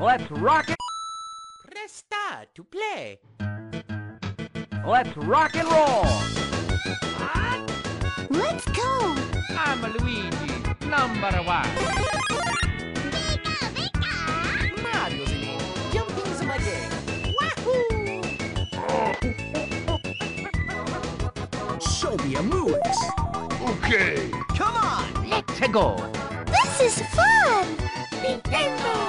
[0.00, 0.76] Let's rock it!
[1.70, 3.20] Press start to play.
[4.86, 6.06] Let's rock and roll!
[8.30, 9.14] Let's go!
[9.50, 10.54] I'm Luigi,
[10.88, 11.68] number one.
[14.82, 15.60] Mario, menino.
[15.92, 16.90] Jumping is my game.
[17.38, 18.22] Wahoo!
[21.80, 22.98] Show me your moves.
[23.62, 24.30] Okay.
[24.56, 25.96] Come on, let's go.
[26.46, 27.76] This is fun!
[28.22, 29.01] Nintendo.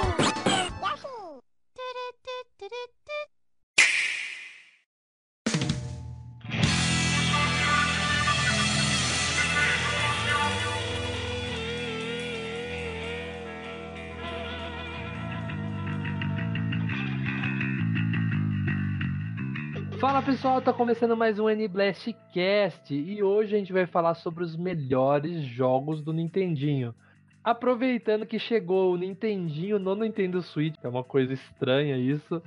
[20.24, 24.56] Pessoal, tá começando mais um N-Blast Cast e hoje a gente vai falar sobre os
[24.56, 26.94] melhores jogos do Nintendinho.
[27.42, 32.42] Aproveitando que chegou o Nintendinho no Nintendo Switch, é uma coisa estranha isso,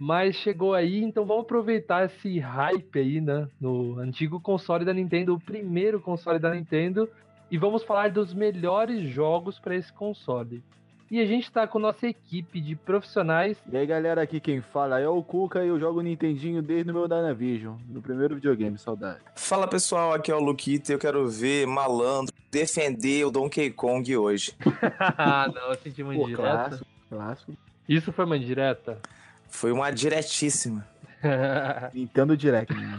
[0.00, 5.32] mas chegou aí, então vamos aproveitar esse hype aí, né, no antigo console da Nintendo,
[5.32, 7.08] o primeiro console da Nintendo,
[7.48, 10.60] e vamos falar dos melhores jogos para esse console.
[11.12, 14.98] E a gente tá com nossa equipe de profissionais E aí galera, aqui quem fala
[14.98, 19.18] é o Cuca e eu jogo Nintendinho desde o meu Dynavision, no primeiro videogame, saudade.
[19.36, 24.16] Fala pessoal, aqui é o Luquita e eu quero ver Malandro defender o Donkey Kong
[24.16, 24.54] hoje.
[25.18, 26.48] ah, não, eu senti uma Pô, indireta.
[26.48, 27.52] clássico, clássico.
[27.86, 28.98] Isso foi uma indireta?
[29.48, 30.88] Foi uma diretíssima.
[31.92, 32.72] Nintendo Direct.
[32.72, 32.96] né?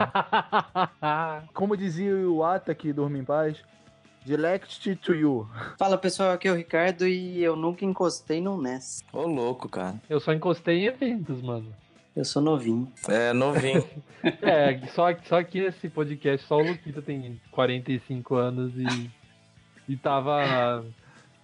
[1.52, 3.58] Como dizia o Ata que dorme em paz,
[4.26, 5.48] Direct to you.
[5.78, 9.04] Fala pessoal, aqui é o Ricardo e eu nunca encostei no NES.
[9.12, 9.96] Ô louco, cara.
[10.10, 11.74] eu só encostei em eventos, mano.
[12.16, 12.92] Eu sou novinho.
[13.08, 13.84] É novinho.
[14.42, 19.12] É, só, só que esse podcast, só o Luquita tem 45 anos e,
[19.90, 20.86] e tava,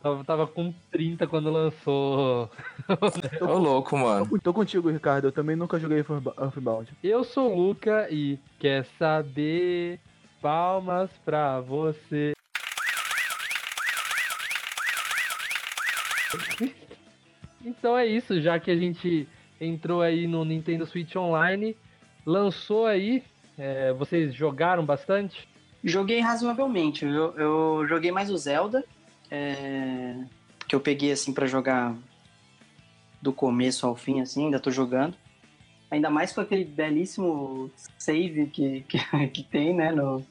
[0.02, 0.24] tava.
[0.24, 2.50] Tava com 30 quando lançou.
[3.42, 4.30] Ô louco, mano.
[4.30, 5.28] Tô, tô contigo, Ricardo.
[5.28, 6.90] Eu também nunca joguei Earthbound.
[7.04, 10.00] Eu sou o Luca e quer saber?
[10.42, 12.32] Palmas pra você.
[17.64, 19.28] Então é isso, já que a gente
[19.60, 21.76] entrou aí no Nintendo Switch Online,
[22.26, 23.24] lançou aí,
[23.58, 25.48] é, vocês jogaram bastante?
[25.84, 27.06] Joguei razoavelmente.
[27.06, 28.84] Eu, eu joguei mais o Zelda,
[29.30, 30.16] é,
[30.68, 31.96] que eu peguei assim pra jogar
[33.22, 35.16] do começo ao fim, assim, ainda tô jogando.
[35.92, 40.24] Ainda mais com aquele belíssimo save que, que, que tem, né, no,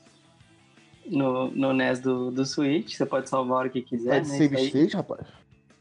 [1.04, 2.94] no, no NES do, do Switch.
[2.94, 4.20] Você pode salvar a hora que quiser, É né?
[4.20, 5.26] de save state, rapaz?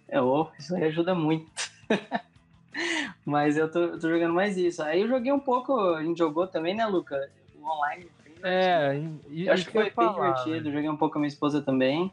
[0.10, 1.50] É, ô, isso aí ajuda muito.
[3.26, 4.82] Mas eu tô, eu tô jogando mais isso.
[4.84, 7.30] Aí eu joguei um pouco, a gente jogou também, né, Luca?
[7.60, 8.06] O online.
[8.24, 8.48] divertido.
[8.48, 10.72] É, e- eu acho que foi bem divertido.
[10.72, 12.12] Joguei um pouco com a minha esposa também.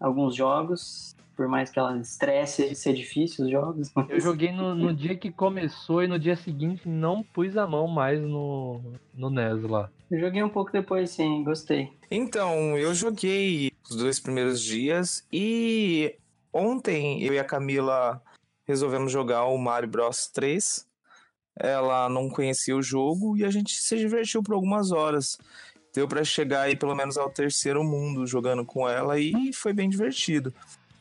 [0.00, 1.14] Alguns jogos.
[1.36, 3.90] Por mais que ela estresse ser difícil os jogos.
[3.94, 7.66] mas- Eu joguei no, no dia que começou e no dia seguinte não pus a
[7.66, 8.80] mão mais no,
[9.14, 9.90] no NES lá.
[10.10, 11.92] Eu joguei um pouco depois, sim, gostei.
[12.08, 16.14] Então, eu joguei os dois primeiros dias e
[16.54, 18.22] ontem eu e a Camila
[18.66, 20.86] resolvemos jogar o Mario Bros 3.
[21.58, 25.36] Ela não conhecia o jogo e a gente se divertiu por algumas horas.
[25.94, 29.88] Deu pra chegar aí pelo menos ao terceiro mundo jogando com ela e foi bem
[29.88, 30.52] divertido.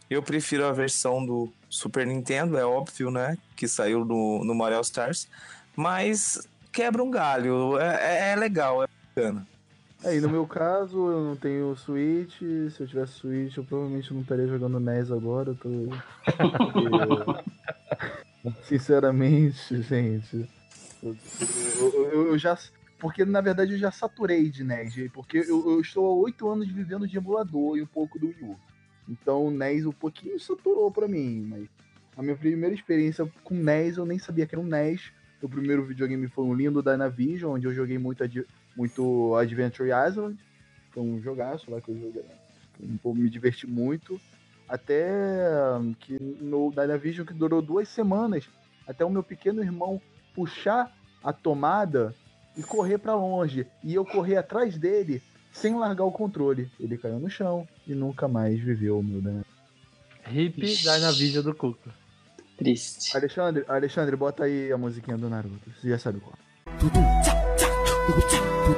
[0.10, 3.36] Eu prefiro a versão do Super Nintendo, é óbvio, né?
[3.56, 5.28] Que saiu no, no Mario Stars.
[5.76, 7.80] Mas quebra um galho.
[7.80, 9.48] É, é- é legal, é bacana.
[10.04, 12.40] Aí, no meu caso, eu não tenho Switch.
[12.72, 15.52] Se eu tivesse Switch, eu provavelmente não estaria jogando NES agora.
[15.52, 15.70] Eu tô...
[18.44, 20.50] Porque, Sinceramente, gente.
[21.02, 21.16] Eu,
[22.12, 22.58] eu- eu- já.
[23.00, 25.10] Porque na verdade eu já saturei de NES.
[25.14, 28.44] Porque eu, eu estou há oito anos vivendo de emulador e um pouco do Wii
[28.44, 28.58] U.
[29.10, 31.46] Então o NES um pouquinho saturou pra mim.
[31.50, 31.68] Mas
[32.18, 35.12] a minha primeira experiência com NES eu nem sabia que era um NES.
[35.42, 38.24] O primeiro videogame foi um lindo Dynavision, onde eu joguei muito,
[38.76, 40.38] muito Adventure Island.
[40.92, 42.24] Foi um jogaço lá que eu joguei.
[43.04, 44.20] Eu me diverti muito.
[44.68, 45.08] Até
[45.80, 48.50] hum, que no Dynavision que durou duas semanas.
[48.88, 50.02] Até o meu pequeno irmão
[50.36, 50.92] puxar
[51.24, 52.14] a tomada
[52.58, 53.66] e correr pra longe.
[53.84, 55.22] E eu correr atrás dele
[55.52, 56.70] sem largar o controle.
[56.80, 59.54] Ele caiu no chão e nunca mais viveu o meu Dynavision.
[60.32, 60.62] Hip.
[60.62, 61.92] Dynavision do Cuca.
[62.58, 63.16] Triste.
[63.16, 65.72] Alexandre, Alexandre, bota aí a musiquinha do Naruto.
[65.72, 66.38] Você já sabe qual.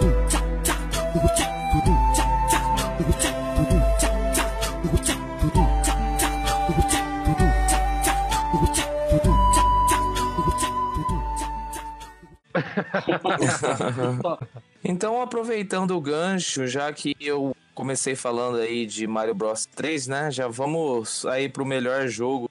[14.83, 20.31] Então, aproveitando o gancho, já que eu comecei falando aí de Mario Bros 3, né?
[20.31, 22.49] Já vamos aí pro melhor jogo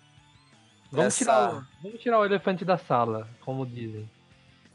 [0.91, 4.09] Vamos, essa- tirar o, vamos tirar o elefante da sala, como dizem.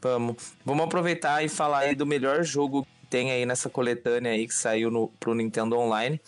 [0.02, 4.46] Vamos, vamos aproveitar e falar aí do melhor jogo que tem aí nessa coletânea aí
[4.46, 6.20] que saiu no, pro Nintendo Online,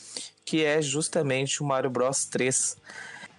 [0.45, 2.77] que é justamente o Mario Bros 3.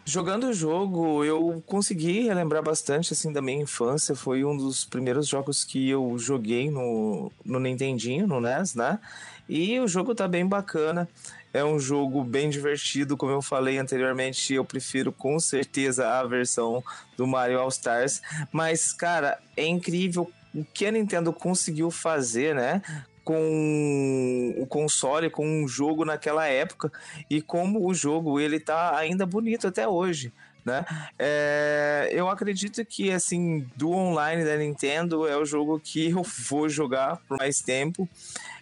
[0.05, 4.13] Jogando o jogo, eu consegui relembrar bastante assim da minha infância.
[4.15, 8.99] Foi um dos primeiros jogos que eu joguei no, no Nintendinho, no NES, né?
[9.47, 11.07] E o jogo tá bem bacana.
[11.53, 14.53] É um jogo bem divertido, como eu falei anteriormente.
[14.53, 16.83] Eu prefiro com certeza a versão
[17.15, 18.21] do Mario All Stars.
[18.51, 22.81] Mas, cara, é incrível o que a Nintendo conseguiu fazer, né?
[23.23, 26.91] Com o console, com um jogo naquela época
[27.29, 30.33] e como o jogo ele tá ainda bonito até hoje,
[30.65, 30.85] né?
[31.17, 36.67] É, eu acredito que assim do online da Nintendo é o jogo que eu vou
[36.67, 38.07] jogar por mais tempo.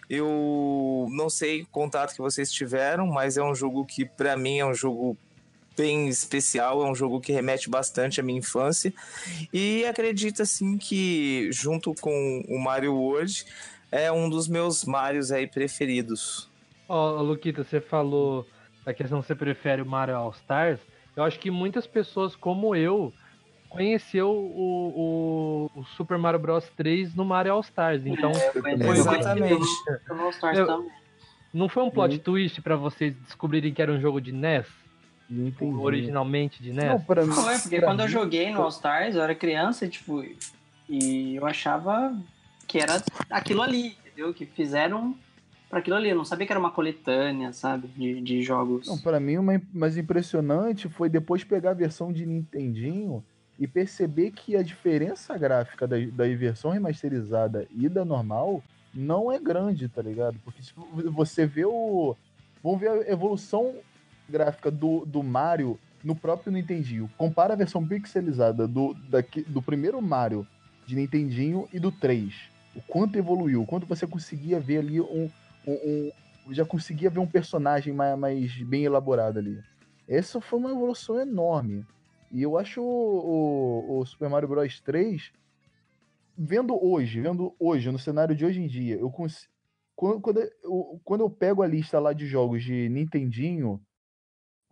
[0.08, 4.58] Eu não sei o contato que vocês tiveram, mas é um jogo que para mim
[4.58, 5.16] é um jogo
[5.76, 8.92] bem especial, é um jogo que remete bastante à minha infância
[9.52, 13.44] e acredito assim que junto com o Mario World
[13.92, 16.48] é um dos meus Marios aí preferidos.
[16.88, 18.44] Ó, ô, Luquita, você falou
[18.84, 20.80] da questão que você prefere o Mario All Stars.
[21.14, 23.12] Eu acho que muitas pessoas, como eu,
[23.68, 28.04] conheceu o, o, o Super Mario Bros 3 no Mario All Stars.
[28.06, 28.78] Então, Eu também.
[28.78, 29.54] conheci Exatamente.
[30.10, 30.90] o All Stars Eu- também.
[31.54, 32.20] não foi um plot Uhum.
[32.22, 34.66] twist pra vocês descobrirem que era um jogo de NES?
[35.30, 35.76] Não entendi.
[35.76, 36.84] Originalmente de NES?
[36.84, 37.32] Não, pra mim.
[37.32, 40.22] Foi, porque pra quando eu mim- joguei no All Stars, eu era criança, tipo,
[40.88, 42.14] e eu achava
[42.66, 44.32] que era aquilo ali, entendeu?
[44.32, 45.14] Que fizeram
[45.68, 46.10] pra aquilo ali.
[46.10, 47.88] Eu não sabia que era uma coletânea, sabe?
[47.88, 48.88] De, de jogos.
[49.02, 49.42] Pra mim, o
[49.72, 53.24] mais- impressionante foi depois pegar a versão de Nintendinho
[53.58, 58.62] e perceber que a diferença gráfica da, da versão remasterizada e da normal
[58.94, 60.36] não é grande, tá ligado?
[60.44, 62.16] Porque tipo, você vê o.
[62.62, 63.74] Vamos ver a evolução
[64.28, 67.10] gráfica do, do Mario no próprio Nintendinho.
[67.16, 70.46] Compara a versão pixelizada do, daqui, do primeiro Mario
[70.86, 72.34] de Nintendinho e do 3.
[72.74, 75.30] O quanto evoluiu, o quanto você conseguia ver ali um,
[75.66, 79.60] um, um- já conseguia ver um personagem mais, mais bem elaborado ali.
[80.08, 81.86] Essa foi uma evolução enorme.
[82.30, 85.32] E eu acho o, o- o Super Mario Bros 3,
[86.36, 89.48] vendo hoje, vendo hoje, no cenário de hoje em dia, eu cons...
[89.94, 93.80] quando, quando, eu, quando eu pego a lista lá de jogos de Nintendinho,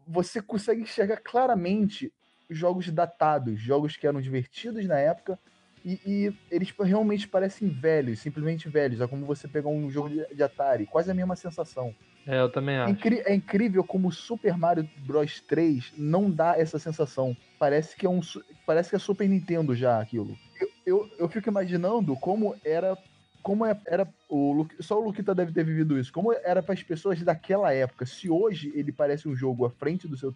[0.07, 2.13] você consegue enxergar claramente
[2.49, 5.39] jogos datados, jogos que eram divertidos na época,
[5.85, 9.01] e, e eles realmente parecem velhos, simplesmente velhos.
[9.01, 11.95] É como você pegar um jogo de, de Atari, quase a mesma sensação.
[12.27, 12.93] É, eu também É, acho.
[12.93, 17.37] incri- é incrível como o Super Mario Bros 3 não dá essa sensação.
[17.59, 18.21] Parece que é um
[18.67, 20.39] parece que é Super Nintendo já aquilo.
[20.61, 22.97] Eu, eu, eu fico imaginando como era
[23.43, 26.13] como é- era o só o Luquita deve ter vivido isso.
[26.13, 28.05] Como era para as pessoas daquela época.
[28.05, 30.35] Se hoje ele parece um jogo à frente do seu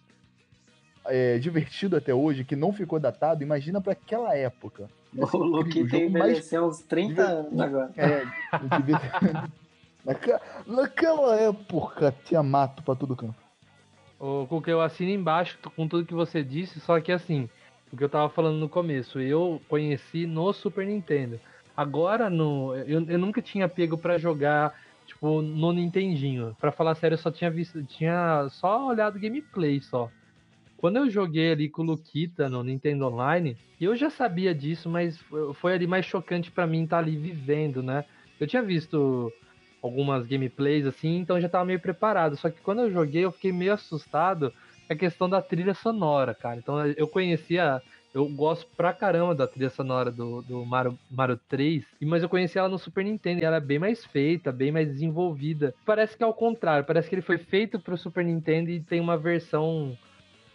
[1.07, 4.89] é, divertido até hoje, que não ficou datado, imagina para aquela época.
[5.13, 7.91] Ser O Luke o tem mais uns 30 anos agora.
[7.97, 8.23] é,
[10.05, 13.35] Naquela, naquela época tinha mato pra todo canto.
[14.19, 17.49] O que eu assino embaixo com tudo que você disse, só que assim,
[17.91, 21.39] o que eu tava falando no começo, eu conheci no Super Nintendo.
[21.75, 24.73] Agora no, eu, eu nunca tinha pego pra jogar
[25.05, 26.55] tipo no Nintendinho.
[26.59, 30.09] Pra falar sério, eu só tinha visto, tinha só olhado gameplay só.
[30.85, 35.17] Quando eu joguei ali com o Luquita no Nintendo Online, eu já sabia disso, mas
[35.55, 38.05] foi- ali mais chocante pra mim estar ali vivendo, né?
[38.39, 39.33] Eu tinha visto
[39.81, 42.37] algumas gameplays assim, então já tava meio preparado.
[42.37, 44.51] Só que quando eu joguei, eu fiquei meio assustado
[44.87, 46.59] com a questão da trilha sonora, cara.
[46.59, 47.81] Então eu conhecia,
[48.13, 52.29] eu gosto pra caramba da trilha sonora do, do Mario, Mario 3, e- mas eu
[52.29, 55.73] conheci ela no Super Nintendo e ela é bem mais feita, bem mais desenvolvida.
[55.83, 58.99] Parece que é ao contrário, parece que ele foi feito pro Super Nintendo e tem
[59.01, 59.97] uma versão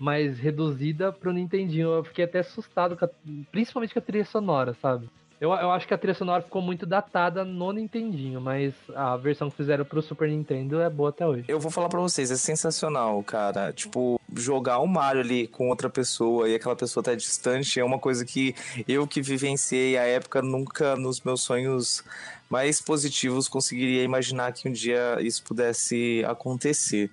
[0.00, 1.90] mais reduzida pro Nintendinho.
[1.90, 3.11] Eu fiquei até assustado, com a-
[3.52, 5.09] principalmente com a trilha sonora, sabe?
[5.40, 9.49] Eu, eu acho que a trilha sonora ficou muito datada no Nintendinho, mas a versão
[9.50, 11.45] que fizeram pro Super Nintendo é boa até hoje.
[11.49, 13.73] Eu vou falar pra vocês, é sensacional, cara.
[13.73, 17.99] Tipo, jogar o Mario ali com outra pessoa e aquela pessoa tá distante é uma
[17.99, 18.54] coisa que
[18.87, 22.04] eu que vivenciei a época nunca nos meus sonhos
[22.50, 27.11] mais positivos conseguiria imaginar que um dia isso pudesse acontecer.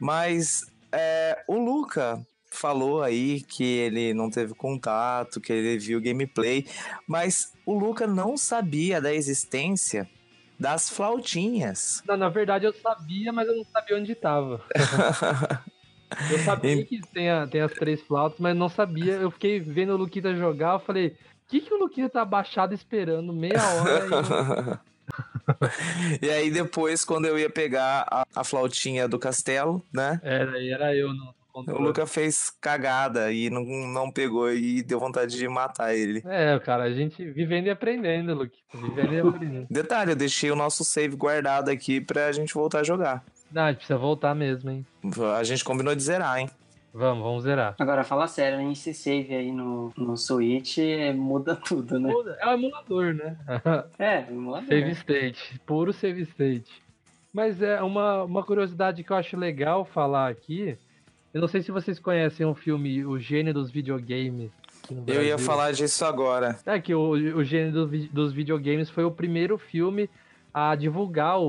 [0.00, 0.66] Mas
[0.96, 6.66] é, o Luca falou aí que ele não teve contato, que ele viu gameplay,
[7.06, 10.08] mas o Luca não sabia da existência
[10.58, 12.02] das flautinhas.
[12.06, 14.62] Não, na verdade eu sabia, mas eu não sabia onde tava.
[16.30, 19.14] Eu sabia que tem, a- tem as três flautas, mas não sabia.
[19.14, 21.14] Eu fiquei vendo o Luquita jogar, eu falei, o
[21.48, 24.80] que, que o Luquita tá abaixado esperando meia hora?
[26.20, 26.30] E...
[26.30, 30.20] aí depois, quando eu ia pegar a, a flautinha do castelo, né?
[30.22, 31.80] Era, era eu no O.
[31.80, 36.22] Luca fez cagada e não, não pegou e deu vontade de matar ele.
[36.26, 38.58] É, cara, a gente vivendo e aprendendo, Luke.
[38.74, 39.66] Vivendo e aprendendo.
[39.70, 43.24] Detalhe, eu deixei o nosso save guardado aqui pra gente voltar a jogar.
[43.50, 44.84] Não, a gente precisa voltar mesmo, hein?
[45.34, 46.50] A gente combinou de zerar, hein?
[46.96, 47.74] Vamos, vamos zerar.
[47.78, 48.72] Agora, fala sério, hein?
[48.72, 52.10] Esse save aí no, no Switch é, muda tudo, né?
[52.40, 53.36] É um emulador, né?
[53.98, 54.66] É, emulador.
[54.68, 56.70] Save state, puro save state.
[57.32, 60.78] Mas é uma, uma curiosidade que eu acho legal falar aqui.
[61.34, 64.50] Eu não sei se vocês conhecem o filme O Gênio dos Videogames.
[65.06, 66.58] Eu ia falar disso agora.
[66.64, 70.08] É que o, o Gênio do vi- dos Videogames foi o primeiro filme
[70.54, 71.46] a divulgar o.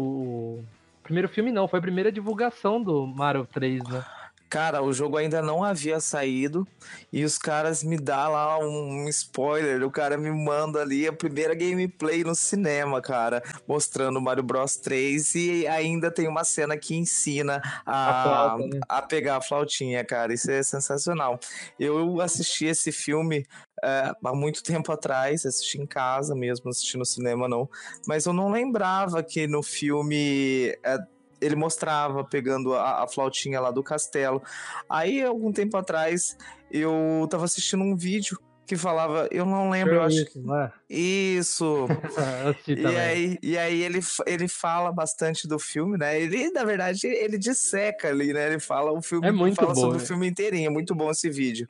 [0.59, 0.65] o-
[1.03, 4.03] Primeiro filme não, foi a primeira divulgação do Mario 3, né?
[4.49, 6.65] Cara, o jogo ainda não havia saído
[7.11, 9.83] e os caras me dão lá um spoiler.
[9.83, 15.35] O cara me manda ali a primeira gameplay no cinema, cara, mostrando Mario Bros 3
[15.35, 18.79] e ainda tem uma cena que ensina a, A flauta, né?
[18.87, 20.33] a pegar a flautinha, cara.
[20.33, 21.39] Isso é sensacional.
[21.77, 23.45] Eu assisti esse filme
[23.83, 27.69] é, há muito tempo atrás, assisti em casa mesmo, não assisti no cinema não,
[28.07, 30.97] mas eu não lembrava que no filme é,
[31.41, 34.41] ele mostrava pegando a, a flautinha lá do castelo.
[34.89, 36.37] Aí, algum tempo atrás,
[36.71, 40.39] eu tava assistindo um vídeo que falava, eu não lembro, eu acho que.
[40.39, 40.71] Não é?
[40.89, 41.87] Isso!
[42.67, 46.19] E aí, e aí ele, ele fala bastante do filme, né?
[46.19, 48.47] Ele, na verdade, ele disseca ali, né?
[48.47, 50.03] Ele fala o filme, É muito fala bom, sobre né?
[50.03, 51.65] o filme inteirinho, é muito bom esse vídeo.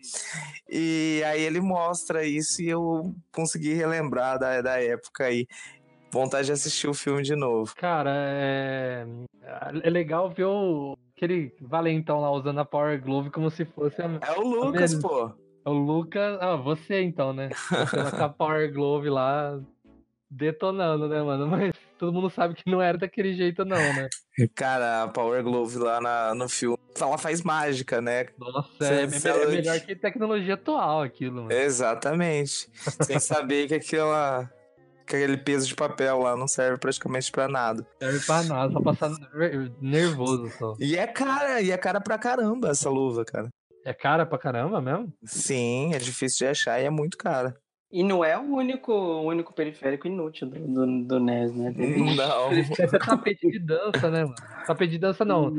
[0.67, 5.47] E aí ele mostra isso e eu consegui relembrar da, da época aí.
[6.11, 7.73] Vontade de assistir o filme de novo.
[7.75, 9.05] Cara, é...
[9.83, 10.97] é legal ver o...
[11.15, 14.05] aquele valentão lá usando a Power Glove como se fosse a...
[14.21, 15.01] É o Lucas, vendo?
[15.01, 15.31] pô.
[15.65, 16.37] o Lucas.
[16.41, 17.49] Ah, você então, né?
[17.69, 19.59] Você lá com a Power Glove lá
[20.29, 21.47] detonando, né, mano?
[21.47, 24.07] Mas todo mundo sabe que não era daquele jeito, não, né?
[24.55, 28.27] Cara, a Power Glove lá na- no filme, ela faz mágica, né?
[28.37, 31.51] Nossa, Cê- é, é é melhor que tecnologia atual aquilo, mano.
[31.51, 32.69] Exatamente.
[33.03, 34.49] Sem saber que aquela.
[35.07, 37.85] Que aquele peso de papel lá não serve praticamente pra nada.
[37.99, 40.75] Serve pra nada, só passar ner- nervoso só.
[40.79, 43.47] E é cara, e é cara pra caramba essa luva, cara.
[43.85, 45.11] É cara pra caramba mesmo?
[45.23, 47.55] Sim, é difícil de achar e é muito cara.
[47.89, 51.73] E não é o único, o único periférico inútil do, do, do NES, né?
[52.17, 52.49] Não.
[52.77, 54.35] É tapete de dança, né, mano?
[54.65, 55.53] Tapete de dança não.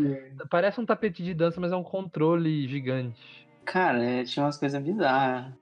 [0.50, 3.49] Parece um tapete de dança, mas é um controle gigante.
[3.64, 5.55] Cara, é, tinha umas coisas bizarras.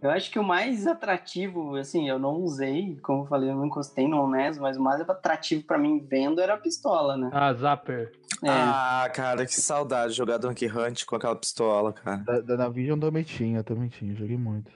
[0.00, 3.66] Eu acho que o mais atrativo, assim, eu não usei, como eu falei, eu não
[3.66, 7.30] encostei no NES, mas o mais atrativo pra mim vendo era a pistola, né?
[7.32, 8.12] Ah, Zapper.
[8.44, 12.18] É, Ah, cara, que saudade de jogar Donkey Hunt com aquela pistola, cara.
[12.18, 14.70] Da, da Navision também tinha, também tinha, joguei muito.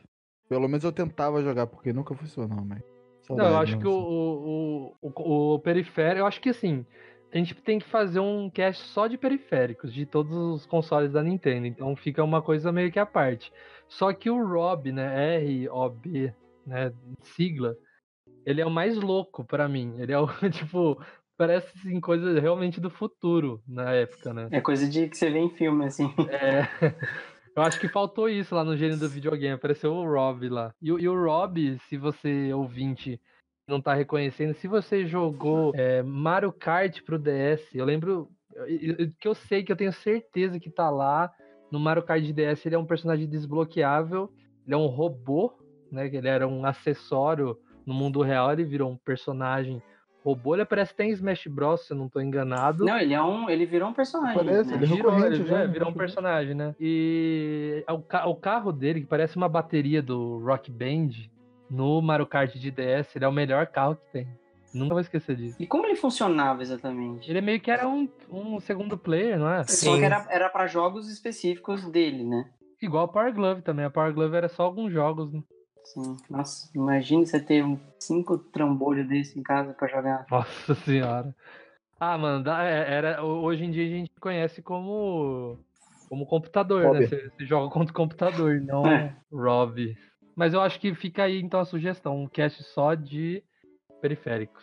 [0.48, 2.82] Pelo menos eu tentava jogar, porque nunca funcionou, mas.
[3.30, 6.84] Não, eu acho que o, o, o, o, o periférico, eu acho que assim,
[7.32, 11.22] a gente tem que fazer um cast só de periféricos, de todos os consoles da
[11.22, 11.66] Nintendo.
[11.66, 13.50] Então fica uma coisa meio que à parte.
[13.98, 15.36] Só que o ROB, né?
[15.42, 16.32] R-O-B,
[16.66, 16.92] né?
[17.22, 17.76] Sigla,
[18.46, 19.94] ele é o mais louco pra mim.
[19.98, 20.98] Ele é o, tipo,
[21.36, 24.48] parece assim, coisa realmente do futuro na época, né?
[24.50, 26.10] é coisa de que você vê em filme, assim.
[26.28, 26.62] É,
[27.54, 29.54] eu acho que faltou isso lá no gênero do videogame.
[29.54, 30.74] Apareceu o Rob lá.
[30.80, 33.20] E, o- e o Rob, se você ouvinte
[33.68, 38.30] não tá reconhecendo, se você jogou é, Mario Kart pro DS, eu lembro
[39.20, 41.30] que eu sei que eu tenho certeza que tá lá
[41.72, 42.64] no Mario Kart de DS.
[42.66, 44.30] Ele é um personagem desbloqueável,
[44.66, 45.52] ele é um robô,
[45.90, 46.06] né?
[46.06, 49.82] Ele era um acessório no mundo real, ele virou um personagem
[50.24, 50.54] robô.
[50.54, 52.84] Ele aparece até em Smash Bros, se eu não tô enganado.
[52.84, 53.50] Não, ele é um.
[53.50, 54.36] Ele virou um personagem.
[54.36, 54.76] Parece, né?
[54.76, 55.72] ele é Virou, ele- já, é, né?
[55.72, 56.74] virou um personagem, né?
[56.78, 61.08] E o, ca- o carro dele, que parece uma bateria do Rock Band,
[61.68, 64.28] no Mario Kart de DS, ele é o melhor carro que tem.
[64.72, 65.56] Nunca vou esquecer disso.
[65.60, 67.30] E como ele funcionava exatamente?
[67.30, 69.64] Ele meio que era um, um segundo player, não é?
[69.64, 69.98] Só Sim.
[69.98, 72.50] que era, era pra jogos específicos dele, né?
[72.80, 73.84] Igual a Power Glove também.
[73.84, 75.32] A Power Glove era só alguns jogos.
[75.32, 75.42] né?
[75.84, 76.16] Sim.
[76.30, 77.64] Nossa, imagine você ter
[77.98, 80.26] cinco trambolhos desse em casa pra jogar.
[80.30, 81.34] Nossa senhora.
[82.00, 85.58] Ah, mano, é- era, hoje em dia a gente conhece como,
[86.08, 87.06] como computador, né?
[87.06, 89.16] Você, você joga contra o computador, não É.
[89.32, 89.96] Rob.
[90.34, 93.44] Mas eu acho que fica aí então a sugestão, um cast só de
[94.02, 94.62] periféricos.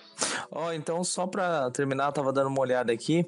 [0.52, 3.26] Ó, então só pra terminar, eu tava dando uma olhada aqui.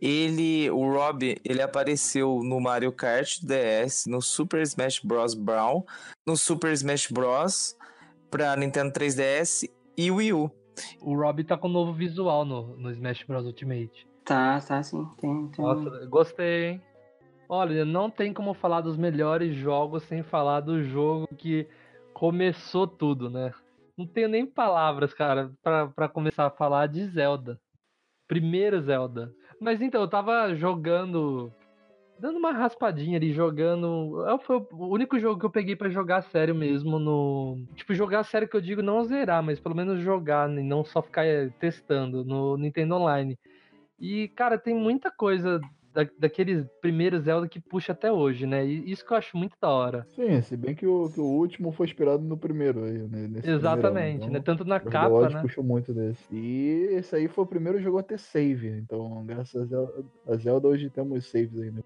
[0.00, 5.34] Ele, o Rob, ele apareceu no Mario Kart DS, no Super Smash Bros.
[5.34, 5.84] Brown,
[6.26, 7.76] no Super Smash Bros.
[8.30, 10.50] pra Nintendo 3DS e Wii U.
[11.00, 14.08] O Rob tá com um novo visual no, no Smash Bros Ultimate.
[14.24, 15.06] Tá, tá sim.
[15.20, 15.64] Tem, tem.
[15.64, 16.82] Nossa, gostei, hein?
[17.48, 21.68] Olha, não tem como falar dos melhores jogos sem falar do jogo que
[22.14, 23.52] começou tudo, né?
[23.96, 27.60] Não tenho nem palavras, cara, pra começar a falar de Zelda.
[28.26, 29.32] Primeiro Zelda.
[29.60, 31.52] Mas então, eu tava jogando
[32.22, 34.24] dando uma raspadinha ali, jogando.
[34.28, 37.58] é, Foi o único jogo que eu peguei pra jogar sério mesmo no.
[37.74, 41.02] Tipo, jogar sério que eu digo não zerar, mas pelo menos jogar, e não só
[41.02, 43.36] ficar eh, testando no Nintendo Online.
[43.98, 45.60] E, cara, tem muita coisa
[45.92, 48.66] da, daqueles primeiros Zelda que puxa até hoje, né?
[48.66, 50.06] E isso que eu acho muito da hora.
[50.08, 53.28] Sim, se bem que o, que o último foi inspirado no primeiro aí, né?
[53.28, 54.38] nesse Exatamente, primeirão, né?
[54.38, 55.40] então, Tanto na capa, né?
[55.40, 56.22] puxou muito desse.
[56.34, 58.68] E esse aí foi o primeiro jogo a ter save.
[58.68, 61.82] Então, graças a Zelda, a Zelda hoje temos saves aí, né?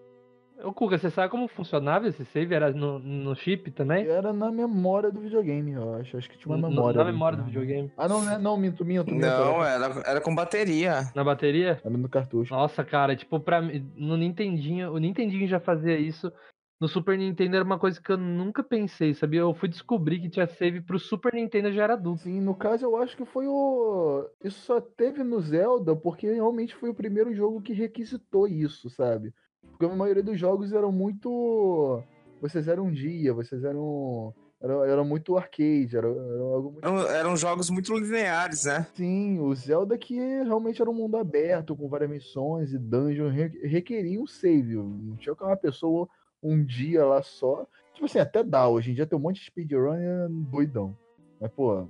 [0.62, 2.54] Ô, Kuga, você sabe como funcionava esse save?
[2.54, 4.06] Era no, no chip também?
[4.06, 6.16] Era na memória do videogame, eu acho.
[6.16, 6.96] Acho que tinha uma memória.
[6.96, 7.48] na ali, memória do né?
[7.48, 7.92] videogame.
[7.96, 8.38] Ah, não, né?
[8.38, 9.26] não, minto, minto, minto.
[9.26, 11.10] Não, era, era, era com bateria.
[11.14, 11.80] Na bateria?
[11.84, 12.54] era no cartucho.
[12.54, 16.32] Nossa, cara, tipo, pra mim, no Nintendinho, o Nintendinho já fazia isso.
[16.78, 19.40] No Super Nintendo era uma coisa que eu nunca pensei, sabia?
[19.40, 22.22] Eu fui descobrir que tinha save pro Super Nintendo já era adulto.
[22.22, 24.28] Sim, no caso eu acho que foi o.
[24.44, 29.32] Isso só teve no Zelda porque realmente foi o primeiro jogo que requisitou isso, sabe?
[29.70, 32.02] Porque a maioria dos jogos eram muito.
[32.40, 34.35] Vocês eram um dia, vocês eram.
[34.61, 36.85] Era, era muito arcade, era, era algo muito.
[36.85, 38.87] Eram, eram jogos muito lineares, né?
[38.94, 43.61] Sim, o Zelda que realmente era um mundo aberto, com várias missões e dungeons, re-
[43.66, 44.76] requeria um save.
[44.76, 46.08] Não tinha que uma pessoa
[46.42, 47.66] um dia lá só.
[47.92, 48.66] Tipo assim, até dá.
[48.66, 50.96] Hoje em dia tem um monte de speedrunner doidão.
[51.38, 51.87] Mas, pô,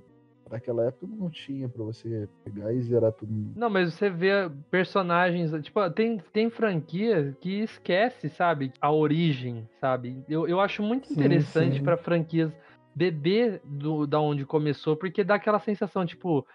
[0.49, 3.31] naquela época não tinha pra você pegar e zerar tudo.
[3.55, 10.23] Não, mas você vê personagens, tipo, tem, tem franquia que esquece, sabe, a origem, sabe?
[10.27, 12.51] Eu, eu acho muito interessante pra franquias
[12.95, 16.45] beber do, da onde começou, porque dá aquela sensação, tipo,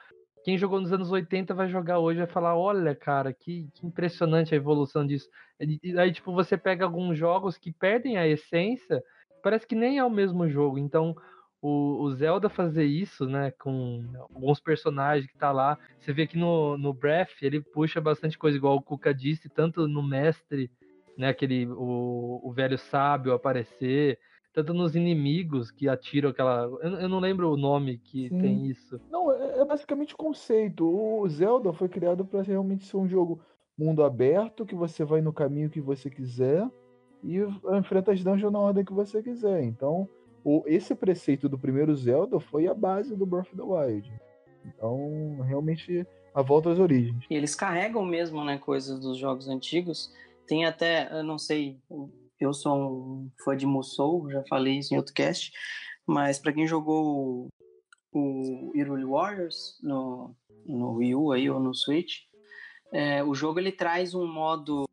[0.45, 3.87] quem jogou nos anos 80 vai jogar hoje e vai falar, olha, cara, que, que
[3.87, 5.29] impressionante a evolução disso.
[5.61, 9.03] E aí, tipo, você pega alguns jogos que perdem a essência,
[9.43, 10.79] parece que nem é o mesmo jogo.
[10.79, 11.15] Então,
[11.63, 14.05] o, o Zelda fazer isso, né, com
[14.35, 18.57] alguns personagens que tá lá, você vê que no, no Breath ele puxa bastante coisa,
[18.57, 20.69] igual o Kuka disse, tanto no Mestre,
[21.17, 24.19] né, aquele, o, o velho sábio aparecer,
[24.53, 26.65] tanto nos inimigos que atiram aquela...
[26.83, 28.39] Eu, eu não lembro o nome que Sim.
[28.39, 29.01] tem isso.
[29.09, 30.85] Não, é, é basicamente o conceito.
[30.85, 33.41] O Zelda foi criado pra realmente ser um jogo
[33.79, 36.69] mundo aberto, que você vai no caminho que você quiser
[37.23, 37.39] e
[37.79, 39.63] enfrenta as dungeons na ordem que você quiser.
[39.63, 40.09] Então,
[40.45, 44.13] o, esse preceito do primeiro Zelda foi a base do Breath of the Wild.
[44.65, 47.25] Então, realmente, a volta às origens.
[47.29, 50.13] E eles carregam mesmo, né, coisas dos jogos antigos.
[50.47, 51.79] Tem até, eu não sei,
[52.41, 55.53] eu sou um fã de Musou, já falei isso em outro cast,
[56.07, 57.49] mas pra quem jogou
[58.13, 60.35] o, o Hyrule Warriors no,
[60.67, 62.23] no Wii U aí ou no Switch,
[62.93, 64.85] é, o jogo ele traz um modo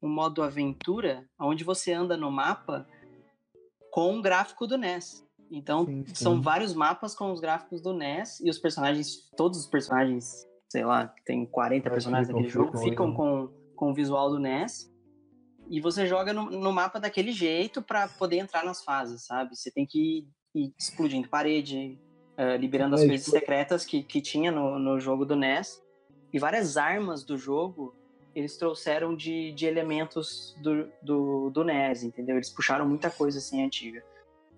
[0.00, 2.86] um modo aventura, onde você anda no mapa
[3.94, 5.24] com o gráfico do NES.
[5.48, 6.14] Então, Sim, sim.
[6.16, 10.84] são vários mapas com os gráficos do NES e os personagens, todos os personagens, sei
[10.84, 13.14] lá, tem 40 É, personagens naquele jogo, ficam, né?
[13.16, 14.92] com, com o visual do NES.
[15.70, 19.54] E você joga no, no mapa daquele jeito para poder entrar nas fases, sabe?
[19.54, 21.96] Você tem que ir, ir explodindo parede,
[22.36, 25.80] eh, liberando as É, coisas secretas que, que tinha no, no jogo do NES.
[26.32, 27.94] E várias armas do jogo
[28.34, 32.36] eles trouxeram de, de elementos do, do, do NES, entendeu?
[32.36, 34.02] Eles puxaram muita coisa assim antiga.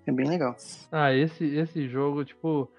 [0.06, 0.56] É bem legal.
[0.90, 2.70] Ah, esse, esse jogo, tipo,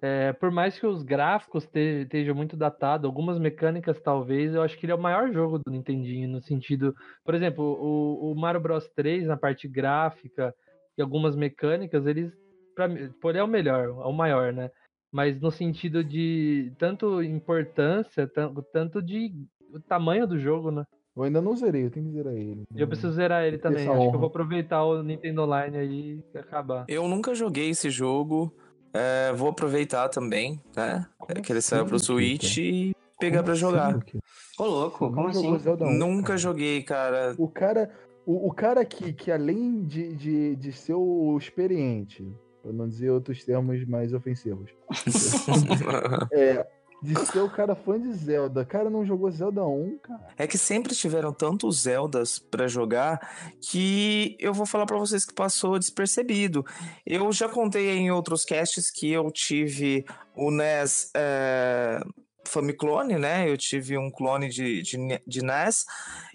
[0.00, 4.78] é, por mais que os gráficos te- estejam muito datados, algumas mecânicas talvez, eu acho
[4.78, 8.60] que ele é o maior jogo do Nintendinho, no sentido, por exemplo, o, o Mario
[8.60, 10.54] Bros 3, na parte gráfica
[10.96, 12.32] e algumas mecânicas, eles,
[12.74, 14.70] pra mim, pô, ele é o melhor, é o maior, né?
[15.12, 19.32] Mas no sentido de tanto importância, tan- tanto de
[19.72, 20.84] o tamanho do jogo, né?
[21.16, 22.64] Eu ainda não zerei, eu tenho que zerar ele.
[22.76, 23.84] Eu preciso zerar ele Essa também.
[23.88, 24.18] Acho que eu honra.
[24.18, 26.84] vou aproveitar o Nintendo Online aí e acabar.
[26.88, 28.52] Eu nunca joguei esse jogo.
[28.92, 31.06] é, vou aproveitar também, né?
[31.18, 33.94] Como que ele saiu pro assim, Switch e pegar Como pra assim, jogar.
[33.94, 34.18] Luke?
[34.58, 35.58] Ô, louco, como assim?
[35.58, 36.38] Zelda 1, Nunca cara.
[36.38, 37.34] joguei, cara.
[37.38, 37.90] O cara,
[38.26, 42.26] o, o cara que, que além de, de, de ser o experiente,
[42.62, 44.70] pra não dizer outros termos mais ofensivos,
[46.32, 46.66] é,
[47.06, 50.28] de ser o cara fã de Zelda, cara não jogou Zelda 1, cara.
[50.36, 53.20] É que sempre tiveram tantos Zeldas pra jogar
[53.60, 56.64] que eu vou falar pra vocês que passou despercebido.
[57.06, 62.00] Eu já contei em outros casts que eu tive o NES é,
[62.44, 63.48] Famiclone, né?
[63.48, 65.84] Eu tive um clone de, de, de NES.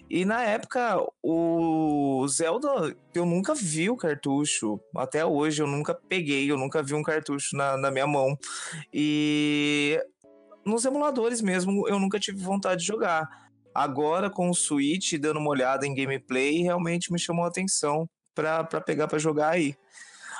[0.08, 4.80] E na época, o Zelda, eu nunca vi o cartucho.
[4.96, 8.38] Até hoje, eu nunca peguei, eu nunca vi um cartucho na, na minha mão.
[8.92, 9.98] E
[10.64, 13.28] nos emuladores mesmo, eu nunca tive vontade de jogar.
[13.74, 18.62] Agora, com o Switch, dando uma olhada em gameplay, realmente me chamou a atenção pra,
[18.64, 19.74] pra pegar pra jogar aí.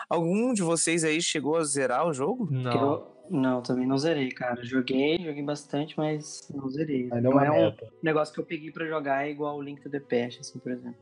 [0.08, 2.46] Algum de vocês aí chegou a zerar o jogo?
[2.50, 2.72] Não.
[2.72, 4.62] Eu, não, também não zerei, cara.
[4.62, 7.08] Joguei, joguei bastante, mas não zerei.
[7.10, 9.80] É não uma é um negócio que eu peguei pra jogar é igual o Link
[9.80, 11.00] to the Past, assim, por exemplo.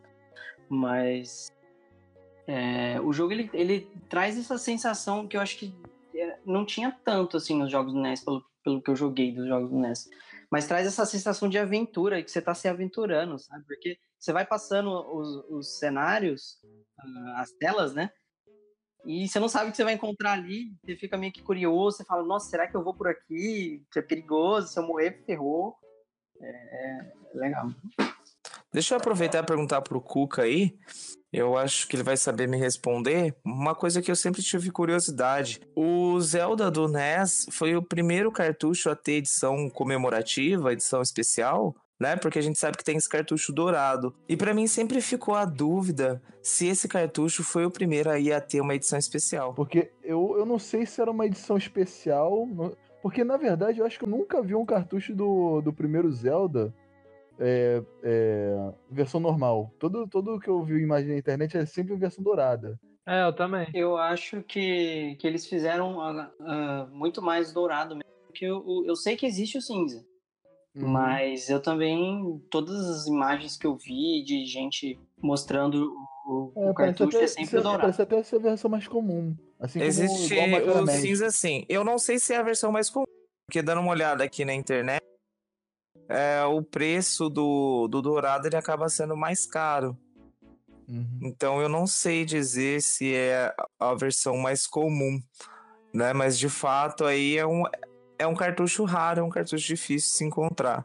[0.69, 1.51] Mas
[2.47, 5.75] é, o jogo ele, ele traz essa sensação que eu acho que
[6.15, 9.47] é, não tinha tanto assim nos jogos do NES, pelo, pelo que eu joguei dos
[9.47, 10.09] jogos do NES.
[10.51, 13.65] Mas traz essa sensação de aventura, que você tá se aventurando, sabe?
[13.65, 16.59] Porque você vai passando os, os cenários,
[16.99, 18.11] ah, as telas, né?
[19.07, 21.97] E você não sabe o que você vai encontrar ali, você fica meio que curioso,
[21.97, 23.83] você fala, nossa, será que eu vou por aqui?
[23.97, 25.75] É perigoso, se eu morrer, ferrou.
[26.43, 27.71] É, é legal.
[28.73, 30.73] Deixa eu aproveitar e perguntar pro Cuca aí.
[31.33, 33.35] Eu acho que ele vai saber me responder.
[33.45, 35.61] Uma coisa que eu sempre tive curiosidade.
[35.77, 42.17] O Zelda do NES foi o primeiro cartucho a ter edição comemorativa, edição especial, né?
[42.17, 44.15] Porque a gente sabe que tem esse cartucho dourado.
[44.29, 48.41] E para mim sempre ficou a dúvida se esse cartucho foi o primeiro aí a
[48.41, 49.55] ter uma edição especial.
[49.55, 52.49] Porque eu, eu não sei se era uma edição especial.
[53.03, 56.75] Porque, na verdade, eu acho que eu nunca vi um cartucho do, do primeiro Zelda
[57.41, 59.73] é, é, versão normal.
[59.79, 62.79] Todo, todo que eu vi imagem na internet é sempre versão dourada.
[63.07, 63.67] É, eu também.
[63.75, 68.05] Eu acho que, que eles fizeram ah, ah, muito mais dourado mesmo.
[68.27, 70.05] Porque eu, eu- eu sei que existe o cinza.
[70.77, 70.87] Uhum.
[70.89, 75.93] Mas eu também, todas as imagens que eu vi de gente mostrando
[76.25, 77.81] o, o É, parece cartucho até, é sempre ser- dourado.
[77.81, 79.35] parece até ser a versão mais comum.
[79.59, 81.65] Assim Existe como o cinza sim.
[81.69, 83.05] Eu não sei se é a versão mais comum,
[83.47, 85.03] porque dando uma olhada aqui na internet,
[86.09, 89.97] é, o preço do, do dourado ele acaba sendo mais caro.
[90.89, 91.21] Uhum.
[91.23, 95.21] Então eu não sei dizer se é a versão mais comum,
[95.95, 96.13] né?
[96.13, 97.63] Mas de fato aí é um,
[98.19, 100.85] é um cartucho raro, é um cartucho difícil de se encontrar.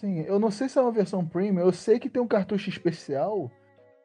[0.00, 2.70] Sim, eu não sei se é uma versão premium, eu sei que tem um cartucho
[2.70, 3.50] especial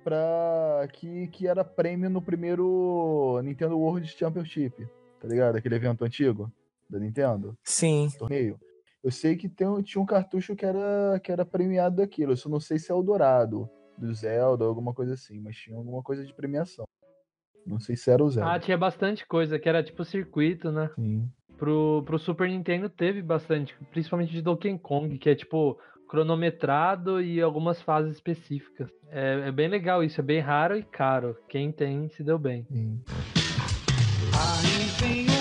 [0.03, 4.85] pra que, que era prêmio no primeiro Nintendo World Championship,
[5.21, 5.55] tá ligado?
[5.55, 6.51] Aquele evento antigo
[6.89, 8.09] da Nintendo, Sim.
[8.17, 8.59] torneio.
[9.03, 12.37] Eu sei que tem, um- tinha um cartucho que era, que era premiado daquilo, eu
[12.37, 16.01] só não sei se é o Dourado, do Zelda, alguma coisa assim, mas tinha alguma
[16.01, 16.85] coisa de premiação.
[17.65, 18.51] Não sei se era o Zelda.
[18.51, 20.89] Ah, tinha bastante coisa, que era tipo circuito, né?
[20.95, 21.29] Sim.
[21.57, 25.77] Pro, pro Super Nintendo teve bastante, principalmente de Donkey Kong, que é tipo
[26.09, 28.89] cronometrado e algumas fases específicas.
[29.09, 31.37] É, é bem legal isso, é bem raro e caro.
[31.49, 32.65] Quem tem se deu bem.
[34.89, 35.32] sim.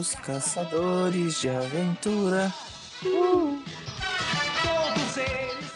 [0.00, 2.50] Somos caçadores de aventura.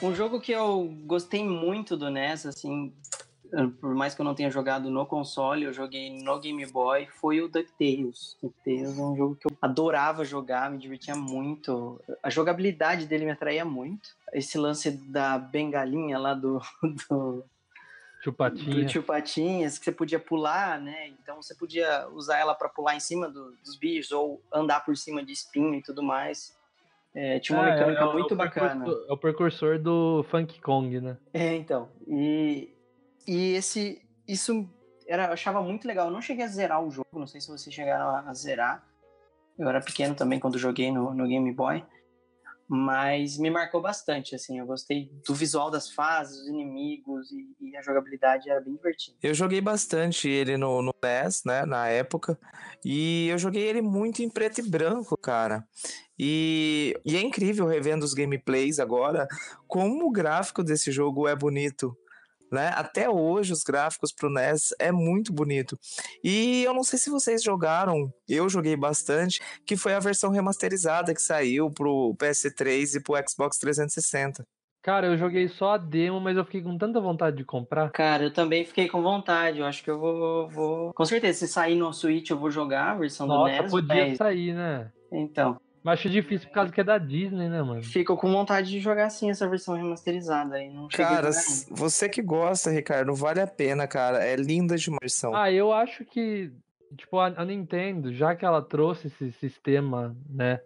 [0.02, 2.90] Um jogo que eu gostei muito do NES, assim,
[3.52, 7.06] eh, por mais que eu não tenha jogado no console, eu joguei no Game Boy,
[7.20, 8.38] foi o DuckTales.
[8.42, 12.00] DuckTales é um jogo que eu adorava jogar, me divertia muito.
[12.22, 14.16] A jogabilidade dele me atraía muito.
[14.32, 16.62] Esse lance da bengalinha lá do,
[17.10, 17.44] do,
[18.24, 18.74] Chupatinha.
[18.74, 21.08] do tio Patinhas, que você podia pular, né?
[21.22, 24.96] Então você podia usar ela para pular em cima do- dos bichos ou andar por
[24.96, 26.56] cima de espinho e tudo mais.
[27.14, 28.84] É, tinha uma É, mecânica é muito é o bacana.
[29.08, 31.16] É o precursor do Funk Kong, né?
[31.32, 31.88] É, então.
[32.08, 32.74] E,
[33.26, 34.02] e esse.
[34.26, 34.68] Isso
[35.06, 36.06] era, eu achava muito legal.
[36.06, 38.84] Eu não cheguei a zerar o jogo, não sei se vocês chegaram a, a zerar.
[39.58, 41.84] Eu era pequeno também quando joguei no, no Game Boy.
[42.68, 44.58] Mas me marcou bastante, assim.
[44.58, 49.16] Eu gostei do visual das fases, dos inimigos e, e a jogabilidade era bem divertida.
[49.22, 52.38] Eu joguei bastante ele no, no NES, né, na época,
[52.84, 55.66] e eu joguei ele muito em preto e branco, cara.
[56.18, 59.26] E, e é incrível revendo os gameplays agora,
[59.66, 61.96] como o gráfico desse jogo é bonito.
[62.54, 62.68] Né?
[62.74, 65.76] Até hoje os gráficos pro NES é muito bonito.
[66.22, 71.12] E eu não sei se vocês jogaram, eu joguei bastante, que foi a versão remasterizada
[71.12, 74.44] que saiu pro PS3 e pro Xbox 360.
[74.82, 77.90] Cara, eu joguei só a demo, mas eu fiquei com tanta vontade de comprar.
[77.90, 79.58] Cara, eu também fiquei com vontade.
[79.58, 80.48] Eu acho que eu vou.
[80.50, 80.92] vou...
[80.92, 83.70] Com certeza, se sair no Switch, eu vou jogar a versão do Nossa, NES.
[83.70, 84.92] podia mas- sair, né?
[85.10, 85.56] Então.
[85.84, 87.82] Mas acho difícil por causa que é da Disney, né, mano?
[87.82, 90.70] Fico com vontade de jogar sim essa versão remasterizada aí.
[90.70, 91.30] Não Cara,
[91.70, 94.24] você que gosta, Ricardo, vale a pena, cara.
[94.24, 95.34] É linda de imersão.
[95.34, 96.50] Ah, eu acho que,
[96.96, 100.58] tipo, a, a Nintendo, já que ela trouxe esse sistema, né,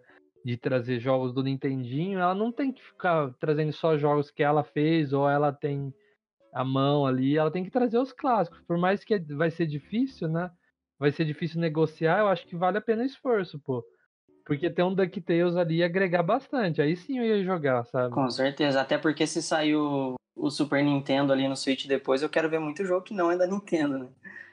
[0.45, 4.63] de trazer jogos do Nintendinho, ela não tem que ficar trazendo só jogos que ela
[4.63, 5.93] fez ou ela tem
[6.53, 8.61] a mão ali, ela tem que trazer os clássicos.
[8.65, 10.49] Por mais que vai ser difícil, né?
[10.97, 13.83] Vai ser difícil negociar, eu acho que vale a pena o esforço, pô.
[14.49, 16.81] Porque ter um DuckTales ali ia agregar bastante.
[16.81, 18.11] Aí sim eu ia jogar, sabe?
[18.11, 18.81] Com certeza.
[18.81, 20.15] Até porque se sair o,
[20.49, 23.45] Super Nintendo ali no Switch depois, eu quero ver muito jogo que não é da
[23.45, 24.07] Nintendo, né?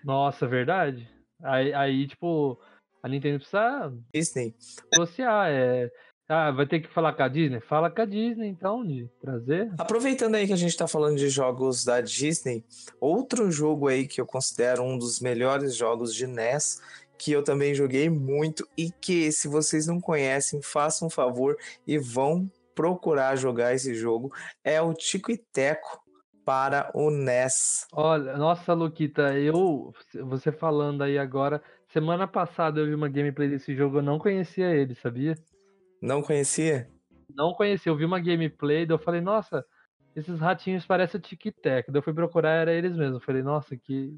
[0.05, 1.09] Nossa, verdade?
[1.43, 2.61] Aí, aí, tipo,
[3.03, 4.55] a Nintendo precisa Disney.
[4.93, 5.51] negociar.
[5.51, 5.91] É,
[6.29, 7.61] Ah, vai ter que falar com a Disney?
[7.61, 9.73] Fala com a Disney, então, de trazer.
[9.79, 12.65] Aproveitando aí que a gente tá falando de jogos da Disney,
[13.01, 16.83] outro jogo aí que eu considero um dos melhores jogos de NES,
[17.19, 21.99] que eu também joguei muito e que se vocês não conhecem, façam um favor e
[21.99, 26.01] vão procurar jogar esse jogo, é o Tico e Teco
[26.45, 27.87] para o NES.
[27.93, 29.93] Olha, nossa, Luquita, eu.
[30.27, 31.61] Você falando aí agora.
[31.89, 35.35] Semana passada eu vi uma gameplay desse jogo, eu não conhecia ele, sabia?
[36.01, 36.89] Não conhecia?
[37.35, 39.65] Não conhecia, eu vi uma gameplay, daí eu falei, nossa,
[40.15, 41.91] esses ratinhos parecem o Tic Tac.
[41.91, 43.17] Daí eu fui procurar, era eles mesmo.
[43.17, 44.17] Eu falei, nossa, que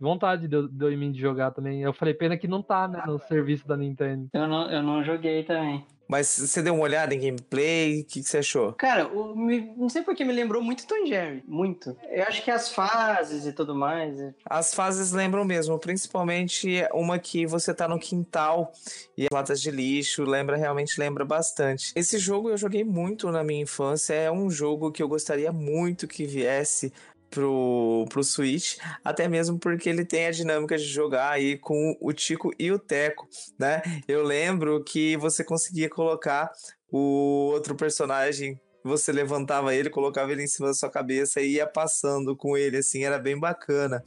[0.00, 1.82] vontade deu, deu em mim de jogar também.
[1.82, 4.28] Eu falei, pena que não tá, né, no serviço da Nintendo.
[4.32, 5.84] Eu não, eu não joguei também.
[6.08, 8.72] Mas você deu uma olhada em gameplay, o que, que você achou?
[8.72, 11.40] Cara, o- me- não sei porque me lembrou muito Tom Jerry.
[11.46, 11.96] Muito.
[12.10, 14.18] Eu acho que as fases e tudo mais.
[14.18, 18.72] é- As fases lembram mesmo, principalmente uma que você tá no quintal
[19.16, 21.92] e as latas de lixo, lembra, realmente lembra bastante.
[21.94, 26.08] Esse jogo eu joguei muito na minha infância, é um jogo que eu gostaria muito
[26.08, 26.92] que viesse
[27.30, 32.12] pro, pro Switch, até mesmo porque ele tem a dinâmica de jogar aí com o
[32.12, 33.82] Tico e o Teco, né?
[34.06, 36.50] Eu lembro que você conseguia colocar
[36.90, 41.66] o outro personagem você levantava ele, colocava ele em cima da sua cabeça e ia
[41.66, 44.02] passando com ele, assim, era bem bacana.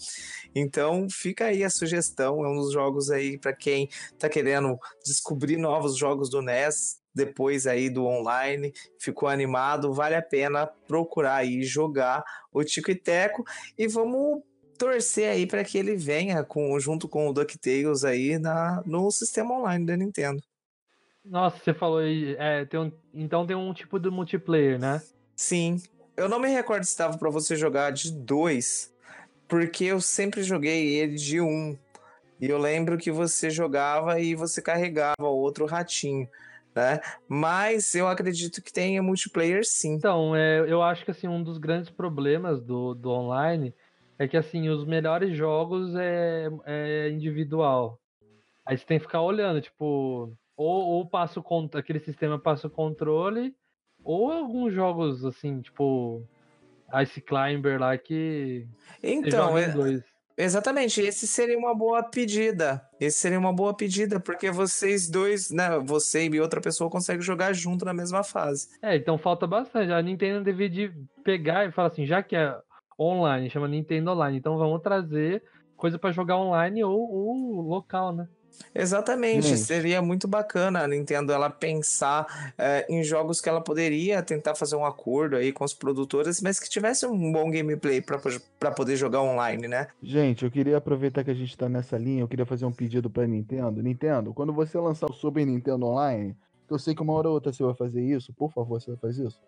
[0.55, 5.57] Então, fica aí a sugestão, é um dos jogos aí para quem tá querendo descobrir
[5.57, 11.63] novos jogos do NES, depois aí do online, ficou animado, vale a pena procurar aí
[11.63, 13.43] jogar o Tico e Teco
[13.77, 14.41] e vamos
[14.77, 19.57] torcer aí para que ele venha com, junto com o DuckTales aí na, no sistema
[19.57, 20.41] online da Nintendo.
[21.23, 25.01] Nossa, você falou aí, é, tem um, então tem um tipo de multiplayer, né?
[25.35, 25.81] Sim.
[26.17, 28.93] Eu não me recordo se dava pra você jogar de dois,
[29.47, 31.77] porque eu sempre joguei ele de um.
[32.41, 36.27] E eu lembro que você jogava e você carregava o outro ratinho,
[36.75, 36.99] né?
[37.27, 39.93] Mas eu acredito que tenha multiplayer sim.
[39.93, 43.73] Então, é, eu acho que assim, um dos grandes problemas do, do online
[44.17, 47.99] é que assim, os melhores jogos é, é individual.
[48.65, 52.71] Aí você tem que ficar olhando, tipo, ou, ou passa o aquele sistema passa o
[52.71, 53.53] controle,
[54.03, 56.25] ou alguns jogos assim, tipo
[57.01, 58.67] Ice Climber lá que
[59.01, 59.73] Então, é-.
[60.37, 62.81] Exatamente, esse seria uma boa pedida.
[62.99, 65.79] Esse seria uma boa pedida, porque vocês dois, né?
[65.79, 68.67] Você e outra pessoa conseguem jogar junto na mesma fase.
[68.81, 69.91] É, então falta bastante.
[69.91, 70.91] A Nintendo devia de
[71.23, 72.55] pegar e falar assim, já que é
[72.99, 75.43] online, chama Nintendo Online, então vamos trazer
[75.75, 78.27] coisa pra jogar online ou, ou local, né?
[78.73, 79.59] Exatamente, Gente.
[79.59, 84.75] seria muito bacana a Nintendo ela pensar é, em jogos que ela poderia tentar fazer
[84.75, 89.21] um acordo aí com os produtores, mas que tivesse um bom gameplay para poder jogar
[89.21, 89.87] online, né?
[90.01, 93.09] Gente, eu queria aproveitar que a gente tá nessa linha, eu queria fazer um pedido
[93.09, 93.81] pra Nintendo.
[93.81, 96.35] Nintendo, quando você lançar o Super Nintendo Online,
[96.67, 98.91] que eu sei que uma hora ou outra você vai fazer isso, por favor, você
[98.91, 99.39] vai fazer isso.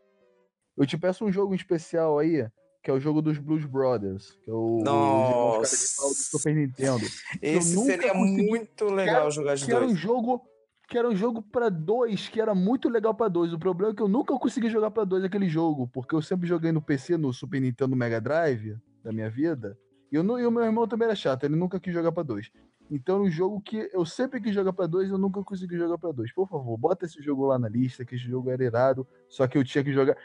[0.77, 2.45] Eu te peço um jogo especial aí,
[2.85, 6.05] que é o jogo dos Blues Brothers, que é o, o, os caras de pau
[6.05, 6.37] do Nossa.
[6.37, 7.05] Super Nintendo.
[7.41, 9.99] Esse seria consegui- muito legal jogar de Que era um dois.
[9.99, 10.43] jogo
[10.87, 13.51] que era um jogo para dois, que era muito legal pra dois.
[13.51, 16.47] O problema é que eu nunca consegui jogar pra dois aquele jogo, porque eu sempre
[16.47, 19.75] joguei no PC, no Super Nintendo Mega Drive da minha vida.
[20.11, 22.21] E, eu não, e o meu irmão também era chato, ele nunca quis jogar pra
[22.21, 22.51] dois.
[22.89, 26.11] Então, um jogo que eu sempre quis jogar pra dois, eu nunca consegui jogar pra
[26.11, 26.31] dois.
[26.31, 29.07] Por favor, bota esse jogo lá na lista, que esse jogo era irado.
[29.27, 30.15] Só que eu tinha que jogar.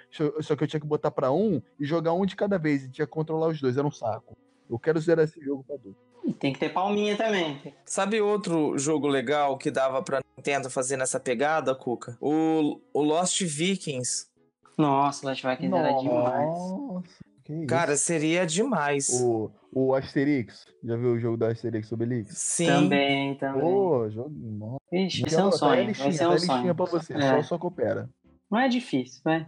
[0.41, 2.85] Só que eu tinha que botar pra um e jogar um de cada vez.
[2.85, 3.77] E tinha que controlar os dois.
[3.77, 4.37] Era um saco.
[4.69, 5.97] Eu quero zerar esse jogo pra dois.
[6.25, 7.75] E Tem que ter palminha também.
[7.85, 12.17] Sabe outro jogo legal que dava pra Nintendo fazer nessa pegada, Cuca?
[12.21, 14.29] O, o Lost Vikings.
[14.77, 17.05] Nossa, Last Vikings era demais.
[17.51, 17.67] Que isso.
[17.67, 19.09] Cara, seria demais.
[19.21, 20.65] O, o Asterix.
[20.85, 22.39] Já viu o jogo do Asterix Obelix?
[22.39, 22.67] Sim.
[22.67, 23.61] Também, também.
[23.61, 24.31] Pô, jogo.
[24.31, 24.79] Nossa.
[24.93, 26.05] Ixi, vai ser Então, um tá aí a sonho.
[26.05, 26.75] Vai ser tá um sonho.
[26.77, 27.13] pra você.
[27.15, 27.21] É.
[27.21, 28.09] Só, só coopera.
[28.49, 29.47] Não é difícil, vai.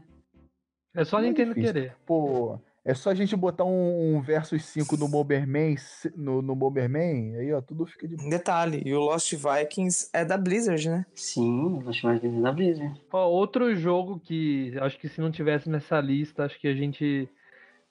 [0.94, 1.74] É só a é Nintendo difícil.
[1.74, 1.96] querer.
[2.04, 5.76] Pô, é só a gente botar um, um versus 5 no Bomberman,
[6.16, 10.36] no, no Bomberman, aí ó, tudo fica de Detalhe, e o Lost Vikings é da
[10.36, 11.06] Blizzard, né?
[11.14, 13.00] Sim, Last Vikings é da Blizzard.
[13.12, 17.28] Ó, outro jogo que acho que se não tivesse nessa lista, acho que a gente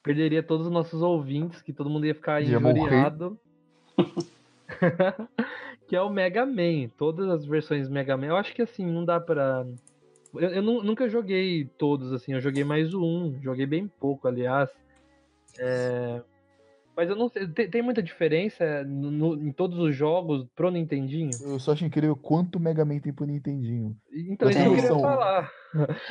[0.04, 3.40] perderia todos os nossos ouvintes, que todo mundo ia ficar Ia injuriado.
[5.88, 6.90] que é o Mega Man.
[6.98, 8.28] Todas as versões Mega Man.
[8.28, 9.66] Eu acho que assim, não dá pra.
[10.34, 14.28] Eu, eu nu- nunca joguei todos, assim, eu joguei mais o um, joguei bem pouco,
[14.28, 14.70] aliás.
[15.60, 16.22] É,
[17.02, 20.70] Mas eu não sei, tem, tem muita diferença no- no- em todos os jogos pro
[20.70, 21.32] Nintendinho?
[21.42, 23.98] Eu só acho incrível quanto Mega Man tem pro Nintendinho.
[24.14, 25.52] Então, isso que eu queria falar.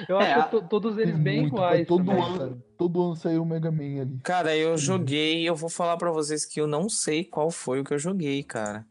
[0.08, 1.86] Eu É, acho todos eles Tem bem muito, iguais.
[1.86, 2.56] todo também, ano, sabe?
[2.76, 4.18] todo ano saiu um Mega Man ali.
[4.24, 7.78] Cara, eu joguei e eu vou falar pra vocês que eu não sei qual foi
[7.78, 8.84] o que eu joguei, cara.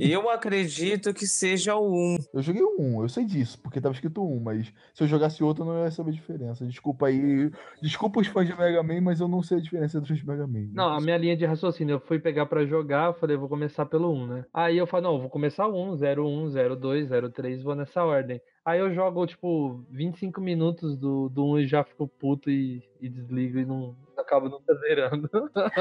[0.00, 2.18] Eu acredito que seja o 1.
[2.34, 5.42] Eu joguei o 1, eu sei disso, porque tava escrito 1, mas se eu jogasse
[5.42, 6.66] outro eu não ia saber a diferença.
[6.66, 7.50] Desculpa aí.
[7.80, 10.46] Desculpa os fãs de Mega Man, mas eu não sei a diferença entre os Mega
[10.46, 10.68] Man.
[10.72, 13.86] Não, a minha linha de raciocínio, eu fui pegar pra jogar, eu falei, vou começar
[13.86, 14.44] pelo 1, né?
[14.52, 18.40] Aí eu falo, não, vou começar o 1, 01, 02, 03, vou nessa ordem.
[18.64, 23.08] Aí eu jogo, tipo, 25 minutos do, do 1 e já fico puto e, e
[23.08, 25.30] desligo e não acabo nunca zerando.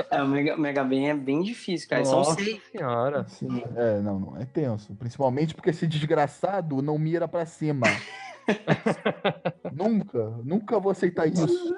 [0.10, 2.04] É, o Mega, Mega Man é bem difícil, cara.
[2.06, 2.62] São Nossa seis.
[2.72, 3.26] senhora.
[3.28, 4.94] Sim, é, não, não, é tenso.
[4.96, 7.88] Principalmente porque esse desgraçado não mira pra cima.
[9.72, 11.76] nunca, nunca vou aceitar isso.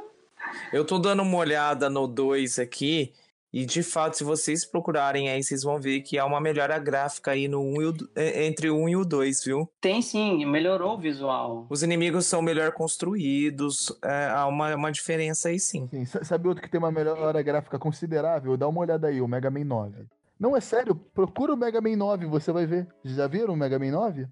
[0.71, 3.13] Eu tô dando uma olhada no 2 aqui.
[3.53, 7.31] E de fato, se vocês procurarem aí, vocês vão ver que há uma melhora gráfica
[7.31, 9.69] aí no 1 e o, entre o 1 e o 2, viu?
[9.79, 11.67] Tem sim, melhorou o visual.
[11.69, 13.95] Os inimigos são melhor construídos.
[14.03, 15.87] é, há uma, uma diferença aí sim.
[15.91, 18.57] Sim, sa- sabe outro que tem uma melhora gráfica considerável?
[18.57, 20.05] Dá uma olhada aí, o Mega Man 9.
[20.39, 22.87] Não, é sério, procura o Mega Man 9, você vai ver.
[23.05, 24.25] Já viram o Mega Man 9?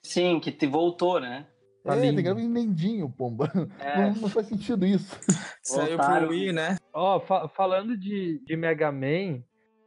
[0.00, 1.46] Sim, que te voltou, né?
[1.84, 2.22] Tá é, lindo.
[2.22, 3.50] tem lindinho, pomba.
[3.80, 3.96] É.
[3.96, 5.18] Não, não faz sentido isso.
[5.62, 6.76] Saiu pro Wii, né?
[6.92, 9.42] Ó, fa- falando de, de Mega Man,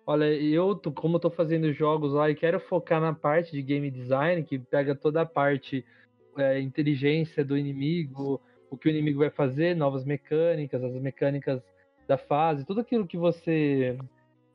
[0.06, 3.90] olha, eu, como eu tô fazendo jogos lá e quero focar na parte de game
[3.92, 5.86] design, que pega toda a parte
[6.38, 11.62] é, inteligência do inimigo, o que o inimigo vai fazer, novas mecânicas, as mecânicas
[12.08, 13.98] da fase, tudo aquilo que você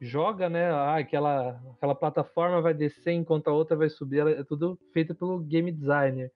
[0.00, 0.70] joga, né?
[0.70, 5.14] Ah, aquela, aquela plataforma vai descer enquanto a outra vai subir, ela- é tudo feito
[5.14, 6.30] pelo game designer,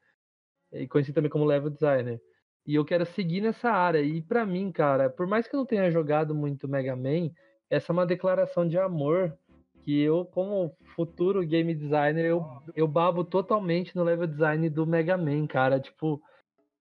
[0.88, 2.20] conhecido também como level designer.
[2.66, 4.00] E eu quero seguir nessa área.
[4.00, 7.30] E pra mim, cara, por mais que eu não tenha jogado muito Mega Man,
[7.68, 9.36] essa é uma declaração de amor
[9.82, 12.44] que eu, como futuro game designer, eu,
[12.76, 15.80] eu babo totalmente no level design do Mega Man, cara.
[15.80, 16.20] Tipo,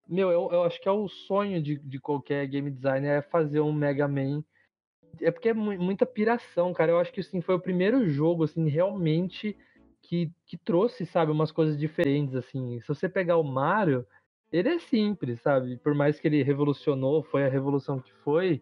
[0.07, 3.61] meu, eu, eu acho que é o sonho de, de qualquer game designer é fazer
[3.61, 4.43] um Mega Man.
[5.21, 6.91] É porque é mu- muita piração, cara.
[6.91, 9.57] Eu acho que assim, foi o primeiro jogo, assim, realmente
[10.09, 12.81] que, que trouxe, sabe, umas coisas diferentes, assim.
[12.81, 14.03] Se você pegar o Mario,
[14.51, 15.77] ele é simples, sabe?
[15.77, 18.59] Por mais que ele revolucionou, foi a revolução que foi,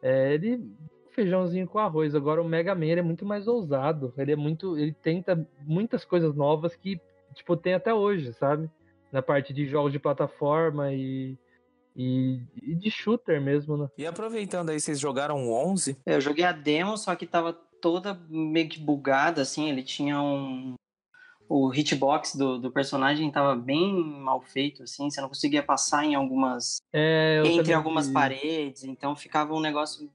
[0.00, 0.64] é, ele
[1.10, 2.14] feijãozinho com arroz.
[2.14, 4.14] Agora o Mega Man ele é muito mais ousado.
[4.16, 7.00] Ele é muito, ele tenta muitas coisas novas que
[7.34, 8.70] tipo tem até hoje, sabe?
[9.10, 11.36] Na parte de jogos de plataforma e
[11.96, 13.88] e, e de shooter mesmo, né?
[13.98, 15.96] E aproveitando aí, vocês jogaram o 11?
[16.06, 19.68] É, Eu joguei a demo, só que tava toda meio que bugada, assim.
[19.68, 20.74] Ele tinha um.
[21.48, 25.08] O hitbox do, do personagem tava bem mal feito, assim.
[25.10, 26.76] Você não conseguia passar em algumas.
[26.92, 28.12] É, eu entre algumas vi.
[28.12, 28.84] paredes.
[28.84, 30.10] Então ficava um negócio,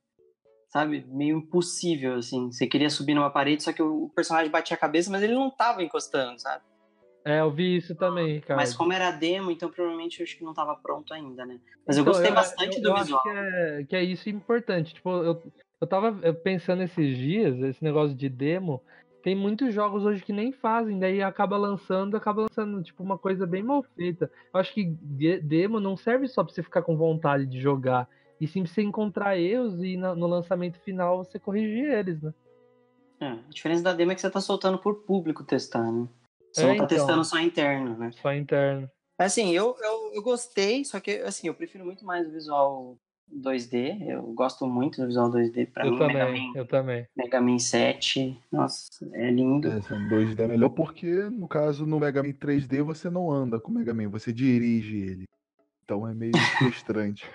[0.69, 2.51] sabe, meio impossível, assim.
[2.51, 5.49] Você queria subir numa parede, só que o personagem batia a cabeça, mas ele não
[5.49, 6.63] tava encostando, sabe?
[7.25, 8.57] É, eu vi isso também, cara.
[8.57, 11.57] Mas como era demo, então provavelmente eu acho que não tava pronto ainda, né?
[11.87, 13.21] Mas eu Então, gostei bastante eu- do eu visual.
[13.21, 14.93] Acho que, é, que é isso importante.
[14.93, 15.41] Tipo, eu,
[15.83, 18.81] eu tava eh, pensando esses dias, esse negócio de demo.
[19.21, 23.45] Tem muitos jogos hoje que nem fazem, daí acaba lançando, acaba lançando, tipo, uma coisa
[23.45, 24.31] bem mal feita.
[24.53, 28.07] Eu acho que de- demo não serve só pra você ficar com vontade de jogar,
[28.39, 32.33] e sim pra você encontrar erros e na- no lançamento final você corrigir eles, né?
[33.19, 36.07] É, a diferença da demo é que você tá soltando por público testar, né?
[36.51, 36.87] Você É, não tá então.
[36.97, 38.11] testando só interno, né?
[38.11, 38.89] Só interno.
[39.17, 42.97] Assim, eu, eu, eu gostei, só que assim, eu prefiro muito mais o visual
[43.31, 44.07] 2D.
[44.07, 45.71] Eu gosto muito do visual 2D.
[45.71, 47.07] Pra eu mim, Mega também, Man, eu também.
[47.15, 49.67] Mega Man 7, nossa, é lindo.
[49.67, 53.59] É, são 2D é melhor porque, no caso, no Mega Man 3D você não anda
[53.59, 55.25] com o Mega Man, você dirige ele.
[55.83, 57.25] Então é meio frustrante.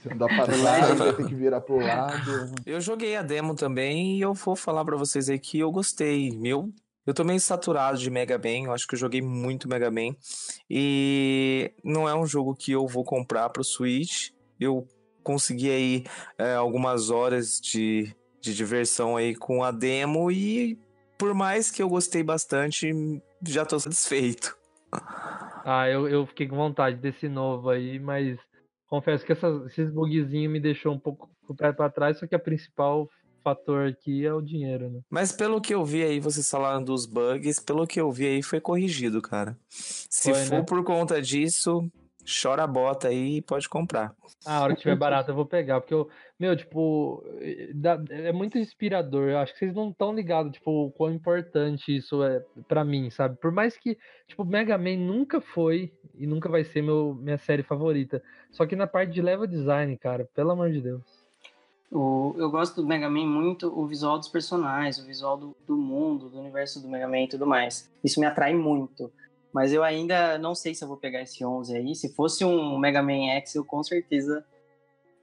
[0.00, 2.52] Você andar pra trás, você tem que virar pro lado.
[2.66, 6.30] Eu joguei a demo também e eu vou falar pra vocês aí que eu gostei.
[6.30, 6.72] Meu,
[7.06, 10.14] eu tô meio saturado de Mega Man, eu acho que eu joguei muito Mega Man.
[10.68, 14.30] E não é um jogo que eu vou comprar pro Switch.
[14.60, 14.86] Eu
[15.22, 16.04] consegui aí
[16.38, 20.78] é, algumas horas de, de diversão aí com a demo e
[21.18, 22.90] por mais que eu gostei bastante,
[23.46, 24.56] já tô satisfeito.
[25.64, 28.38] Ah, eu, eu fiquei com vontade desse novo aí, mas
[28.86, 32.26] confesso que essas- esses bugzinhos me deixou um pouco com o pé pra trás, só
[32.26, 33.08] que a principal
[33.44, 35.00] fator aqui é o dinheiro, né?
[35.10, 38.42] Mas pelo que eu vi aí, vocês falaram dos bugs, pelo que eu vi aí,
[38.42, 39.56] foi corrigido, cara.
[39.68, 40.62] Se Foi, for né?
[40.66, 41.90] por conta disso,
[42.24, 44.14] chora a bota aí e pode comprar.
[44.44, 46.08] Ah, a hora que tiver barato eu vou pegar, porque eu,
[46.38, 47.24] meu, tipo,
[48.10, 49.28] é muito inspirador.
[49.28, 53.10] Eu acho que vocês não estão ligados, tipo, o quão importante isso é pra mim,
[53.10, 53.36] sabe?
[53.36, 57.62] Por mais que, tipo, Mega Man nunca foi e nunca vai ser meu, minha série
[57.62, 58.22] favorita.
[58.50, 61.02] Só que na parte de level design, cara, pelo amor de Deus.
[61.90, 65.76] O, eu gosto do Mega Man muito o visual dos personagens, o visual do, do
[65.76, 67.90] mundo, do universo do Mega Man e tudo mais.
[68.02, 69.12] Isso me atrai muito.
[69.52, 71.94] Mas eu ainda não sei se eu vou pegar esse 11 aí.
[71.94, 74.44] Se fosse um Mega Man X, eu com certeza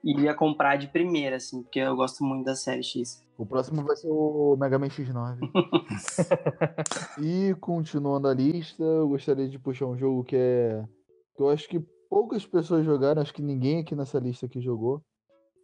[0.04, 3.24] iria comprar de primeira, assim, porque eu gosto muito da série X.
[3.38, 5.38] O próximo vai ser o Mega Man X9.
[7.22, 10.84] E continuando a lista, eu gostaria de puxar um jogo que é.
[11.36, 15.02] que eu acho que poucas pessoas jogaram, acho que ninguém aqui nessa lista aqui jogou.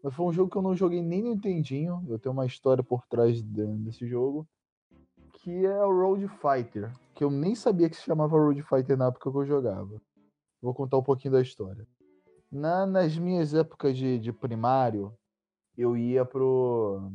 [0.03, 2.03] Mas foi um jogo que eu não joguei nem no Nintendinho.
[2.09, 4.45] Eu tenho uma história por trás de- desse jogo.
[5.43, 6.91] Que é o Road Fighter.
[7.13, 10.01] Que eu nem sabia que se chamava Road Fighter na época que eu jogava.
[10.61, 11.85] Vou contar um pouquinho da história.
[12.51, 15.13] Na- nas minhas épocas de, de primário,
[15.77, 17.11] eu ia pro.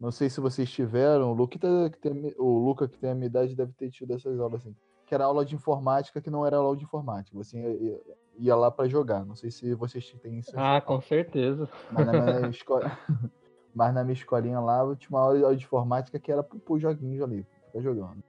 [0.00, 1.58] Não sei se vocês tiveram, o Luca,
[1.90, 4.76] que tem, o Luca que tem a minha idade deve ter tido essas aulas assim.
[5.06, 7.36] Que era aula de informática que não era aula de informática.
[7.36, 8.00] Você ia, ia-
[8.38, 9.24] ia lá pra jogar.
[9.24, 10.52] Não sei se vocês têm isso.
[10.54, 11.68] Ah, com certeza.
[11.90, 12.78] Mas na minha, esco-
[13.74, 16.78] mas na minha escolinha lá, eu tinha uma aula de informática que era pro, pro
[16.78, 17.46] joguinhos ali,
[17.80, 18.22] ficar jogando.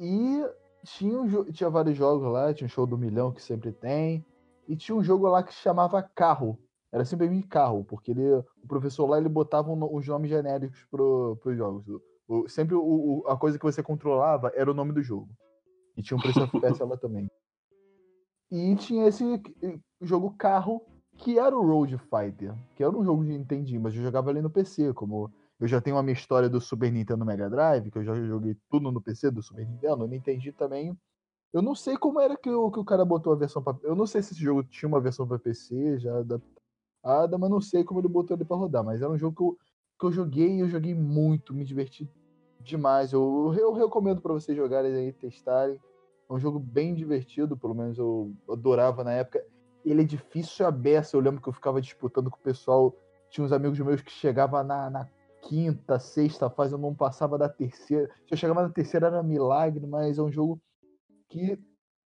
[0.00, 0.44] E
[0.84, 4.24] tinha, um tinha vários jogos lá, tinha um show do milhão que sempre tem.
[4.68, 6.58] E tinha um jogo lá que se chamava Carro.
[6.90, 11.38] Era simplesmente carro, porque ele, o professor lá ele botava um os nomes genéricos pro,
[11.42, 11.84] pros jogos.
[12.28, 15.28] O- sempre o- o- a coisa que você controlava era o nome do jogo.
[15.96, 17.30] E tinha um preço FPS lá também.
[18.50, 19.24] E tinha esse
[20.02, 20.82] jogo carro
[21.16, 24.42] que era o Road Fighter, que era um jogo de Nintendo, mas eu jogava ali
[24.42, 25.30] no PC, como
[25.62, 28.56] eu já tenho a minha história do Super Nintendo Mega Drive, que eu já joguei
[28.68, 30.98] tudo no PC do Super Nintendo, no Nintendo também.
[31.52, 33.78] Eu não sei como era que o, que o cara botou a versão pra...
[33.84, 37.60] Eu não sei se esse jogo tinha uma versão pra PC já adaptada, mas não
[37.60, 38.82] sei como ele botou ele pra rodar.
[38.82, 39.58] Mas era um jogo que eu,
[40.00, 42.10] que eu joguei e eu joguei muito, me diverti
[42.58, 43.12] demais.
[43.12, 45.78] Eu, eu recomendo pra vocês jogarem aí, testarem.
[46.28, 49.40] É um jogo bem divertido, pelo menos eu adorava na época.
[49.84, 51.16] Ele é difícil a beça.
[51.16, 52.92] Eu lembro que eu ficava disputando com o pessoal.
[53.30, 55.08] Tinha uns amigos meus que chegavam na, na
[55.42, 58.08] quinta, sexta fase, eu não passava da terceira.
[58.26, 60.60] Se eu chegava na terceira era milagre, mas é um jogo
[61.28, 61.58] que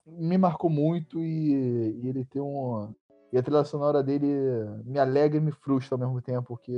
[0.07, 2.93] me marcou muito e, e ele tem um.
[3.33, 4.27] E a trilha sonora dele
[4.85, 6.73] me alegra e me frustra ao mesmo tempo, porque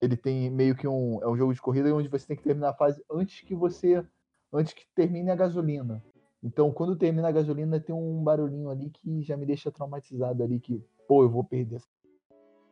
[0.00, 1.22] ele tem meio que um.
[1.22, 4.04] É um jogo de corrida onde você tem que terminar a fase antes que você.
[4.52, 6.02] Antes que termine a gasolina.
[6.42, 10.60] Então, quando termina a gasolina, tem um barulhinho ali que já me deixa traumatizado ali,
[10.60, 11.82] que, pô, eu vou perder.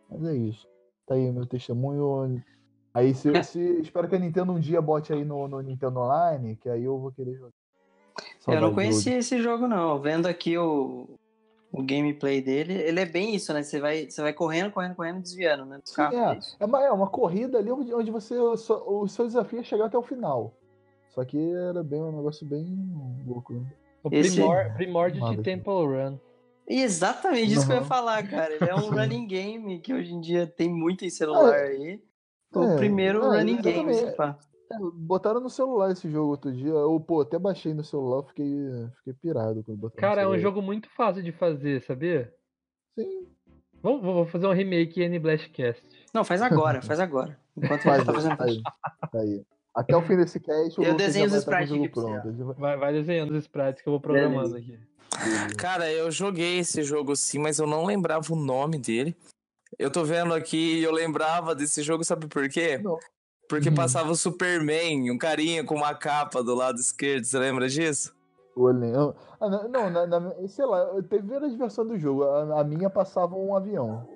[0.09, 0.69] Mas é isso.
[1.05, 2.41] Tá aí meu testemunho.
[2.95, 6.55] Aí, se, se- espero que a Nintendo um dia bote aí no, no Nintendo Online,
[6.57, 7.51] que aí eu vou querer jogar.
[8.47, 10.01] Eu não conhecia esse jogo, não.
[10.01, 11.19] Vendo aqui o,
[11.73, 13.63] o gameplay dele, ele é bem isso, né?
[13.65, 15.81] Você vai, você vai correndo, correndo, correndo, desviando, né?
[15.85, 16.33] Sim, é.
[16.35, 16.39] é.
[16.61, 18.37] É uma, é uma corrida ali onde, onde você.
[18.57, 20.55] só- o seu desafio é chegar até o final.
[21.11, 22.67] Só que era bem um negócio bem
[23.27, 23.55] louco.
[23.55, 23.67] né?
[24.05, 26.19] O Esse- primor, primórdio de Manda, Temple Run.
[26.69, 27.89] E exatamente isso que eu ia Uhum.
[27.89, 28.55] falar, cara.
[28.55, 32.01] Ele é um running game que hoje em dia tem muito em celular aí.
[32.55, 34.39] O É, primeiro é, running game, pá.
[34.95, 36.71] Botaram no celular esse jogo outro dia.
[36.71, 38.51] Eu, pô, até baixei no celular, fiquei,
[38.99, 42.33] fiquei pirado quando botaram Cara, é um jogo muito fácil de fazer, sabia?
[42.99, 43.27] Sim,
[43.85, 45.85] Vamos, vou fazer um remake N Blastcast.
[46.15, 47.39] Não, faz agora, faz agora.
[47.55, 48.63] Enquanto faz gente tá fazendo aí,
[49.13, 49.43] tá aí.
[49.75, 52.55] Até o fim desse cast, o Eu desenho os o sprites jogo aqui pra pronto.
[52.59, 54.79] Vai, vai desenhando os sprites que eu vou programando aqui.
[55.59, 59.15] Cara, eu joguei esse jogo sim, mas eu não lembrava o nome dele.
[59.79, 62.79] Eu tô vendo aqui e eu lembrava desse jogo, sabe por quê?
[62.79, 62.99] Não.
[63.49, 63.75] Porque Uhum.
[63.75, 68.15] passava o Superman, um carinha com uma capa do lado esquerdo, você lembra disso?
[68.57, 69.15] O Leão.
[69.41, 72.23] Ah, não, não, na, na- sei lá, teve várias versões do jogo.
[72.25, 74.09] A, a minha passava um avião.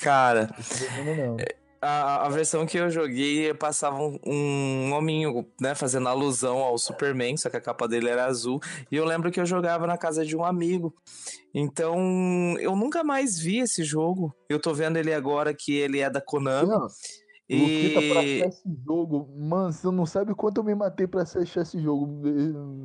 [0.00, 0.50] Cara,
[0.98, 1.44] eu não lembro.
[1.86, 7.36] A, a versão que eu joguei passava um, um hominho, né, fazendo alusão ao Superman,
[7.36, 8.60] só que a capa dele era azul.
[8.90, 10.94] E eu lembro que eu jogava na casa de um amigo.
[11.54, 14.34] Então, eu nunca mais vi esse jogo.
[14.48, 16.72] Eu tô vendo ele agora que ele é da Konami.
[17.48, 21.22] Luquita, pra E achar esse jogo, mano, você não sabe quanto eu me matei pra
[21.22, 22.32] achar esse jogo eh,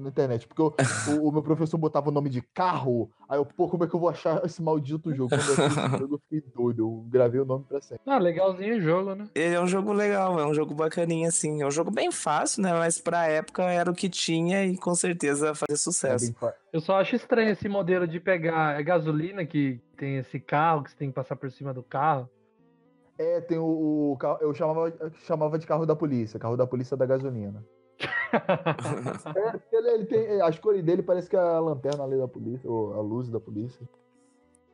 [0.04, 0.48] na internet.
[0.48, 0.76] Porque eu-
[1.20, 3.96] o, o meu professor botava o nome de carro, aí eu, pô, como é que
[3.96, 5.30] eu vou achar esse maldito jogo?
[5.30, 8.04] Quando eu achei esse jogo, eu fiquei doido, eu gravei o nome pra sempre.
[8.06, 9.28] Ah, legalzinho o jogo, né?
[9.34, 11.62] ele é um jogo legal, é um jogo bacaninha, assim.
[11.62, 12.72] É um jogo bem fácil, né?
[12.74, 16.34] Mas pra época era o que tinha e com certeza fazia É sucesso.
[16.34, 20.84] fa- Eu só acho estranho esse modelo de pegar é gasolina que tem esse carro,
[20.84, 22.30] que você tem que passar por cima do carro.
[23.22, 24.92] É, tem o, o eu chamava,
[25.26, 27.64] chamava de carro da polícia, carro da polícia da gasolina.
[29.36, 32.70] É, ele, ele tem, as cores dele parece que é a lanterna ali da polícia,
[32.70, 33.88] ou a luz da polícia.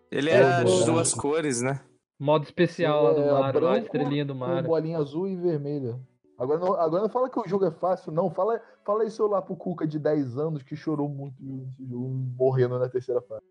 [0.09, 1.81] Ele É, era o de do- duas cores, né?
[2.19, 4.63] Modo especial lá do É, mar, lá, a estrelinha do mar.
[4.63, 5.99] bolinha azul e vermelha.
[6.37, 8.29] Agora não, agora não fala que o jogo é fácil, não.
[8.31, 11.35] Fala, fala isso lá pro Cuca de 10 anos que chorou muito
[11.73, 13.43] esse jogo, morrendo na terceira fase.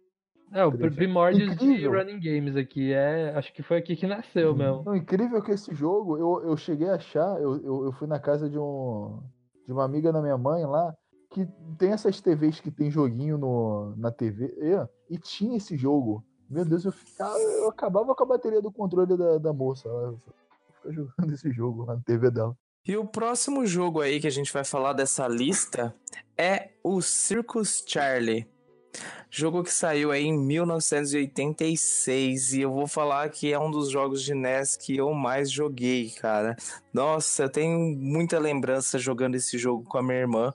[0.57, 0.97] É, o pri- triste.
[0.97, 2.93] primórdios de running games aqui.
[2.93, 4.83] É, acho que foi aqui que nasceu mesmo.
[4.85, 8.19] Não, incrível que esse jogo, eu, eu cheguei a achar, eu, eu, eu fui na
[8.19, 9.21] casa de um
[9.67, 10.95] de uma amiga da minha mãe lá,
[11.31, 11.47] que
[11.77, 16.25] tem essas TVs que tem joguinho no, na TV, e, e tinha esse jogo.
[16.49, 19.89] Meu Deus, eu, ficava, eu acabava com a bateria do controle da, da moça.
[19.89, 20.15] Ela
[20.77, 22.57] fica jogando esse jogo lá na TV dela.
[22.87, 25.93] E o próximo jogo aí que a gente vai falar dessa lista
[26.39, 28.47] é o Circus Charlie.
[29.31, 34.23] Jogo que saiu aí em 1986 e eu vou falar que é um dos jogos
[34.23, 36.57] de NES que eu mais joguei, cara.
[36.93, 40.55] Nossa, eu tenho muita lembrança jogando esse jogo com a minha irmã,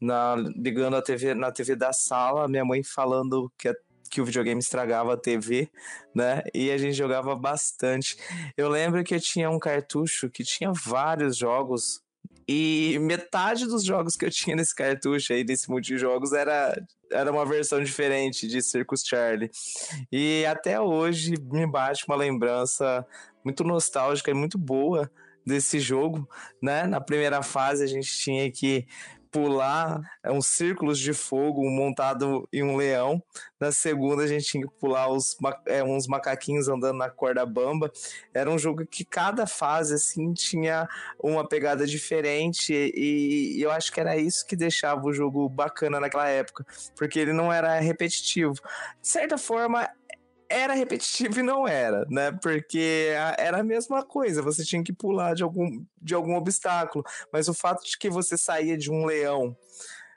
[0.00, 3.74] na, ligando a TV, na TV da sala, minha mãe falando que, a,
[4.10, 5.70] que o videogame estragava a TV,
[6.14, 6.42] né?
[6.54, 8.16] E a gente jogava bastante.
[8.56, 12.02] Eu lembro que eu tinha um cartucho que tinha vários jogos
[12.48, 16.76] e metade dos jogos que eu tinha nesse cartucho aí, desse multijogos, era,
[17.10, 19.50] era uma versão diferente de Circus Charlie.
[20.12, 23.04] E até hoje me bate uma lembrança
[23.44, 25.10] muito nostálgica e muito boa
[25.44, 26.28] desse jogo,
[26.60, 26.86] né?
[26.86, 28.86] Na primeira fase a gente tinha que
[29.36, 33.22] pular é, uns círculos de fogo montado em um leão.
[33.60, 37.92] Na segunda, a gente tinha que pular os, é, uns macaquinhos andando na corda bamba.
[38.32, 40.88] Era um jogo que cada fase assim tinha
[41.22, 46.00] uma pegada diferente e, e eu acho que era isso que deixava o jogo bacana
[46.00, 46.66] naquela época,
[46.96, 48.54] porque ele não era repetitivo.
[49.02, 49.86] De certa forma,
[50.48, 52.32] era repetitivo e não era, né?
[52.42, 57.48] Porque era a mesma coisa, você tinha que pular de algum, de algum obstáculo, mas
[57.48, 59.56] o fato de que você saía de um leão,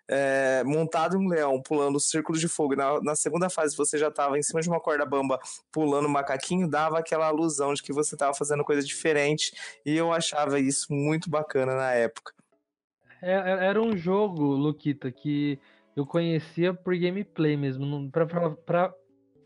[0.07, 4.07] é, montado em um leão, pulando círculos de fogo, na, na segunda fase você já
[4.07, 5.39] estava em cima de uma corda bamba
[5.71, 9.51] pulando macaquinho, dava aquela alusão de que você estava fazendo coisa diferente,
[9.85, 12.33] e eu achava isso muito bacana na época.
[13.21, 15.59] É, era um jogo, Luquita, que
[15.95, 18.93] eu conhecia por gameplay mesmo, pra, pra, pra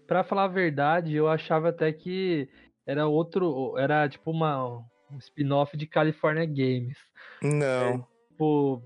[0.07, 2.49] Pra falar a verdade, eu achava até que
[2.85, 3.77] era outro.
[3.77, 4.77] Era tipo uma,
[5.11, 6.97] um spin-off de California Games.
[7.41, 7.65] Não.
[7.65, 8.81] É, tipo,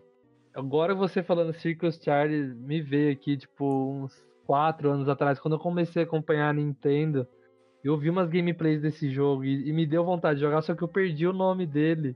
[0.54, 5.60] agora você falando Circus Charlie me veio aqui, tipo, uns quatro anos atrás, quando eu
[5.60, 7.28] comecei a acompanhar a Nintendo,
[7.84, 10.82] eu vi umas gameplays desse jogo e, e me deu vontade de jogar, só que
[10.82, 12.16] eu perdi o nome dele.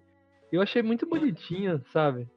[0.51, 2.27] Eu achei muito bonitinho, sabe?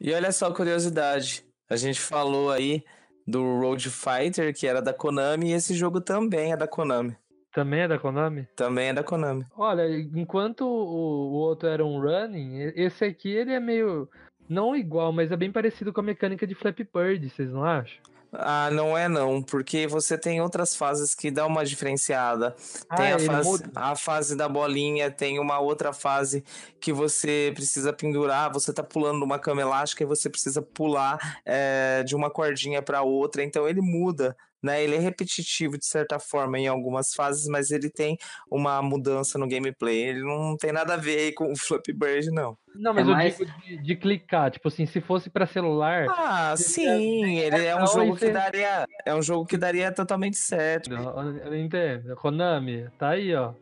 [0.00, 1.44] E olha só a curiosidade.
[1.68, 2.82] A gente falou aí
[3.26, 7.16] do Road Fighter, que era da Konami, e esse jogo também é da Konami.
[7.52, 8.46] Também é da Konami?
[8.54, 9.44] Também é da Konami.
[9.56, 14.08] Olha, enquanto o, o outro era um running, esse aqui ele é meio.
[14.48, 18.00] Não igual, mas é bem parecido com a mecânica de Flappy Bird, vocês não acham?
[18.32, 22.54] Ah, não é não, porque você tem outras fases que dá uma diferenciada.
[22.88, 26.44] Ah, tem a fase, a fase da bolinha, tem uma outra fase
[26.80, 32.04] que você precisa pendurar, você tá pulando numa cama elástica e você precisa pular é,
[32.04, 34.36] de uma cordinha para outra, então ele muda.
[34.62, 38.18] Né, ele é repetitivo de certa forma em algumas fases, mas ele tem
[38.50, 40.08] uma mudança no gameplay.
[40.10, 42.58] Ele não tem nada a ver aí com o Flappy Bird, não.
[42.74, 44.50] Não, mas É eu mais- digo de, de clicar.
[44.50, 46.06] Tipo assim, se fosse pra celular.
[46.10, 50.92] Ah, sim, ele é um jogo que daria, é um jogo que daria totalmente certo.
[50.92, 52.14] Eu, eu entendo.
[52.16, 53.54] Konami, tá aí, ó.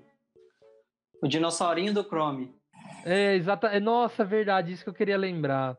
[1.23, 2.53] O dinossaurinho do Chrome.
[3.05, 3.69] É, exata.
[3.69, 5.77] é, Nossa, verdade, isso que eu queria lembrar.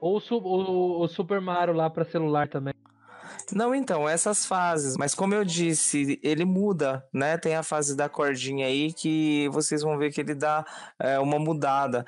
[0.00, 2.72] Ou o, o- o Super Mario lá pra celular também.
[3.54, 7.38] Não, então, essas fases, mas como eu disse, ele muda, né?
[7.38, 10.64] Tem a fase da cordinha aí que vocês vão ver que ele dá
[10.98, 12.04] é, uma mudada.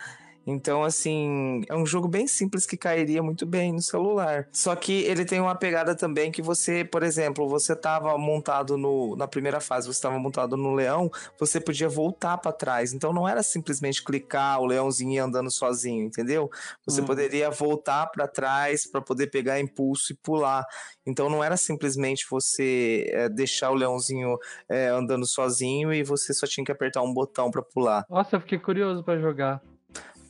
[0.50, 4.48] Então, assim, é um jogo bem simples que cairia muito bem no celular.
[4.50, 9.14] Só que ele tem uma pegada também que você, por exemplo, você tava montado no,
[9.14, 12.94] na primeira fase, você estava montado no leão, você podia voltar para trás.
[12.94, 16.50] Então não era simplesmente clicar o leãozinho ir andando sozinho, entendeu?
[16.86, 17.04] Você Hum.
[17.04, 20.64] poderia voltar para trás para poder pegar impulso e pular.
[21.06, 24.38] Então não era simplesmente você é, deixar o leãozinho
[24.68, 28.06] é, andando sozinho e você só tinha que apertar um botão para pular.
[28.08, 29.60] Nossa, eu fiquei curioso pra jogar.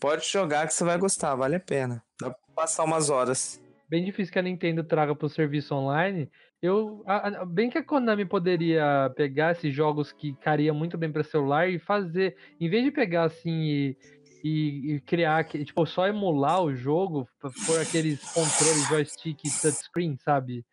[0.01, 2.03] Pode jogar que você vai gostar, vale a pena.
[2.20, 3.61] Dá pra passar umas horas.
[3.88, 6.30] Bem difícil que a Nintendo traga pro serviço online.
[6.61, 11.11] Eu, a- a- bem que a Konami poderia pegar esses jogos que cariam muito bem
[11.11, 13.96] pra celular e fazer, em vez de pegar assim e,
[14.44, 17.28] e- e criar, tipo, só emular o jogo,
[17.66, 20.64] por aqueles controles joystick touchscreen, sabe?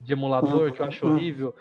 [0.00, 1.12] De emulador, que eu acho Uhum.
[1.14, 1.54] horrível.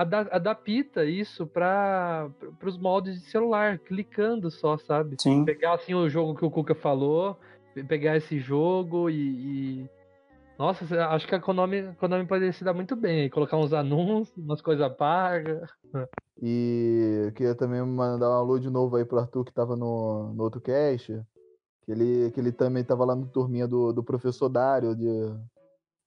[0.00, 2.30] Ada- Adapta isso para
[2.64, 5.16] os moldes de celular, clicando só, sabe?
[5.20, 5.44] Sim.
[5.44, 7.36] pegar assim o jogo que o Kuka falou,
[7.74, 9.82] pe- pegar esse jogo e.
[9.84, 9.90] e-
[10.58, 13.72] Nossa, acho que a Konami, a Konami poderia se dar muito bem aí, colocar uns
[13.72, 15.68] anúncios, umas coisas pagas.
[16.40, 20.32] E eu queria também mandar um alô de novo aí pro Arthur que tava no,
[20.34, 21.20] no outro cast.
[21.84, 25.34] Que ele, que ele também tava lá no turminha do, do professor Dário de,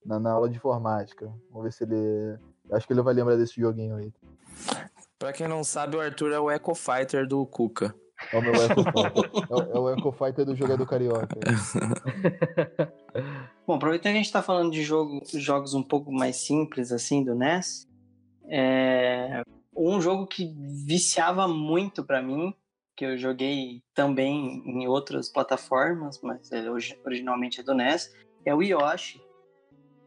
[0.06, 1.26] na, na aula de informática.
[1.50, 2.38] Vamos ver se ele.
[2.72, 4.12] Acho que ele vai lembrar desse joguinho aí.
[5.18, 7.93] Pra quem não sabe, o Arthur é o Echo Fighter do Kuka.
[8.32, 9.32] É o meu Echo Fighter.
[9.49, 11.39] É, o- é o Echo Fighter do jogador carioca.
[13.66, 17.24] Bom, aproveitando que a gente tá falando de jogo, jogos um pouco mais simples, assim,
[17.24, 17.88] do NES,
[18.49, 19.41] é...
[19.76, 20.53] um jogo que
[20.86, 22.53] viciava muito pra mim,
[22.95, 28.12] que eu joguei também em outras plataformas, mas ele origi- originalmente é do NES,
[28.45, 29.22] é o Yoshi,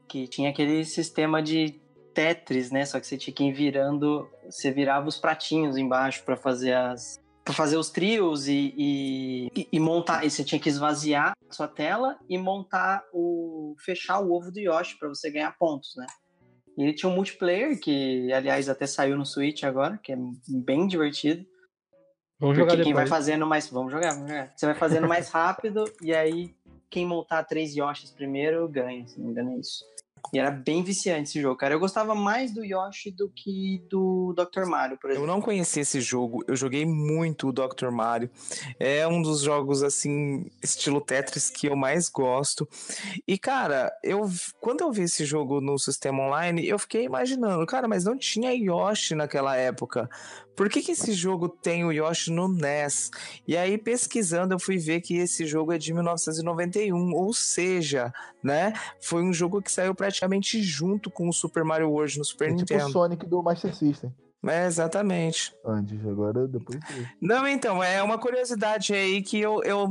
[0.09, 1.81] que tinha aquele sistema de
[2.15, 2.85] Tetris, né?
[2.87, 7.19] Só que você tinha que ir virando, você virava os pratinhos embaixo para fazer as
[7.45, 11.53] para fazer os trios e, e, e- e montar, e você tinha que esvaziar a
[11.53, 16.07] sua tela e montar o fechar o ovo do Yoshi para você ganhar pontos, né?
[16.79, 20.17] E ele tinha um multiplayer que, aliás, até saiu no Switch agora, que é
[20.49, 21.45] bem divertido.
[22.41, 23.11] Vamos Porque jogar quem vai depois.
[23.11, 23.69] fazendo mais.
[23.69, 24.51] Vamos jogar, vamos jogar.
[24.57, 26.55] Você vai fazendo mais rápido e aí
[26.91, 29.85] quem montar três Yoshis primeiro ganha, se não me engano é isso.
[30.33, 31.75] E era bem viciante esse jogo, cara.
[31.75, 34.65] Eu gostava mais do Yoshi do que do Dr.
[34.67, 35.27] Mario, por Eu exemplo.
[35.27, 37.91] não conhecia esse jogo, eu joguei muito o Dr.
[37.91, 38.31] Mario.
[38.79, 42.69] É um dos jogos assim, estilo Tetris que eu mais gosto.
[43.29, 44.29] E cara, eu
[44.61, 48.53] quando eu vi esse jogo no sistema online, eu fiquei imaginando, cara, mas não tinha
[48.53, 50.09] Yoshi naquela época.
[50.57, 53.11] Por que, que esse jogo tem o Yoshi no NES?
[53.47, 58.73] E aí, pesquisando, eu fui ver que esse jogo é de 1991, ou seja, né?
[59.01, 62.55] Foi um jogo que saiu praticamente junto com o Super Mario World no Super É
[62.55, 62.93] tipo o Nintendo.
[62.93, 64.15] Sonic do Master System.
[64.47, 65.55] É, exatamente.
[65.65, 66.79] Antes, agora depois.
[67.21, 69.89] Não, então, é uma curiosidade aí que eu, eu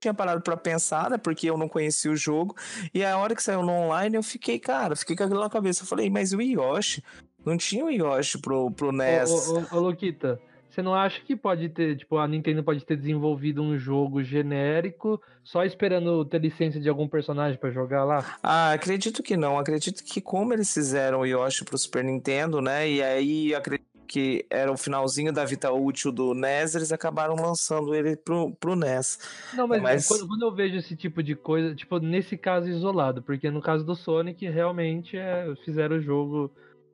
[0.00, 1.18] tinha parado pra pensar, né?
[1.18, 2.54] Porque eu não conhecia o jogo.
[2.92, 5.82] E a hora que saiu no online, eu fiquei, cara, fiquei com aquilo na cabeça.
[5.82, 7.02] Eu falei, mas o Yoshi?
[7.46, 9.30] Não tinha o Yoshi pro, pro NES.
[9.30, 12.84] Ô, ô, ô, ô, Luquita, você não acha que pode ter, tipo, a Nintendo pode
[12.84, 18.36] ter desenvolvido um jogo genérico só esperando ter licença de algum personagem pra jogar lá?
[18.42, 19.58] Ah, acredito que não.
[19.58, 22.90] Acredito que como eles fizeram o Yoshi pro Super Nintendo, né?
[22.90, 27.94] E aí acredito que era o finalzinho da vida útil do NES, eles acabaram lançando
[27.94, 29.18] ele pro, pro NES.
[29.54, 33.22] Não, mas, Mas- Quando, quando eu vejo esse tipo de coisa, tipo, nesse caso isolado,
[33.22, 36.50] porque no caso do Sonic, realmente é, fizeram o jogo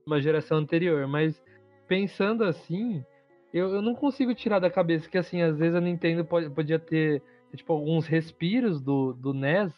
[0.07, 1.41] uma geração anterior, mas
[1.87, 3.05] pensando assim,
[3.53, 6.79] eu, eu não consigo tirar da cabeça que, assim, às vezes a Nintendo pode, podia
[6.79, 7.23] ter,
[7.55, 9.73] tipo, alguns respiros do, do NES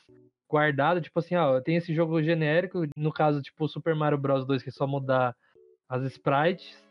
[0.48, 4.62] guardado, tipo assim, ó, tem esse jogo genérico, no caso, tipo, Super Mario Bros 2,
[4.62, 5.34] que é só mudar
[5.88, 6.82] as sprites,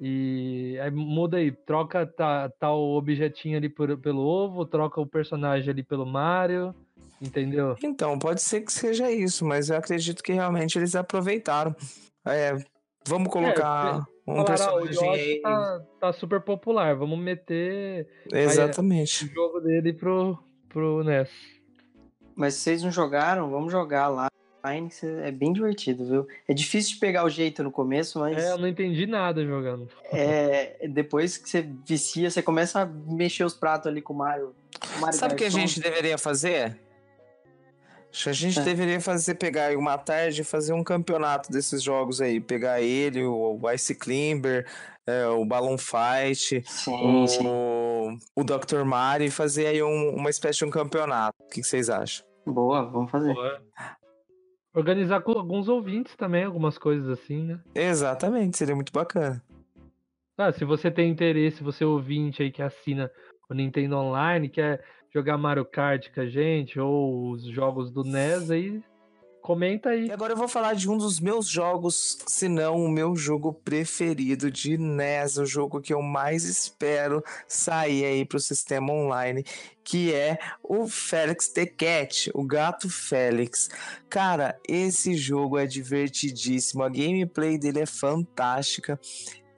[0.00, 5.70] e aí muda aí, troca tá, tal objetinho ali por- pelo ovo, troca o personagem
[5.70, 6.74] ali pelo Mario,
[7.20, 7.76] entendeu?
[7.82, 11.74] Então, pode ser que seja isso, mas eu acredito que realmente eles aproveitaram.
[12.24, 12.56] É,
[13.06, 15.40] vamos colocar um Falaram, ah, o aí.
[15.40, 19.24] tá, tá super popular, vamos meter Exatamente.
[19.24, 21.28] o jogo dele pro, pro NES.
[22.36, 24.28] Mas se vocês não jogaram, vamos jogar lá.
[25.24, 26.28] É bem divertido, viu?
[26.46, 29.88] É difícil de pegar o jeito no começo, mas É, eu não entendi nada jogando.
[30.12, 34.54] é, depois que você vicia, você começa a mexer os pratos ali com o Mario.
[34.96, 36.78] o Mario Sabe o que a gente deveria fazer?
[38.12, 38.62] Acho que a gente É.
[38.62, 42.40] deveria fazer, pegar aí uma tarde e fazer um campeonato desses jogos aí.
[42.40, 44.66] Pegar ele, o, o Ice Climber,
[45.06, 47.46] é, o Balloon Fight, Sim, sim.
[47.46, 48.84] o, o Dr.
[48.84, 51.34] Mario e fazer aí um- uma espécie de um campeonato.
[51.42, 52.26] O que, que vocês acham?
[52.46, 53.34] Boa, vamos fazer.
[54.74, 57.60] Organizar com alguns ouvintes também, algumas coisas assim, né?
[57.74, 59.42] Exatamente, seria muito bacana.
[60.38, 63.10] Ah, se você tem interesse, você ouvinte aí que assina
[63.50, 64.82] o Nintendo Online, quer
[65.12, 68.82] jogar Mario Kart com a gente, ou os jogos do NES, aí
[69.42, 70.06] comenta aí.
[70.06, 73.52] E agora eu vou falar de um dos meus jogos, se não o meu jogo
[73.52, 79.44] preferido de NES, o jogo que eu mais espero sair aí pro sistema online,
[79.84, 83.68] que é o Félix the Cat, o gato Félix.
[84.08, 88.98] Cara, esse jogo é divertidíssimo, a gameplay dele é fantástica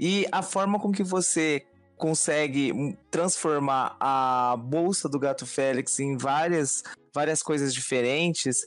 [0.01, 1.65] e a forma com que você
[2.05, 6.83] consegue transformar a bolsa do gato Félix em várias
[7.15, 8.67] várias coisas diferentes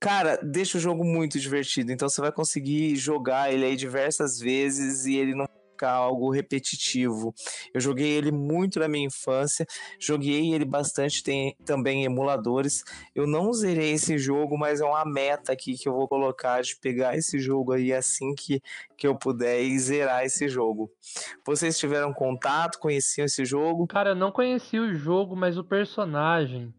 [0.00, 1.90] Cara, deixa o jogo muito divertido.
[1.90, 5.48] Então você vai conseguir jogar ele aí diversas vezes e ele não
[5.78, 7.32] ficar algo repetitivo.
[7.72, 9.64] Eu joguei ele muito na minha infância,
[10.00, 12.82] joguei ele bastante tem também em emuladores.
[13.14, 16.76] Eu não zerei esse jogo, mas é uma meta aqui que eu vou colocar de
[16.80, 18.60] pegar esse jogo aí assim que,
[18.96, 20.90] que eu puder e zerar esse jogo.
[21.46, 23.86] Vocês tiveram contato, conheciam esse jogo?
[23.86, 26.74] Cara, eu não conheci o jogo, mas o personagem.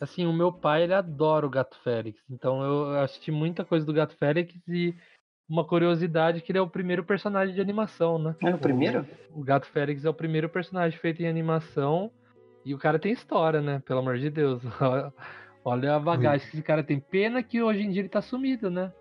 [0.00, 2.20] Assim, o meu pai, ele adora o Gato Félix.
[2.30, 4.94] Então eu assisti muita coisa do Gato Félix e
[5.48, 8.36] uma curiosidade que ele é o primeiro personagem de animação, né?
[8.42, 9.06] É o primeiro?
[9.34, 12.10] O Gato Félix é o primeiro personagem feito em animação
[12.64, 13.82] e o cara tem história, né?
[13.86, 14.62] Pelo amor de Deus.
[15.64, 17.00] Olha a bagagem que esse cara tem.
[17.00, 18.92] Pena que hoje em dia ele tá sumido, né?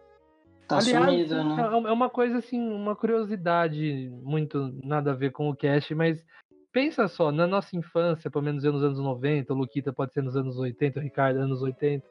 [0.68, 1.62] Tá Aliás, sumido, né?
[1.62, 6.26] É é uma coisa assim, uma curiosidade muito nada a ver com o cast, mas
[6.72, 10.22] pensa só, na nossa infância, pelo menos eu nos anos 90, o Luquita pode ser
[10.22, 12.06] nos anos 80, o Ricardo anos 80.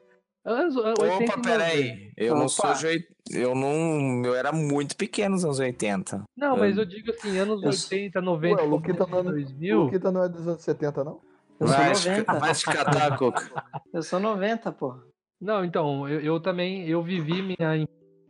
[0.47, 1.41] Anos 80 Opa, 90.
[1.41, 2.11] peraí.
[2.15, 2.49] Eu não Opa.
[2.49, 3.05] sou de.
[3.31, 4.23] Eu não.
[4.25, 6.23] Eu era muito pequeno nos anos 80.
[6.37, 9.77] Não, mas eu digo assim, anos Eu- 80, 90, Ué, o Luquita não, 2000.
[9.79, 11.19] o Luquita não é dos anos 70, não?
[11.59, 12.33] Eu sou Vai te, 90.
[12.39, 13.51] vai te catar, Coca.
[13.93, 14.95] Eu sou 90, pô.
[15.41, 17.75] Não, então, eu, eu também, eu vivi minha,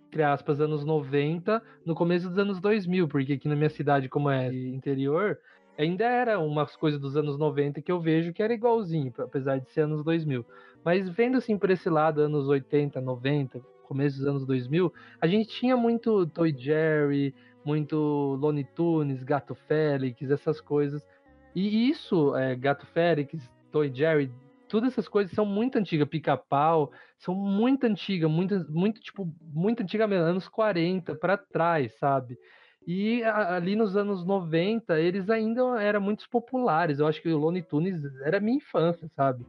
[0.08, 4.30] entre aspas, anos 90, no começo dos anos 2000, porque aqui na minha cidade, como
[4.30, 5.38] é interior,
[5.78, 9.70] ainda era umas coisas dos anos 90 que eu vejo que era igualzinho, apesar de
[9.70, 10.44] ser anos 2000.
[10.88, 15.50] Mas vendo assim por esse lado, anos 80, 90, começo dos anos 2000, a gente
[15.50, 17.36] tinha muito Toy Jerry,
[17.66, 17.98] muito
[18.40, 21.06] Looney Tunes, Gato Félix, essas coisas.
[21.54, 24.32] E isso, é, Gato Félix, Toy Jerry,
[24.70, 30.08] todas essas coisas são muito antigas, pica-pau, são muito antigas, muito, muito, tipo, muito antiga
[30.08, 32.40] mesmo, anos 40 para trás, sabe?
[32.88, 37.00] E ali nos anos 90, eles ainda eram muito populares.
[37.00, 39.46] Eu acho que o Looney Tunes era minha infância, sabe?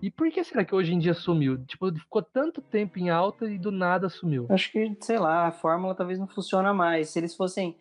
[0.00, 1.58] E por que será que hoje em dia sumiu?
[1.66, 4.46] Tipo, ficou tanto tempo em alta e do nada sumiu.
[4.48, 7.08] Acho que, sei lá, a fórmula talvez não funciona mais.
[7.10, 7.76] Se eles fossem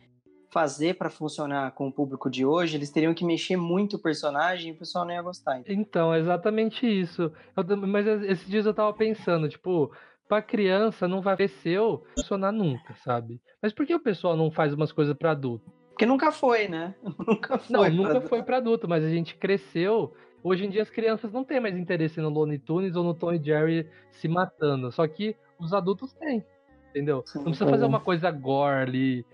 [0.49, 4.70] fazer pra funcionar com o público de hoje, eles teriam que mexer muito o personagem
[4.70, 5.61] e o pessoal não ia gostar.
[5.68, 7.32] Então, é exatamente isso.
[7.55, 9.91] Eu mas es- esses dias eu tava pensando, tipo,
[10.28, 13.39] pra criança não vai cresceu funcionar nunca, sabe?
[13.61, 15.72] Mas por que o pessoal não faz umas coisas pra adulto?
[15.89, 16.93] Porque nunca foi, né?
[17.28, 17.76] Nunca foi.
[17.76, 20.13] Não, nunca foi pra adulto, mas a gente cresceu.
[20.44, 23.34] Hoje em dia as crianças não têm mais interesse no Looney Tunes ou no Tom
[23.34, 24.92] e Jerry se matando.
[24.92, 26.44] Só que os adultos têm,
[26.90, 27.24] entendeu?
[27.26, 27.88] Sim, não precisa fazer é.
[27.88, 29.26] uma coisa gore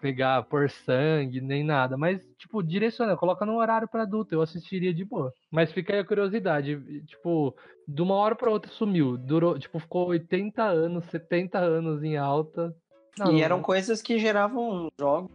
[0.00, 1.96] pegar, pôr sangue, nem nada.
[1.96, 4.34] Mas, tipo, direciona, coloca num horário pra adulto.
[4.34, 5.32] Eu assistiria de boa.
[5.50, 6.80] Mas fica aí a curiosidade.
[7.06, 7.54] Tipo,
[7.86, 9.16] de uma hora pra outra sumiu.
[9.16, 12.74] Durou, tipo, ficou 80 anos, 70 anos em alta.
[13.18, 15.30] Não, E eram coisas que geravam jogos.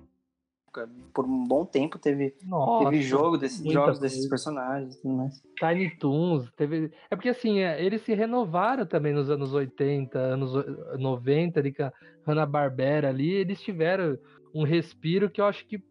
[1.13, 4.30] Por um bom tempo teve, nossa, teve jogo desses jogos desses coisa.
[4.30, 5.34] personagens e tudo mais.
[5.59, 6.91] Tiny Toons, teve.
[7.09, 11.74] É porque assim, é, eles se renovaram também nos anos 80, anos o- 90, ali
[11.74, 11.93] com a
[12.26, 14.17] Hanna-Barbera ali, eles tiveram
[14.53, 15.82] um respiro que eu acho que,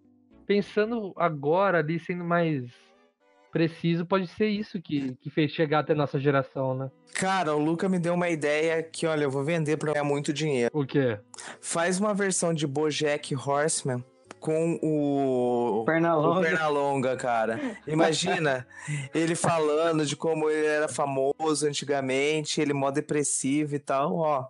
[0.46, 2.64] pensando agora ali, sendo mais
[3.52, 6.90] preciso, pode ser isso que, que fez chegar até nossa geração, né?
[7.14, 10.32] Cara, o Luca me deu uma ideia que, olha, eu vou vender pra ganhar muito
[10.32, 10.70] dinheiro.
[10.72, 11.18] O quê?
[11.60, 14.02] Faz uma versão de Bojack Horseman
[14.42, 15.84] com o.
[15.86, 16.40] Perna O longa.
[16.42, 17.58] Pernalonga, cara.
[17.86, 18.66] Imagina
[19.14, 24.46] ele falando de como ele era famoso antigamente, ele mó depressivo e tal, ó.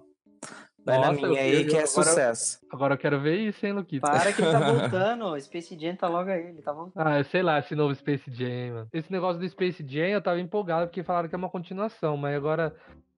[0.85, 2.59] Vai na Nossa, minha eu- aí que é agora- sucesso.
[2.73, 4.11] Agora eu quero ver isso, hein, Luquita?
[4.11, 5.27] Para que ele tá voltando.
[5.27, 6.47] O Space Jam tá logo aí.
[6.49, 7.07] Ele tá voltando.
[7.07, 8.89] Ah, eu sei lá, esse novo Space Jam, mano.
[8.93, 12.35] Esse negócio do Space Jam eu tava empolgado porque falaram que é uma continuação, mas
[12.35, 12.75] agora,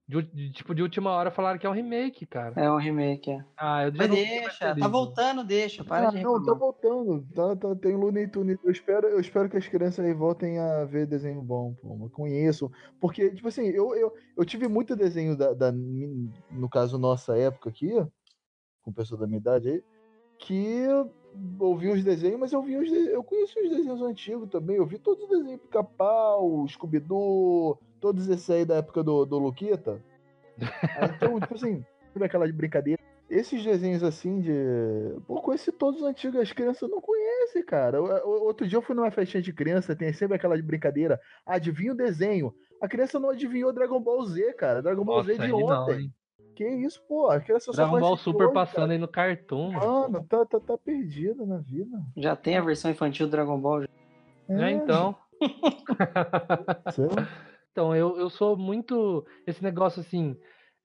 [0.07, 2.61] de, de- tipo, de última hora falaram que é um remake, cara.
[2.61, 3.45] É um remake, é.
[3.57, 5.85] Ah, eu já Mas deixa, tá voltando, deixa.
[5.85, 7.27] Para Ah, de não, tá voltando.
[7.35, 8.59] Tá, tá- tem Looney Tunes.
[8.63, 11.97] Eu espero, eu espero que as crianças aí voltem a ver desenho bom, pô.
[12.03, 12.71] Eu conheço.
[13.01, 17.71] Porque, tipo assim, eu, eu, eu tive muito desenho da, da no caso, nossa época
[17.71, 17.91] aqui,
[18.83, 19.83] com pessoa da minha idade aí,
[20.39, 21.11] que eu
[21.59, 24.77] ouvi os desenhos, mas eu vi os de- eu conheço os desenhos antigos também.
[24.77, 29.99] Eu vi todos os desenhos Pica-Pau, Scooby-Doo, todos esses aí da época do, do Luquita.
[31.17, 31.83] Então, tipo assim,
[32.13, 33.01] sabe aquela de brincadeira?
[33.31, 34.53] Esses desenhos assim de.
[35.27, 37.99] Pô, conheci todos os antigos, as crianças não conhecem, cara.
[38.03, 41.19] Outro dia eu fui numa festinha de criança, tem sempre aquela de brincadeira.
[41.47, 42.55] Adivinha o desenho.
[42.79, 44.83] A criança não adivinhou Dragon Ball Z, cara.
[44.83, 46.01] Dragon Ball Nossa, Z de não, ontem.
[46.03, 46.13] hein?
[46.55, 47.31] que isso, pô?
[47.31, 48.93] A criança só Dragon Ball de Super hoje, passando cara.
[48.93, 49.87] aí no cartoon, mano.
[50.11, 51.97] Mano, tá, tá, tá perdida na vida.
[52.19, 53.81] Já tem a versão infantil do Dragon Ball.
[53.81, 53.89] já.
[54.51, 55.17] Já É, então.
[55.41, 56.85] lá.
[57.75, 59.27] Então, eu, eu sou muito.
[59.45, 60.37] Esse negócio assim.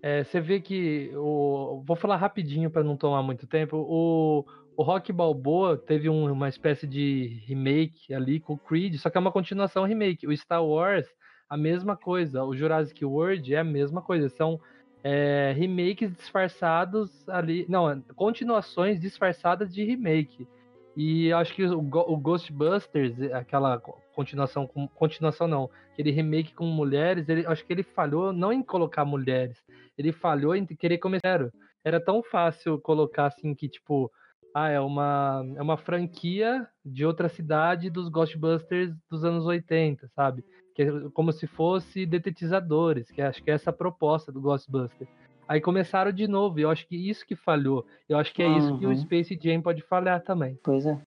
[0.02, 1.12] é, você vê que.
[1.16, 3.78] O, vou falar rapidinho para não tomar muito tempo.
[3.78, 4.44] O,
[4.76, 9.18] o Rock Balboa teve um- uma espécie de remake ali com o Creed, só que
[9.18, 10.26] é uma continuação remake.
[10.28, 11.06] O Star Wars,
[11.48, 12.44] a mesma coisa.
[12.44, 14.28] O Jurassic World é a mesma coisa.
[14.30, 14.60] São
[15.04, 17.68] é, remakes disfarçados ali.
[17.70, 20.48] Não, continuações disfarçadas de remake.
[20.96, 27.30] E acho que o, Ghostbusters, aquela co- continuação com continuação não, aquele remake com mulheres,
[27.30, 29.58] ele acho que ele falhou não em colocar mulheres,
[29.98, 31.50] ele falhou em querer começar.
[31.84, 34.12] Era tão fácil colocar assim que tipo,
[34.54, 40.44] ah, é uma é uma franquia de outra cidade dos Ghostbusters dos anos 80, sabe?
[40.76, 45.10] Que é como se fosse detetizadores, que acho que é essa a proposta do Ghostbusters.
[45.50, 47.84] Aí começaram de novo, e eu acho que isso que falhou.
[48.08, 48.96] Eu acho que é isso que o Uhum.
[48.98, 50.60] Space Jam pode falhar também.
[50.64, 51.02] Pois é.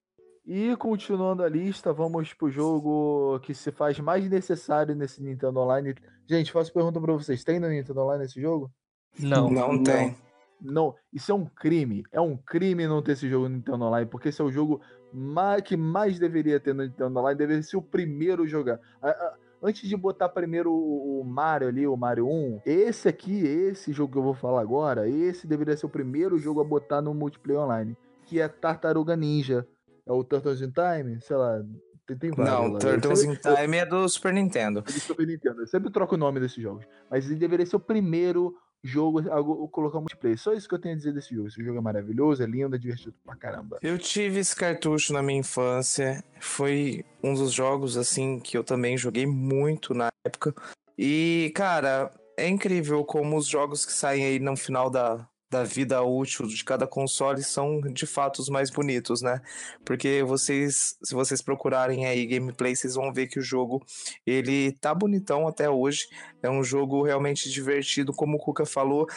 [0.45, 5.95] E continuando a lista, vamos pro jogo que se faz mais necessário nesse Nintendo Online.
[6.29, 8.69] Gente, faço pergunta pra vocês: tem no Nintendo Online esse jogo?
[9.17, 9.49] Não.
[9.49, 10.13] Não, tem.
[10.61, 12.03] Não, isso é um crime.
[12.11, 14.81] É um crime não ter esse jogo no Nintendo Online, porque esse é o jogo
[15.13, 18.79] ma- que mais deveria ter no Nintendo Online, deveria ser o primeiro jogar.
[19.01, 23.93] A- a- antes de botar primeiro o Mario ali, o Mario 1, esse aqui, esse
[23.93, 27.13] jogo que eu vou falar agora, esse deveria ser o primeiro jogo a botar no
[27.13, 29.65] multiplayer online, que é Tartaruga Ninja.
[30.05, 31.63] É o Turtles in Time, sei lá,
[32.05, 32.79] tem, tem vários Não, lá.
[32.79, 34.81] Turtles in Time é do Super Nintendo.
[34.81, 35.61] do Super Nintendo.
[35.61, 36.85] Eu sempre troco o nome desses jogos.
[37.09, 38.53] Mas ele deveria ser o primeiro
[38.83, 40.37] jogo a go- colocar multiplayer.
[40.37, 41.47] Só isso que eu tenho a dizer desse jogo.
[41.47, 43.79] Esse jogo é maravilhoso, é lindo, é divertido pra caramba.
[43.81, 46.23] Eu tive esse cartucho na minha infância.
[46.39, 50.53] Foi um dos jogos, assim, que eu também joguei muito na época.
[50.97, 56.01] E, cara, é incrível como os jogos que saem aí no final da, da vida
[56.01, 59.39] útil de cada console são, de fato, os mais bonitos, né?
[59.85, 63.85] Porque vocês, se vocês procurarem aí gameplay, vocês vão ver que o jogo,
[64.25, 66.07] ele tá bonitão até hoje.
[66.41, 69.07] É um jogo realmente divertido, como o Kuka falou.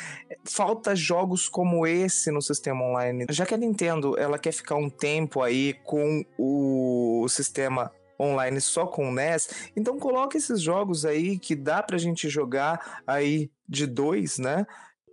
[0.45, 3.25] Falta jogos como esse no sistema online.
[3.31, 8.87] Já que a Nintendo ela quer ficar um tempo aí com o sistema online só
[8.87, 13.87] com o NES, então coloca esses jogos aí que dá pra gente jogar aí de
[13.87, 14.67] dois, né?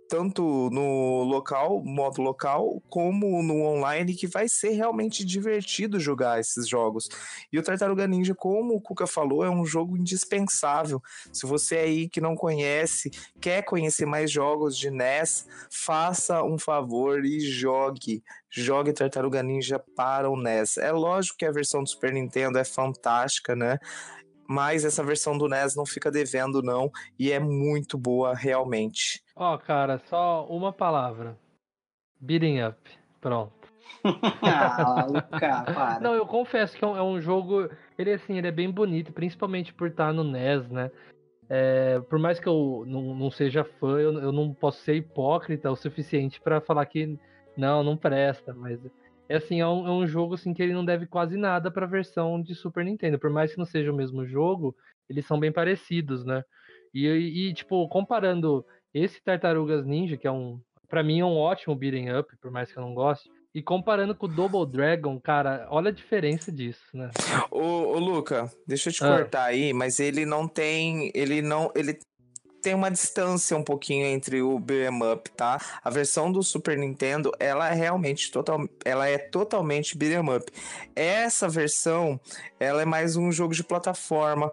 [0.08, 6.68] Tanto no local, modo local, como no online, que vai ser realmente divertido jogar esses
[6.68, 7.08] jogos.
[7.52, 11.00] E o Tartaruga Ninja, como o Kuka falou, é um jogo indispensável.
[11.32, 17.24] Se você aí que não conhece, quer conhecer mais jogos de NES, faça um favor
[17.24, 18.22] e jogue.
[18.50, 20.76] Jogue Tartaruga Ninja para o NES.
[20.76, 23.78] É lógico que a versão do Super Nintendo é fantástica, né?
[24.46, 26.90] Mas essa versão do NES não fica devendo, não.
[27.18, 29.23] E é muito boa, realmente.
[29.36, 31.36] Ó, cara, só uma palavra.
[32.20, 32.78] Beating up.
[33.20, 33.52] Pronto.
[34.42, 36.00] Ah, Luca, para.
[36.00, 37.68] Não, eu confesso que é um, é um jogo.
[37.98, 40.90] Ele assim, ele é bem bonito, principalmente por estar no NES, né?
[41.48, 45.70] É, por mais que eu não, não seja fã, eu, eu não posso ser hipócrita
[45.70, 47.18] o suficiente pra falar que
[47.56, 48.80] não, não presta, mas
[49.28, 51.86] é assim, é um, é um jogo assim que ele não deve quase nada pra
[51.86, 53.18] versão de Super Nintendo.
[53.18, 54.74] Por mais que não seja o mesmo jogo,
[55.08, 56.44] eles são bem parecidos, né?
[56.92, 58.64] E, e tipo, comparando
[58.94, 62.70] esse Tartarugas Ninja, que é um, Pra mim é um ótimo beating up, por mais
[62.70, 63.28] que eu não goste.
[63.52, 67.10] E comparando com o Double Dragon, cara, olha a diferença disso, né?
[67.50, 69.08] Ô, ô Luca, deixa eu te Ah.
[69.16, 71.10] cortar aí, mas ele não tem.
[71.14, 71.70] Ele não.
[71.74, 71.98] Ele
[72.62, 75.60] tem uma distância um pouquinho entre o beat'em up, tá?
[75.82, 80.50] A versão do Super Nintendo, ela é realmente total, ela é totalmente beat'em up.
[80.96, 82.18] Essa versão,
[82.58, 84.50] ela é mais um jogo de plataforma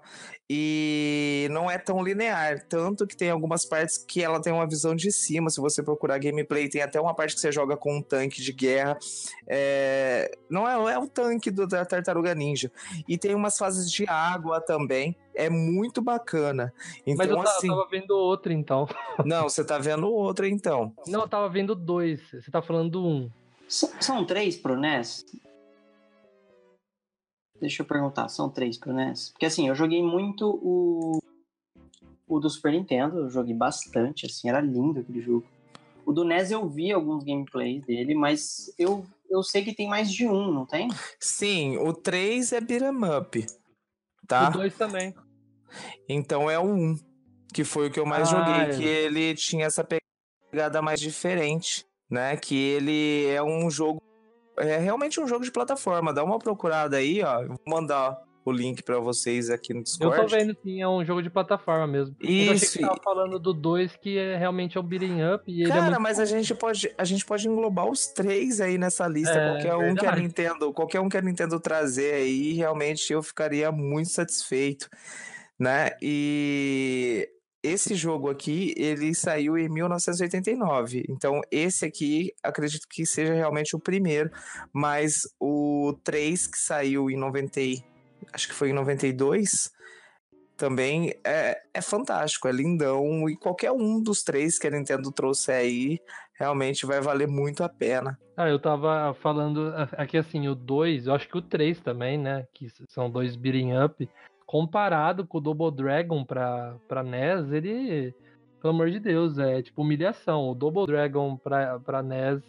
[0.53, 4.93] e não é tão linear, tanto que tem algumas partes que ela tem uma visão
[4.93, 5.49] de cima.
[5.49, 8.51] Se você procurar gameplay, tem até uma parte que você joga com um tanque de
[8.51, 8.97] guerra.
[9.47, 12.69] É, Não é, é o tanque do, da Tartaruga Ninja.
[13.07, 15.15] E tem umas fases de água também.
[15.33, 16.73] É muito bacana.
[17.07, 17.67] Então, Mas eu ta- assim.
[17.69, 18.85] tava vendo outro, então.
[19.25, 20.93] Não, você tá vendo outra então.
[21.07, 22.19] Não, eu tava vendo dois.
[22.29, 23.29] Você tá falando do um.
[23.69, 25.25] S- São três pro NES?
[27.61, 29.29] Deixa eu perguntar, são três pro NES?
[29.29, 31.21] Porque assim, eu joguei muito o,
[32.27, 35.45] o do Super Nintendo, eu joguei bastante, assim, era lindo aquele jogo.
[36.03, 40.11] O do NES eu vi alguns gameplays dele, mas eu, eu sei que tem mais
[40.11, 40.89] de um, não tem?
[41.19, 43.45] Sim, o 3 é beat'em up.
[44.27, 44.49] Tá?
[44.49, 45.13] O dois também.
[46.09, 46.97] Então é o 1,
[47.53, 48.77] que foi o que eu mais Ah, joguei, é.
[48.77, 49.87] que ele tinha essa
[50.51, 52.35] pegada mais diferente, né?
[52.37, 54.01] Que ele é um jogo
[54.61, 56.13] é realmente um jogo de plataforma.
[56.13, 57.41] Dá uma procurada aí, ó.
[57.41, 60.21] Eu vou mandar o link pra vocês aqui no Eu Discord.
[60.21, 62.15] tô vendo sim, é um jogo de plataforma mesmo.
[62.19, 62.65] Eu achei Isso.
[62.73, 65.43] que você tava falando do 2, que é realmente é um beating up.
[65.47, 68.77] E ele é Cara, mas a gente pode a gente pode englobar os três aí
[68.79, 70.15] nessa lista, É, qualquer um que a.
[70.15, 74.89] Nintendo, qualquer um que a Nintendo trazer aí, realmente eu ficaria muito satisfeito,
[75.59, 75.91] né?
[76.01, 77.29] E
[77.63, 81.03] esse jogo aqui, ele saiu em 1989.
[81.09, 84.31] Então, esse aqui, acredito que seja realmente o primeiro,
[84.73, 87.83] mas o 3 que saiu em 90, e-
[88.33, 89.71] acho que foi em 92,
[90.57, 93.27] também é, é fantástico, é lindão.
[93.29, 95.99] E qualquer um dos três que a Nintendo trouxe aí,
[96.39, 98.17] realmente vai valer muito a pena.
[98.37, 102.45] Ah, eu tava falando aqui assim, o 2, eu acho que o 3 também, né?
[102.53, 104.07] Que são dois beating up.
[104.51, 108.13] Comparado com o Double Dragon pra, pra NES, ele,
[108.61, 110.49] pelo amor de Deus, é tipo humilhação.
[110.49, 112.43] O Double Dragon pra, pra NES,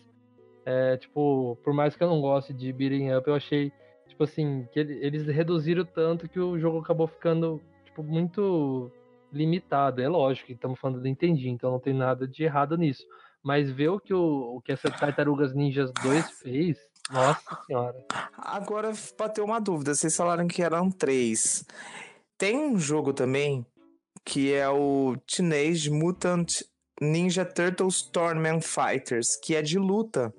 [0.67, 3.71] é tipo, por mais que eu não goste de beating up, eu achei,
[4.09, 8.91] tipo assim, que ele- eles reduziram tanto que o jogo acabou ficando, tipo, muito
[9.33, 10.03] limitado.
[10.03, 13.07] É lógico que estamos falando do Nintendinho, então não tem nada de errado nisso.
[13.45, 16.79] Mas ver o que, o, o que essa Tartarugas Ninjas 2 fez,
[17.11, 18.07] nossa senhora.
[18.37, 21.65] Agora bateu uma dúvida, vocês falaram que eram três.
[22.39, 23.67] Tem um jogo também
[24.25, 26.63] que é o Teenage Mutant
[27.01, 30.33] Ninja Turtles Tournament Fighters, que é de luta.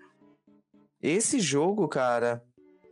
[1.01, 2.41] Esse jogo, cara,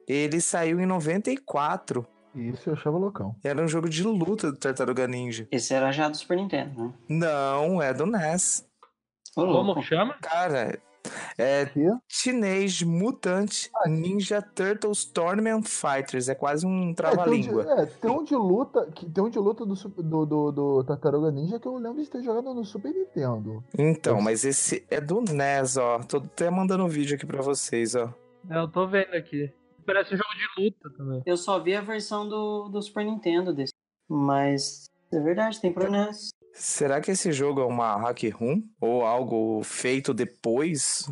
[0.07, 2.05] ele saiu em 94.
[2.35, 3.35] Isso eu achava loucão.
[3.43, 5.47] Era um jogo de luta do Tartaruga Ninja.
[5.51, 6.93] Esse era já do Super Nintendo, né?
[7.07, 8.67] Não, é do NES.
[9.33, 10.15] Como chama?
[10.21, 10.77] Cara,
[11.37, 11.65] é?
[12.07, 16.29] Teenage Mutant Ninja Turtles Tournament Fighters.
[16.29, 17.65] É quase um É, um trava-língua.
[17.81, 21.31] é, tem um de luta, que, tem um de luta do, do, do, do Tartaruga
[21.31, 23.63] Ninja que eu lembro de ter jogado no Super Nintendo.
[23.77, 25.99] Então, mas esse é do NES, ó.
[25.99, 28.13] Tô até mandando um vídeo aqui pra vocês, ó.
[28.49, 29.51] É, Eu tô vendo aqui.
[29.85, 31.23] Parece um jogo de luta também.
[31.25, 33.73] Eu só vi a versão do, do Super Nintendo desse.
[34.07, 36.29] Mas é verdade, tem pro NES.
[36.53, 38.63] Será que esse jogo é uma hack room?
[38.79, 41.09] Ou algo feito depois?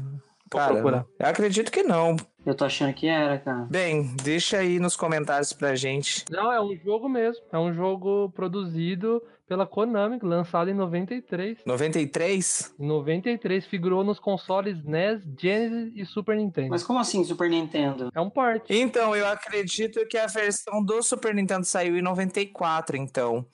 [0.49, 1.05] Cara, procurar.
[1.19, 2.15] eu acredito que não.
[2.45, 3.67] Eu tô achando que era, cara.
[3.69, 6.25] Bem, deixa aí nos comentários pra gente.
[6.31, 7.43] Não, é um jogo mesmo.
[7.51, 11.59] É um jogo produzido pela Konami, lançado em 93.
[11.65, 12.75] 93?
[12.79, 16.69] Em 93 figurou nos consoles NES, Genesis e Super Nintendo.
[16.69, 18.09] Mas como assim Super Nintendo?
[18.13, 18.63] É um port.
[18.69, 23.45] Então, eu acredito que a versão do Super Nintendo saiu em 94, então.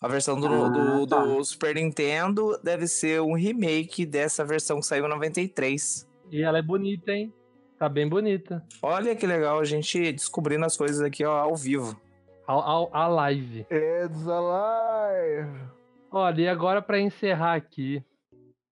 [0.00, 1.24] A versão do, Ah, do, tá.
[1.24, 6.08] do Super Nintendo deve ser um remake dessa versão que saiu em 93.
[6.30, 7.32] E ela é bonita, hein?
[7.78, 8.64] Tá bem bonita.
[8.82, 12.00] Olha que legal a gente descobrindo as coisas aqui ó, ao vivo.
[12.46, 13.66] A, a, a live.
[13.70, 15.68] It's alive!
[16.10, 18.02] Olha, e agora pra encerrar aqui,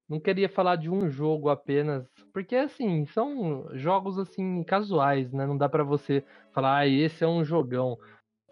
[0.09, 5.47] não queria falar de um jogo apenas, porque assim, são jogos assim casuais, né?
[5.47, 6.25] Não dá pra você
[6.55, 7.99] falar, ah, esse é um jogão.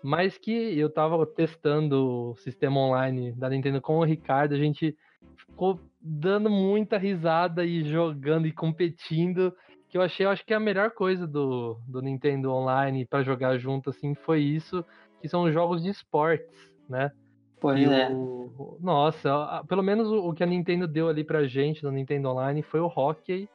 [0.05, 4.95] Mas que eu tava testando o sistema online da Nintendo com o Ricardo, a gente
[5.35, 9.51] ficou dando muita risada e jogando e competindo,
[9.89, 13.57] que eu achei, eu acho que a melhor coisa do, do Nintendo Online pra jogar
[13.57, 14.85] junto assim foi isso,
[15.23, 16.55] que são jogos de esportes,
[16.87, 17.11] né?
[17.59, 18.11] Pois E é.
[18.11, 22.29] o- Nossa, pelo menos o, o que a Nintendo deu ali pra gente no Nintendo
[22.29, 23.49] Online foi o hockey,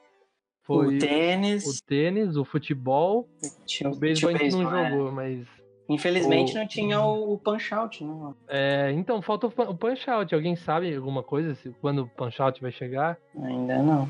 [0.64, 1.64] foi o tênis.
[1.64, 3.30] o tênis, o futebol,
[3.68, 4.89] tinha, o beisebol a gente não é.
[4.89, 5.59] jogou, mas.
[5.90, 8.34] Infelizmente o- não tinha o, o Punch Out, né?
[8.48, 10.34] é, então, falta o, Pu- o Punch Out.
[10.36, 11.56] Alguém sabe alguma coisa?
[11.56, 13.18] Se, quando o Punch Out vai chegar?
[13.44, 14.10] Ainda não.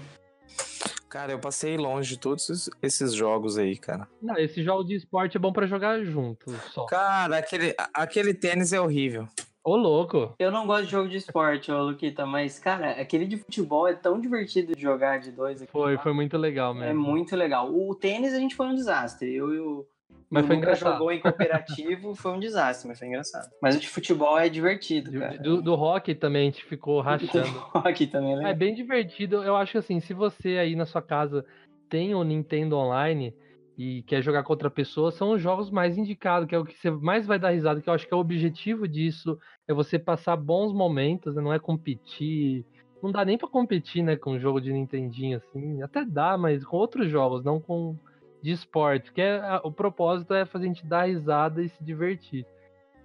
[1.09, 4.07] Cara, eu passei longe de todos esses- esses jogos aí, cara.
[4.21, 6.85] Não, esse jogo de esporte é bom pra jogar junto só.
[6.85, 9.27] Cara, aquele, aquele tênis é horrível.
[9.63, 10.33] Ô, louco!
[10.39, 13.93] Eu não gosto de jogo de esporte, ô Luquita, mas, cara, aquele de futebol é
[13.93, 15.71] tão divertido de jogar de dois aqui.
[15.71, 17.01] Foi, foi muito legal É mesmo.
[17.01, 17.69] muito legal.
[17.73, 19.33] O tênis a gente foi um desastre.
[19.35, 19.85] Eu e o.
[20.29, 20.93] Mas o foi engraçado.
[20.93, 23.49] jogou em cooperativo, foi um desastre, mas foi engraçado.
[23.61, 25.37] Mas o de futebol é divertido, Do, cara.
[25.39, 27.49] do, do hockey também a gente ficou rachando.
[27.73, 29.43] Aqui também é É bem divertido.
[29.43, 31.43] Eu acho que assim, se você aí na sua casa
[31.89, 33.33] tem o Nintendo Online
[33.75, 36.77] e quer jogar com outra pessoa, são os jogos mais indicados, que é o que
[36.77, 39.97] você mais vai dar risada, que eu acho que é o objetivo disso, é você
[39.97, 41.41] passar bons momentos, né?
[41.41, 42.65] não é competir.
[43.01, 45.81] Não dá nem pra competir, né, com um jogo de Nintendinho assim.
[45.81, 47.95] Até dá, mas com outros jogos, não com
[48.41, 52.45] de esporte, que é o propósito é fazer a gente dar risada e se divertir.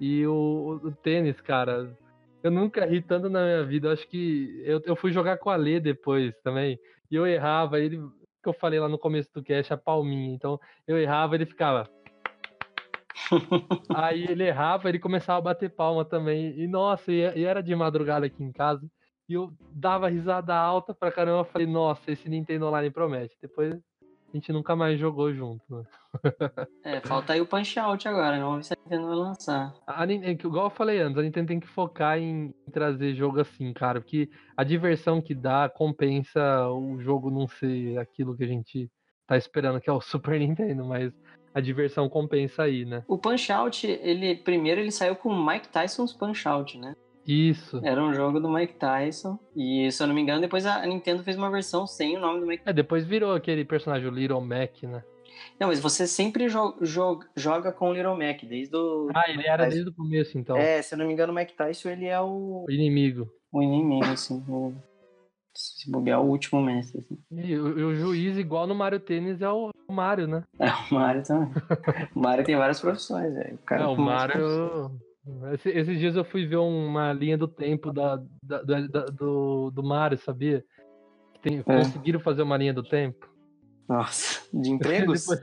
[0.01, 1.97] E o, o tênis, cara,
[2.43, 3.89] eu nunca ri tanto na minha vida.
[3.89, 6.79] Eu acho que eu, eu fui jogar com a Lê depois também.
[7.11, 7.99] E eu errava, ele.
[8.43, 10.35] Que eu falei lá no começo do cast, a palminha.
[10.35, 11.89] Então eu errava, ele ficava.
[13.95, 16.59] Aí ele errava, ele começava a bater palma também.
[16.59, 18.87] E nossa, e, e era de madrugada aqui em casa.
[19.27, 21.41] E eu dava risada alta pra caramba.
[21.41, 23.35] Eu falei, nossa, esse Nintendo Online promete.
[23.41, 23.75] Depois
[24.35, 25.63] a gente nunca mais jogou junto.
[25.71, 25.85] Né?
[26.83, 28.43] É, falta aí o Punch Out agora, né?
[28.43, 29.75] Vamos ver se a Nintendo vai lançar.
[29.87, 33.41] A, é igual eu falei antes, a Nintendo tem que focar em, em trazer jogo
[33.41, 38.49] assim, cara, porque a diversão que dá compensa o jogo não ser aquilo que a
[38.49, 38.91] gente
[39.25, 41.13] tá esperando, que é o Super Nintendo, mas
[41.55, 43.05] a diversão compensa aí, né?
[43.07, 46.97] O Punch Out, ele primeiro ele saiu com o Mike Tyson's Punch Out, né?
[47.27, 47.81] Isso.
[47.83, 49.39] Era um jogo do Mike Tyson.
[49.57, 52.41] E se eu não me engano, depois a Nintendo fez uma versão sem o nome
[52.41, 55.03] do Mike É, depois virou aquele personagem, o Little Mac, né?
[55.59, 59.09] Não, mas você sempre jo- jo- joga com o Little Mac, desde o.
[59.15, 59.71] Ah, ele era Tyson.
[59.75, 60.57] desde o começo, então.
[60.57, 63.29] É, se eu não me engano, o Mike Tyson ele é o, O inimigo.
[63.53, 64.43] o inimigo, assim.
[64.49, 64.73] O,
[65.57, 67.01] se bobear, o último mestre.
[67.01, 67.19] Assim.
[67.31, 70.43] E o, o juiz, igual no Mario Tênis, é o, Mario, né?
[70.59, 71.53] É, o Mario também.
[72.15, 73.55] o Mario tem várias profissões, velho.
[73.55, 73.97] O cara É, o.
[73.97, 74.91] Mario.
[75.55, 79.83] Esse- esses dias eu fui ver uma linha do tempo da, da- da- do, do
[79.83, 80.63] Mario, sabia?
[81.43, 83.33] Tem- Conseguiram fazer uma linha do tempo?
[83.89, 85.27] Nossa, de empregos?
[85.27, 85.41] Depois-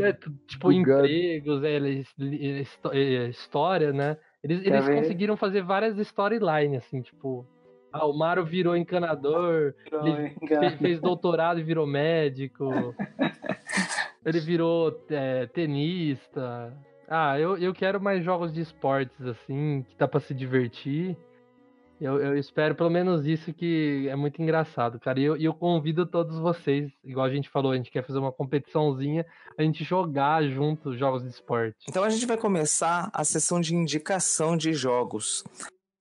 [0.00, 4.16] É, é, tu- tipo, empregos, é, é, é, história, né?
[4.42, 7.46] Eles, eles conseguiram fazer várias storylines, assim, tipo.
[7.92, 9.74] Ah, o Mario virou encanador,
[10.06, 10.30] ele
[10.70, 12.94] fe- fez doutorado e virou médico.
[14.24, 16.72] Ele virou é, tenista.
[17.14, 21.14] Ah, eu, eu quero mais jogos de esportes, assim, que dá pra se divertir.
[22.00, 25.20] Eu, eu espero pelo menos isso que é muito engraçado, cara.
[25.20, 28.32] E eu, eu convido todos vocês, igual a gente falou, a gente quer fazer uma
[28.32, 29.26] competiçãozinha,
[29.58, 31.76] a gente jogar junto jogos de esporte.
[31.86, 35.44] Então a gente vai começar a sessão de indicação de jogos.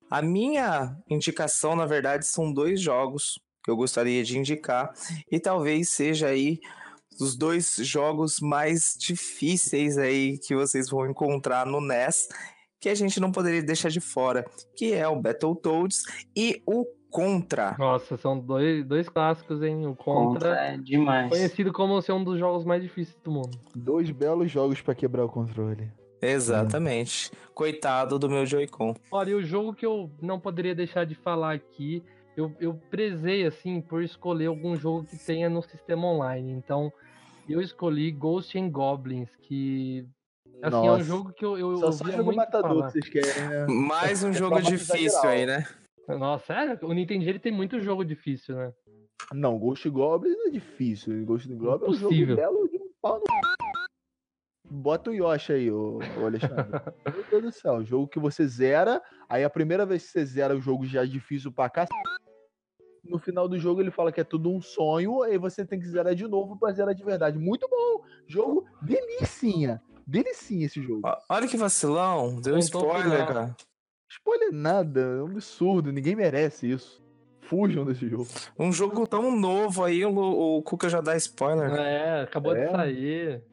[0.10, 4.94] A minha indicação, na verdade, são dois jogos que eu gostaria de indicar
[5.30, 6.62] e talvez seja aí
[7.22, 12.28] os dois jogos mais difíceis aí que vocês vão encontrar no NES,
[12.80, 14.46] que a gente não poderia deixar de fora,
[14.76, 16.04] que é o Battletoads
[16.36, 17.76] e o Contra.
[17.78, 19.86] Nossa, são dois, dois clássicos, hein?
[19.86, 21.30] O Contra, Contra é demais.
[21.30, 23.60] conhecido como ser um dos jogos mais difíceis do mundo.
[23.76, 25.92] Dois belos jogos pra quebrar o controle.
[26.22, 27.30] Exatamente.
[27.54, 28.96] Coitado do meu Joy-Con.
[29.12, 32.02] Olha, e o jogo que eu não poderia deixar de falar aqui,
[32.38, 36.54] eu, eu prezei, assim, por escolher algum jogo que tenha no sistema online.
[36.54, 36.94] Então,
[37.48, 40.08] eu escolhi Ghost and Goblins, que,
[40.62, 41.04] assim, é um Nossa.
[41.04, 42.88] jogo que eu, eu Só sai jogo matador falar.
[42.88, 43.68] que vocês querem, né?
[43.68, 45.66] Mais um É jogo difícil aí, né?
[46.08, 46.80] Nossa, sério?
[46.82, 48.74] O Nintendo ele tem muito jogo difícil, né?
[49.34, 51.26] Não, Ghost Goblin é difícil.
[51.26, 53.24] Ghost Goblin é um jogo belo de um pau no...
[54.74, 56.66] Bota o Yoshi aí, ô, ô Alexandre.
[57.06, 60.56] Meu Deus do céu, jogo que você zera, aí a primeira vez que você zera
[60.56, 61.86] o jogo já é difícil pra cá.
[63.12, 65.86] No final do jogo ele fala que é tudo um sonho, aí você tem que
[65.88, 67.38] zerar de novo pra zerar de verdade.
[67.38, 68.04] Muito bom!
[68.26, 69.82] Jogo delicinha.
[70.08, 71.02] Delicinha esse jogo.
[71.30, 72.40] Olha que vacilão.
[72.42, 73.56] Deu Contou spoiler, cara.
[74.10, 77.02] Spoiler nada, é um absurdo, ninguém merece isso.
[77.42, 78.28] Fujam desse jogo.
[78.58, 81.70] Um jogo tão novo aí, o, o Cuca já dá spoiler.
[81.74, 82.66] É, acabou É?
[82.66, 83.44] de sair.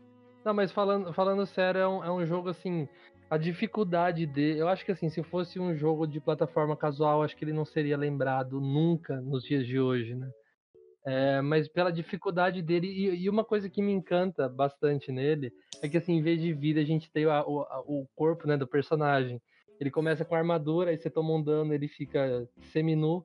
[0.45, 2.89] Não, mas falando, falando sério, é um, é um jogo assim.
[3.31, 4.59] A dificuldade dele.
[4.61, 7.65] Eu acho que assim, se fosse um jogo de plataforma casual, acho que ele não
[7.65, 10.31] seria lembrado nunca nos dias de hoje, né?
[11.07, 15.51] É, mas pela dificuldade dele, e, e uma coisa que me encanta bastante nele
[15.83, 18.47] é que assim, em vez de vida, a gente tem a- o, a- o corpo
[18.47, 19.41] né, do personagem.
[19.81, 23.25] Ele começa com armadura, aí você toma um dano, ele fica seminu.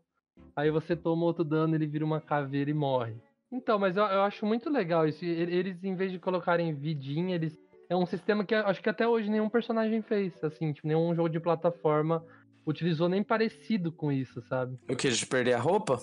[0.55, 3.15] Aí você toma outro dano, ele vira uma caveira e morre.
[3.51, 5.23] Então, mas eu, eu acho muito legal isso.
[5.25, 7.57] Eles, em vez de colocarem vidinha, eles.
[7.93, 10.33] É um sistema que acho que até hoje nenhum personagem fez.
[10.43, 12.25] Assim, tipo, nenhum jogo de plataforma
[12.65, 14.79] utilizou nem parecido com isso, sabe?
[14.89, 15.09] O que?
[15.11, 15.99] De perder a roupa?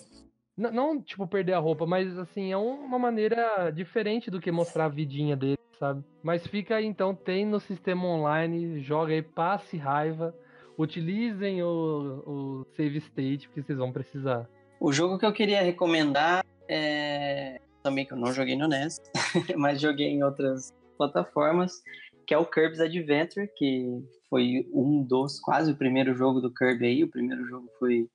[0.56, 4.52] N- não, tipo, perder a roupa, mas assim, é um- uma maneira diferente do que
[4.52, 6.04] mostrar a vidinha dele, sabe?
[6.22, 10.32] Mas fica aí, então, tem no sistema online, joga aí, passe raiva,
[10.78, 14.48] utilizem o, o save state, porque vocês vão precisar.
[14.78, 19.00] O jogo que eu queria recomendar é também que eu não joguei no NES,
[19.58, 21.80] mas joguei em outras plataformas,
[22.26, 26.86] que é o Kirby's Adventure, que foi um dos, quase o primeiro jogo do Kirby
[26.86, 27.04] aí.
[27.04, 28.06] O primeiro jogo foi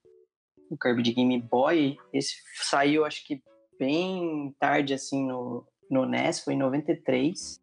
[0.70, 1.98] o Kirby de Game Boy.
[2.14, 3.42] Esse saiu, acho que
[3.80, 7.60] bem tarde, assim, no, no NES, foi em 93.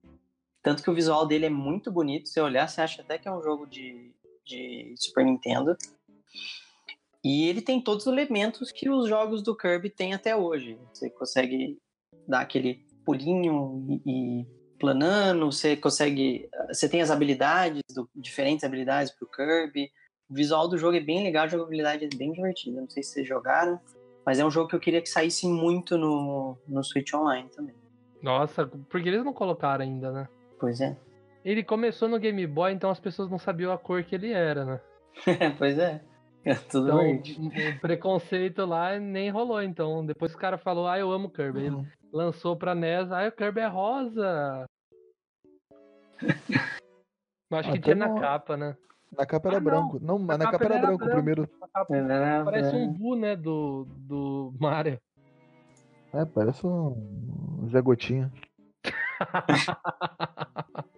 [0.60, 2.28] Tanto que o visual dele é muito bonito.
[2.28, 4.12] Se olhar, você acha até que é um jogo de,
[4.44, 5.76] de Super Nintendo.
[7.24, 10.76] E ele tem todos os elementos que os jogos do Kirby têm até hoje.
[10.92, 11.78] Você consegue
[12.26, 16.48] dar aquele pulinho e, e planando, você consegue.
[16.68, 19.90] Você tem as habilidades, do- diferentes habilidades pro Kirby.
[20.28, 22.80] O visual do jogo é bem legal, a jogabilidade é bem divertida.
[22.80, 23.78] Não sei se vocês jogaram,
[24.26, 27.76] mas é um jogo que eu queria que saísse muito no, no Switch Online também.
[28.20, 30.28] Nossa, porque eles não colocaram ainda, né?
[30.58, 30.96] Pois é.
[31.44, 34.64] Ele começou no Game Boy, então as pessoas não sabiam a cor que ele era,
[34.64, 34.80] né?
[35.58, 36.02] pois é.
[36.44, 37.38] É tudo Então, verde.
[37.76, 40.04] o preconceito lá nem rolou, então.
[40.04, 41.60] Depois o cara falou, ah, eu amo Kirby.
[41.60, 44.64] Aí Ele lançou pra NES, ah, o Kirby é rosa.
[47.50, 48.76] Eu acho que Até tinha na capa, né?
[49.16, 49.64] Na capa era Ah, não.
[49.70, 49.98] branco.
[50.00, 50.94] Não, mas na capa capa era branco.
[50.94, 51.14] O branco.
[51.14, 51.48] primeiro.
[51.60, 52.78] Na capa É, Parece é.
[52.78, 54.98] um Bu, né, do, do Mario.
[56.14, 58.32] É, parece um Zé Gotinha.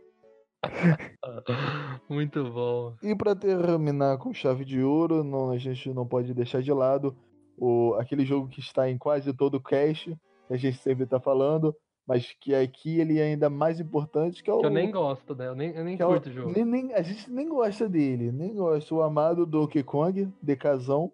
[2.08, 2.94] Muito bom.
[3.02, 7.16] E pra terminar com chave de ouro, não, a gente não pode deixar de lado
[7.56, 10.16] o, aquele jogo que está em quase todo o cast,
[10.48, 11.74] que a gente sempre tá falando,
[12.06, 14.58] mas que aqui ele é ainda mais importante, que é o.
[14.60, 15.46] Que eu nem gosto, né?
[15.48, 16.52] Eu nem, eu nem que é o- curto o jogo.
[16.52, 18.94] nem- nem- a gente nem gosta dele, nem gosta.
[18.94, 21.10] O amado Donkey Kong, Decazão.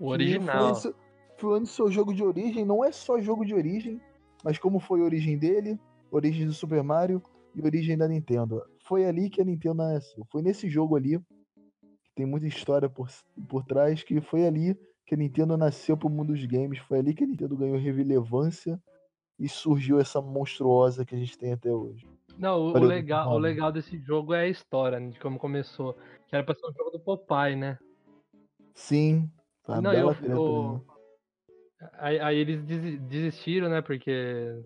[0.00, 0.74] O original.
[0.74, 0.94] Foi,
[1.36, 4.00] foi o seu jogo de origem, não é só jogo de origem,
[4.42, 5.78] mas como foi a origem dele,
[6.10, 7.22] origem do Super Mario
[7.54, 8.62] e origem da Nintendo.
[8.86, 10.26] Foi ali que a Nintendo nasceu.
[10.30, 11.18] Foi nesse jogo ali,
[12.02, 13.08] que tem muita história por,
[13.48, 14.76] por trás, que foi ali
[15.06, 16.78] que a Nintendo nasceu pro mundo dos games.
[16.80, 18.80] Foi ali que a Nintendo ganhou relevância
[19.38, 22.06] e surgiu essa monstruosa que a gente tem até hoje.
[22.36, 25.94] Não, o, legal, o legal desse jogo é a história, né, de como começou.
[26.28, 27.78] Que era pra ser um jogo do Popeye, né?
[28.74, 29.30] Sim,
[29.68, 30.80] uma Não, bela eu- né?
[31.98, 33.82] Aí, aí eles desi- desistiram, né?
[33.82, 34.58] Porque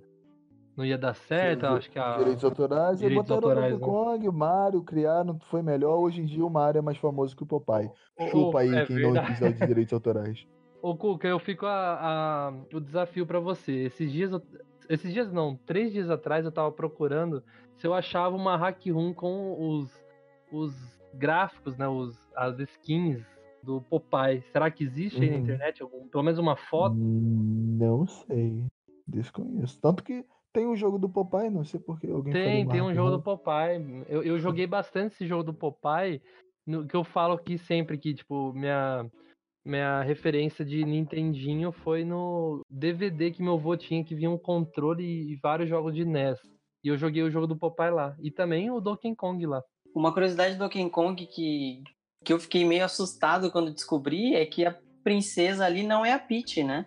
[0.76, 2.16] não ia dar certo, Sim, acho que a.
[2.18, 3.84] Direitos autorais, direitos botaram autorais, o né?
[3.84, 5.98] Kong, o Mario, criaram, foi melhor.
[5.98, 7.90] Hoje em dia o Mario é mais famoso que o Popeye.
[8.30, 9.32] Chupa aí é quem não verdade.
[9.32, 10.46] quiser de direitos autorais.
[10.80, 13.72] Ô, Cuca, eu fico a, a- o desafio pra você.
[13.86, 14.42] Esses dias, eu-
[14.88, 17.42] esses dias não, três dias atrás eu tava procurando
[17.76, 19.90] se eu achava uma hack room com os,
[20.50, 20.72] os
[21.14, 23.24] gráficos, né, os, as skins
[23.62, 24.42] do Popeye.
[24.52, 25.42] Será que existe aí na Uhum.
[25.42, 26.96] internet algum, pelo menos uma foto?
[26.96, 28.64] Não sei.
[29.06, 29.80] Desconheço.
[29.80, 33.10] Tanto que tem o jogo do Popeye, não sei porque alguém Tem, tem um jogo
[33.10, 34.04] do Popeye.
[34.08, 36.22] Eu, eu joguei bastante esse jogo do Popeye,
[36.66, 39.10] no, que eu falo aqui sempre que, tipo, minha,
[39.64, 45.04] minha referência de Nintendinho foi no DVD que meu avô tinha, que vinha um controle
[45.04, 46.38] e, vários jogos de NES.
[46.82, 48.16] E eu joguei o jogo do Popeye lá.
[48.20, 49.62] E também o Donkey Kong lá.
[49.94, 51.82] Uma curiosidade do Donkey Kong que,
[52.24, 56.18] que eu fiquei meio assustado quando descobri é que a princesa ali não é a
[56.18, 56.86] Peach, né?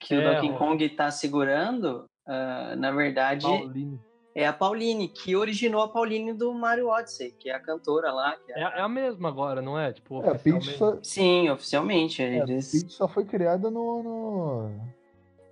[0.00, 0.58] Que o É, Donkey ó.
[0.58, 4.00] Kong tá segurando, ah, na verdade, Pauline.
[4.36, 8.36] É a Pauline, que originou a Pauline do Mario Odyssey, que é a cantora lá.
[8.36, 9.94] que é- É, é a mesma agora, não é?
[9.94, 10.76] Tipo, É, oficialmente.
[10.78, 12.22] só, Sim, oficialmente.
[12.22, 12.46] é, a.
[12.46, 14.70] Peach só foi criada no,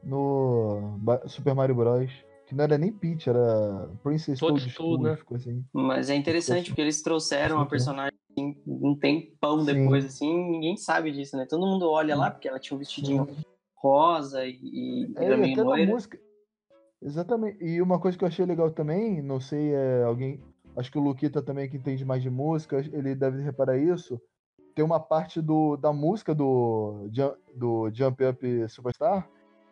[0.03, 2.13] no, no Super Mario Bros.
[2.47, 5.17] Que não era nem Peach, era Princess Toadstool, Toadstool, né?
[5.17, 5.65] ficou assim.
[5.73, 7.71] Mas é interessante porque eles trouxeram a Sim.
[7.71, 9.73] personagem assim, um tempão Sim.
[9.73, 11.47] depois, assim, ninguém sabe disso, né?
[11.49, 13.27] Todo mundo olha lá porque ela tinha um vestidinho
[13.79, 15.91] rosa e, e É, era meio até na loira.
[15.91, 16.19] música.
[17.05, 17.63] Exatamente.
[17.63, 20.41] E uma coisa que eu achei legal também, não sei, é alguém.
[20.77, 24.21] Acho que o Luquita também, que entende mais de música, ele deve reparar isso.
[24.75, 27.07] Tem uma parte do, da música do,
[27.55, 29.29] do Jump Up Superstar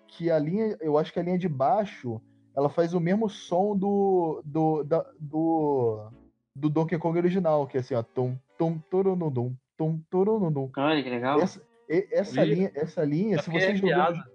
[0.06, 2.20] que a linha, eu acho que a linha de baixo,
[2.54, 6.06] ela faz o mesmo som do do, da- do,
[6.54, 10.70] do Donkey Kong original, que é assim, ó, tum tum turunundum, tum turunundum.
[10.76, 11.40] Olha que legal.
[11.40, 14.30] Essa, essa linha, essa linha, Eu se vocês viram- arrepiado.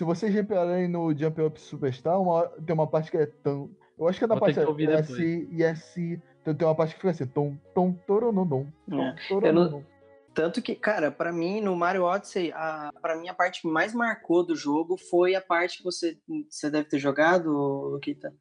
[0.00, 3.70] Se vocês repararem no Jump Up Superstar, uma tem uma parte que é tão.
[3.98, 6.22] Eu acho que é Vou ter parte que é e S.
[6.40, 9.16] Então tem uma parte que fica assim, tom, tom, toronondom, tom, É.
[9.28, 9.84] toronondom.
[10.32, 13.92] Tanto que, cara, pra mim, no Mario Odyssey, a, pra mim, a parte que mais
[13.92, 16.16] marcou do jogo foi a parte que você,
[16.48, 18.32] você deve ter jogado, Luquita,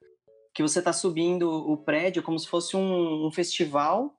[0.54, 4.16] que você tá subindo o prédio como se fosse um, um festival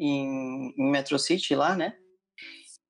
[0.00, 1.94] em, em Metro City lá, né?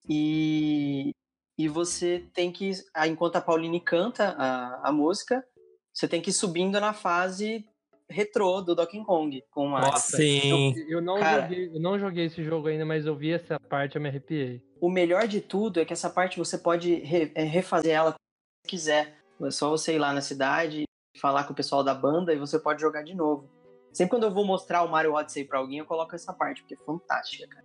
[0.08, 1.10] E,
[1.56, 2.72] e você tem que,
[3.06, 5.44] enquanto a Pauline canta a, a música,
[5.92, 7.64] você tem que ir subindo na fase
[8.08, 9.92] retrô do Donkey Kong com o Mario.
[9.92, 10.74] Nossa, Sim.
[10.76, 11.42] Eu, eu não Cara.
[11.42, 14.08] joguei, eu não joguei esse jogo ainda, mas eu vi essa parte e eu me
[14.08, 14.62] arrepiei.
[14.80, 18.18] O melhor de tudo é que essa parte você pode re- é, refazer ela quando
[18.64, 19.18] você quiser.
[19.40, 20.84] É só você ir lá na cidade,
[21.18, 23.48] falar com o pessoal da banda e você pode jogar de novo.
[23.92, 26.74] Sempre quando eu vou mostrar o Mario Odyssey pra alguém, eu coloco essa parte, porque
[26.74, 27.63] é fantástica, cara.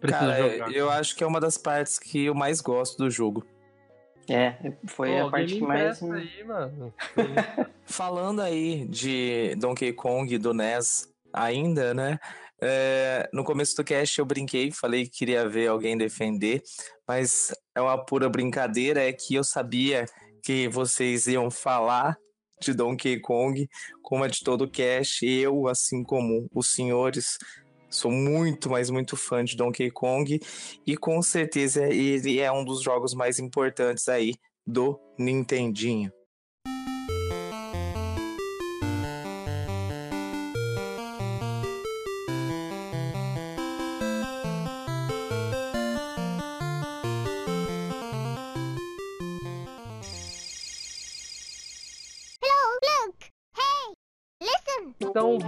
[0.00, 0.72] Preciso Cara, jogar.
[0.72, 3.44] eu acho que é uma das partes que eu mais gosto do jogo.
[4.30, 6.02] É, foi Pô, a parte que mais.
[6.02, 6.92] aí, mano.
[7.86, 12.18] Falando aí de Donkey Kong do NES ainda, né?
[12.60, 16.60] É, no começo do cast eu brinquei, falei que queria ver alguém defender,
[17.06, 20.04] mas é uma pura brincadeira, é que eu sabia
[20.42, 22.18] que vocês iam falar
[22.60, 23.68] de Donkey Kong,
[24.02, 27.38] como é de todo o cast, eu, assim como os senhores,
[27.90, 30.40] sou muito, mas muito fã de Donkey Kong,
[30.86, 34.34] e com certeza ele é um dos jogos mais importantes aí
[34.66, 36.12] do Nintendinho.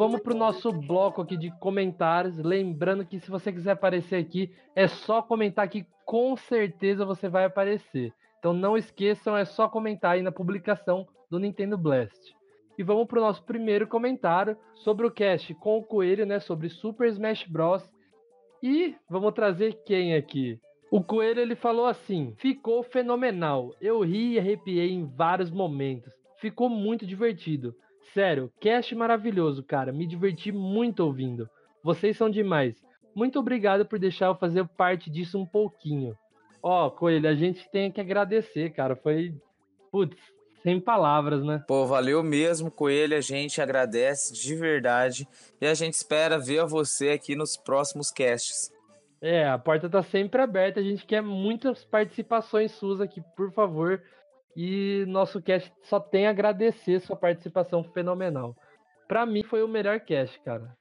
[0.00, 2.38] Vamos pro nosso bloco aqui de comentários.
[2.38, 7.44] Lembrando que se você quiser aparecer aqui, é só comentar que com certeza você vai
[7.44, 8.10] aparecer.
[8.38, 12.34] Então não esqueçam, é só comentar aí na publicação do Nintendo Blast.
[12.78, 16.40] E vamos pro nosso primeiro comentário sobre o cast com o Coelho, né?
[16.40, 17.86] Sobre Super Smash Bros.
[18.62, 20.58] E vamos trazer quem aqui?
[20.90, 23.74] O Coelho ele falou assim: ficou fenomenal.
[23.78, 26.10] Eu ri e arrepiei em vários momentos.
[26.38, 27.74] Ficou muito divertido.
[28.12, 29.92] Sério, cast maravilhoso, cara.
[29.92, 31.48] Me diverti muito ouvindo.
[31.82, 32.74] Vocês são demais.
[33.14, 36.16] Muito obrigado por deixar eu fazer parte disso um pouquinho.
[36.62, 38.94] Ó, Coelho, a gente tem que agradecer, cara.
[38.94, 39.34] Foi,
[39.90, 40.16] putz,
[40.62, 41.64] sem palavras, né?
[41.66, 43.16] Pô, valeu mesmo, Coelho.
[43.16, 45.26] A gente agradece de verdade.
[45.60, 48.70] E a gente espera ver você aqui nos próximos casts.
[49.22, 50.80] É, a porta tá sempre aberta.
[50.80, 54.02] A gente quer muitas participações suas aqui, por favor.
[54.56, 58.56] E nosso cast só tem a agradecer sua participação fenomenal.
[59.06, 60.76] Pra mim foi o melhor cast, cara.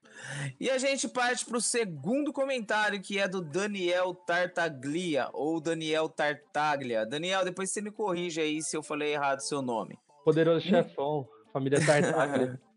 [0.59, 7.05] E a gente parte pro segundo comentário, que é do Daniel Tartaglia, ou Daniel Tartaglia.
[7.05, 9.97] Daniel, depois você me corrige aí se eu falei errado seu nome.
[10.23, 11.27] Poderoso chefão.
[11.51, 12.59] Família Tartaglia.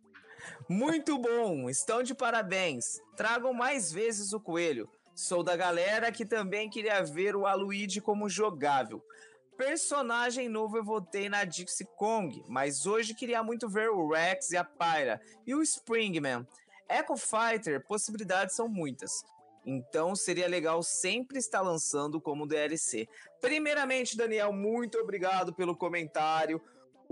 [0.68, 3.00] Muito bom, estão de parabéns.
[3.16, 4.88] Tragam mais vezes o coelho.
[5.14, 9.02] Sou da galera que também queria ver o Aluigi como jogável.
[9.64, 14.56] Personagem novo eu votei na Dixie Kong, mas hoje queria muito ver o Rex e
[14.56, 16.44] a Pyra e o Springman.
[16.88, 19.24] Echo Fighter, possibilidades são muitas.
[19.64, 23.08] Então seria legal sempre estar lançando como DLC.
[23.40, 26.60] Primeiramente, Daniel, muito obrigado pelo comentário.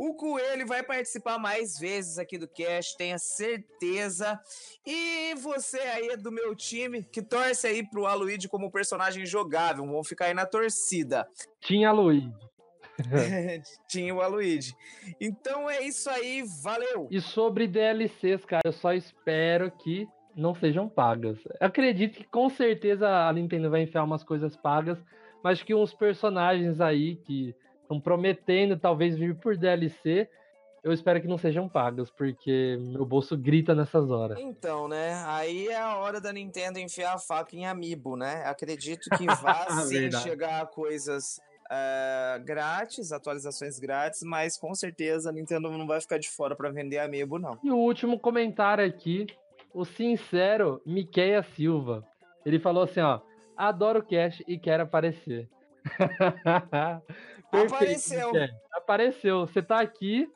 [0.03, 4.41] O Coelho vai participar mais vezes aqui do cast, tenha certeza.
[4.87, 9.85] E você aí é do meu time, que torce aí pro Aluigi como personagem jogável,
[9.85, 11.29] vão ficar aí na torcida.
[11.61, 12.33] Tinha Luigi.
[13.91, 14.73] Tinha o Aluigi.
[15.21, 17.07] Então é isso aí, valeu!
[17.11, 21.37] E sobre DLCs, cara, eu só espero que não sejam pagas.
[21.61, 24.97] Eu acredito que com certeza a Nintendo vai enfiar umas coisas pagas,
[25.45, 27.55] mas que uns personagens aí que
[27.91, 30.29] estão prometendo talvez vir por DLC,
[30.83, 34.39] eu espero que não sejam pagos, porque meu bolso grita nessas horas.
[34.39, 35.23] Então, né?
[35.27, 38.45] Aí é a hora da Nintendo enfiar a faca em amiibo, né?
[38.47, 40.23] Acredito que vá sim Verdade.
[40.23, 41.41] chegar coisas
[41.71, 46.71] eh, grátis, atualizações grátis, mas com certeza a Nintendo não vai ficar de fora para
[46.71, 47.59] vender amiibo, não.
[47.63, 49.27] E o último comentário aqui,
[49.75, 52.07] o sincero Miqueia Silva.
[52.47, 53.21] Ele falou assim, ó,
[53.55, 55.47] adoro o Cash e quero aparecer.
[57.53, 58.33] Apareceu.
[58.33, 58.49] Miquel.
[58.73, 59.41] Apareceu.
[59.47, 60.31] Você tá aqui,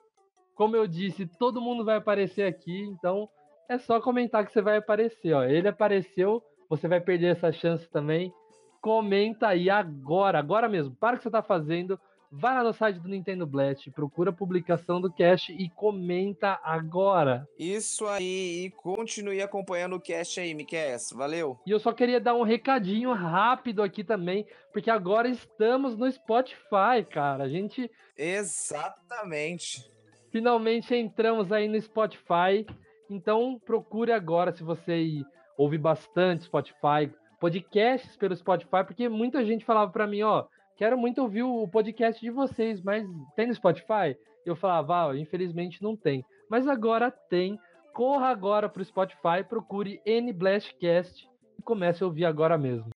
[0.55, 3.29] como eu disse, todo mundo vai aparecer aqui, então
[3.69, 5.45] é só comentar que você vai aparecer, ó.
[5.45, 8.33] Ele apareceu, você vai perder essa chance também.
[8.81, 10.95] Comenta aí agora, agora mesmo.
[10.95, 11.99] Para o que você tá fazendo,
[12.37, 17.47] vai lá no site do Nintendo Blast, procura a publicação do Cash e comenta agora.
[17.59, 20.97] Isso aí, e continue acompanhando o cast aí, Miquel.
[21.15, 21.59] Valeu!
[21.67, 27.05] E eu só queria dar um recadinho rápido aqui também, porque agora estamos no Spotify,
[27.09, 27.45] cara.
[27.45, 29.85] A gente Exatamente.
[30.31, 32.67] finalmente entramos aí no Spotify.
[33.09, 35.23] Então procure agora se você
[35.57, 41.23] ouve bastante Spotify, podcasts pelo Spotify, porque muita gente falava pra mim, ó, quero muito
[41.23, 43.07] ouvir o podcast de vocês, mas
[43.37, 44.17] tem no Spotify?
[44.45, 46.25] Eu falava, ah, infelizmente não tem.
[46.49, 47.59] Mas agora tem.
[47.93, 51.29] Corra agora pro Spotify, procure N Blastcast
[51.59, 52.91] e comece a ouvir agora mesmo.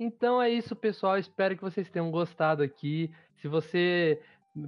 [0.00, 1.18] Então é isso, pessoal.
[1.18, 3.10] Espero que vocês tenham gostado aqui.
[3.36, 4.20] Se você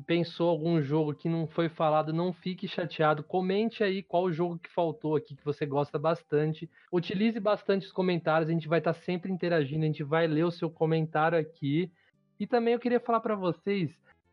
[0.06, 3.22] pensou algum jogo que não foi falado, não fique chateado.
[3.22, 6.68] Comente aí qual jogo que faltou aqui que você gosta bastante.
[6.92, 10.50] Utilize bastante os comentários, a gente vai estar sempre interagindo, a gente vai ler o
[10.50, 11.90] seu comentário aqui.
[12.38, 13.90] E também eu queria falar para vocês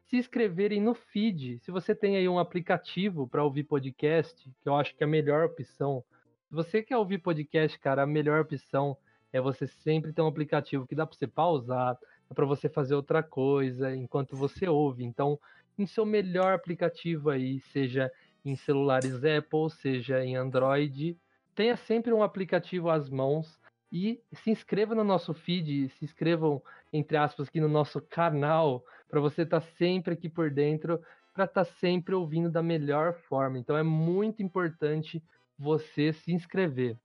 [0.10, 1.60] se inscreverem no feed.
[1.60, 5.10] Se você tem aí um aplicativo para ouvir podcast, que eu acho que é a
[5.10, 6.04] melhor opção.
[6.48, 8.98] Se você quer ouvir podcast, cara, a melhor opção
[9.32, 11.98] é você sempre ter um aplicativo que dá para você pausar,
[12.34, 15.04] dá para você fazer outra coisa enquanto você ouve.
[15.04, 15.40] Então,
[15.78, 18.12] em seu melhor aplicativo aí, seja
[18.44, 21.16] em celulares Apple, seja em Android,
[21.56, 23.60] tenha sempre um aplicativo às mãos
[23.92, 26.62] e se inscreva no nosso feed, se inscrevam
[26.92, 31.00] entre aspas aqui no nosso canal para você estar sempre aqui por dentro,
[31.34, 33.60] para estar sempre ouvindo da melhor forma.
[33.60, 35.24] Então é muito importante
[35.58, 36.98] você se inscrever.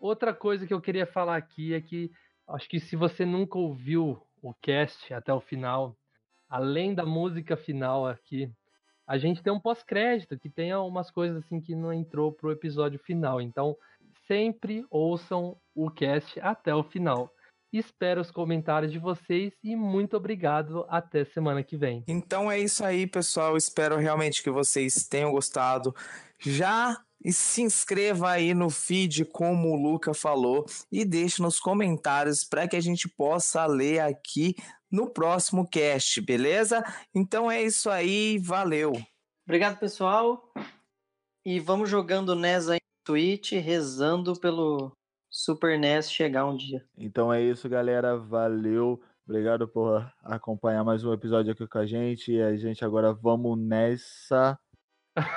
[0.00, 2.10] Outra coisa que eu queria falar aqui é que
[2.48, 5.96] acho que se você nunca ouviu o cast até o final,
[6.48, 8.50] além da música final aqui,
[9.06, 12.98] a gente tem um pós-crédito que tem umas coisas assim que não entrou pro episódio
[12.98, 13.40] final.
[13.40, 13.76] Então,
[14.26, 17.32] sempre ouçam o cast até o final.
[17.72, 20.84] Espero os comentários de vocês e muito obrigado.
[20.88, 22.04] Até semana que vem.
[22.06, 23.56] Então é isso aí, pessoal.
[23.56, 25.94] Espero realmente que vocês tenham gostado.
[26.38, 26.98] Já
[27.30, 32.74] se inscreva aí no feed, como o Luca falou, e deixe nos comentários para que
[32.74, 34.56] a gente possa ler aqui
[34.90, 36.82] no próximo cast, beleza?
[37.14, 38.92] Então é isso aí, valeu.
[39.44, 40.52] Obrigado, pessoal.
[41.44, 44.96] E vamos jogando NES aí no Twitch, rezando pelo
[45.30, 46.84] Super NES chegar um dia.
[46.96, 48.16] Então é isso, galera.
[48.16, 49.00] Valeu.
[49.26, 52.32] Obrigado por acompanhar mais um episódio aqui com a gente.
[52.32, 54.58] E a gente agora vamos nessa.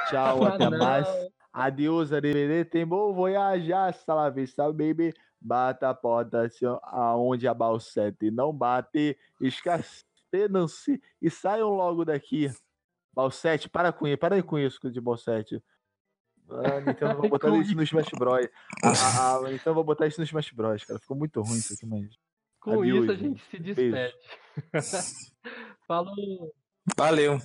[0.10, 1.08] Tchau, até mais.
[1.56, 5.14] Adeus, arrivederci, bom voyage, hasta la vista, baby.
[5.40, 12.52] Bata a porta assim, aonde a balsete não bate, escapenam-se e saiam logo daqui.
[13.14, 15.64] Balsete, para com isso, para aí com isso de balsete.
[16.50, 18.48] Ah, Nintendo vou botar isso no Smash Bros.
[18.84, 21.00] A, a, a, então vou botar isso no Smash Bros, cara.
[21.00, 22.18] Ficou muito ruim isso aqui, mas.
[22.60, 23.40] Com Adeus, isso a gente.
[23.40, 24.16] gente se despede.
[25.88, 26.54] Falou!
[26.98, 27.40] Valeu.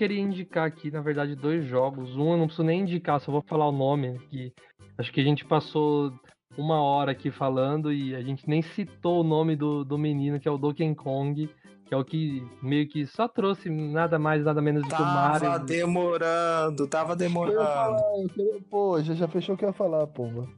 [0.00, 2.16] Queria indicar aqui, na verdade, dois jogos.
[2.16, 4.18] Um eu não preciso nem indicar, só vou falar o nome.
[4.30, 4.50] Que
[4.96, 6.10] acho que a gente passou
[6.56, 10.48] uma hora aqui falando e a gente nem citou o nome do, do menino, que
[10.48, 11.48] é o Donkey Kong,
[11.84, 14.96] que é o que meio que só trouxe nada mais, nada menos do que o
[14.98, 15.66] Tava Mario.
[15.66, 17.56] demorando, tava Eu ia demorando.
[17.58, 20.48] falar, eu queria- Pô, já, já fechou o que eu ia falar, pomba.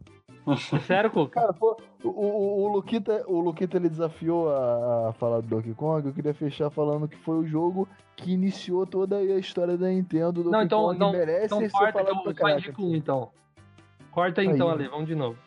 [0.87, 1.41] Sério, Cuca?
[1.41, 5.75] Cara, pô, o, o, o Luquita, o Luquita ele desafiou a, a falar do Donkey
[5.75, 6.07] Kong.
[6.07, 10.43] Eu queria fechar falando que foi o jogo que iniciou toda a história da Nintendo.
[10.43, 12.83] Donkey Não, então, Kong não, merece então ser corta falado eu pra caraca.
[12.83, 13.31] um, então.
[14.11, 14.75] Corta aí, então, Aí.
[14.75, 15.39] Ale, vamos de novo.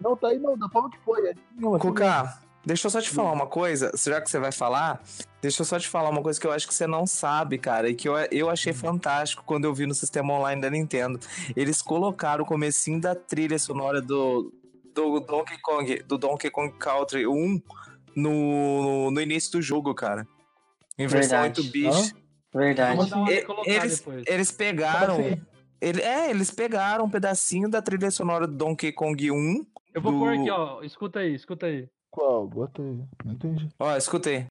[0.00, 1.26] Não, tá aí não, da forma que foi.
[1.28, 5.00] É, assim, Cuca, deixa eu só te falar uma coisa, já que você vai falar,
[5.44, 7.88] deixa eu só te falar uma coisa que eu acho que você não sabe, cara,
[7.88, 11.20] e que eu, eu achei fantástico quando eu vi no sistema online da Nintendo.
[11.54, 14.52] Eles colocaram o comecinho da trilha sonora do,
[14.94, 17.60] do Donkey Kong, do Donkey Kong Country 1
[18.16, 20.26] no, no início do jogo, cara.
[20.98, 21.62] Em versão Verdade.
[21.62, 22.14] 8-bit.
[22.54, 22.98] Verdade.
[23.66, 25.18] Eles, eles pegaram.
[25.80, 29.66] Ele, é, eles pegaram um pedacinho da trilha sonora do Donkey Kong 1.
[29.92, 30.82] Eu vou do- pôr aqui, ó.
[30.82, 31.86] Escuta aí, escuta aí.
[32.10, 32.46] Qual?
[32.46, 33.00] Bota aí.
[33.24, 33.68] Não entendi.
[33.78, 34.46] Ó, escutei.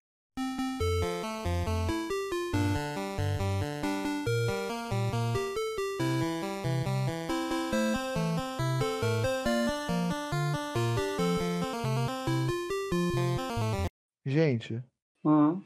[14.43, 14.83] Gente,
[15.23, 15.61] Uhum.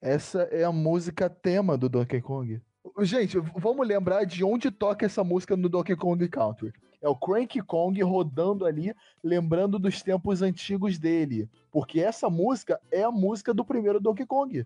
[0.00, 2.60] essa é a música tema do Donkey Kong.
[3.00, 6.72] Gente, vamos lembrar de onde toca essa música no Donkey Kong Country.
[7.02, 11.48] É o Cranky Kong rodando ali, lembrando dos tempos antigos dele.
[11.70, 14.64] Porque essa música é a música do primeiro Donkey Kong.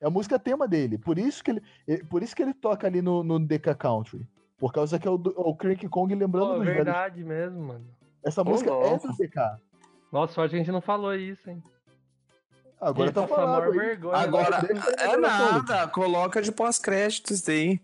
[0.00, 0.98] É a música tema dele.
[0.98, 4.26] Por isso que ele, por isso que ele toca ali no, no DK Country.
[4.58, 6.84] Por causa que é o, do- o Cranky Kong lembrando Pô, dos velhos.
[6.84, 7.86] verdade mesmo, mano.
[8.24, 9.06] Essa música é louco.
[9.06, 9.36] do DK.
[10.10, 11.62] Nossa, sorte que a gente não falou isso, hein?
[12.82, 13.24] Agora tá
[13.70, 14.16] vergonha.
[14.16, 17.80] Agora, eu é nada, coloca de pós-créditos daí.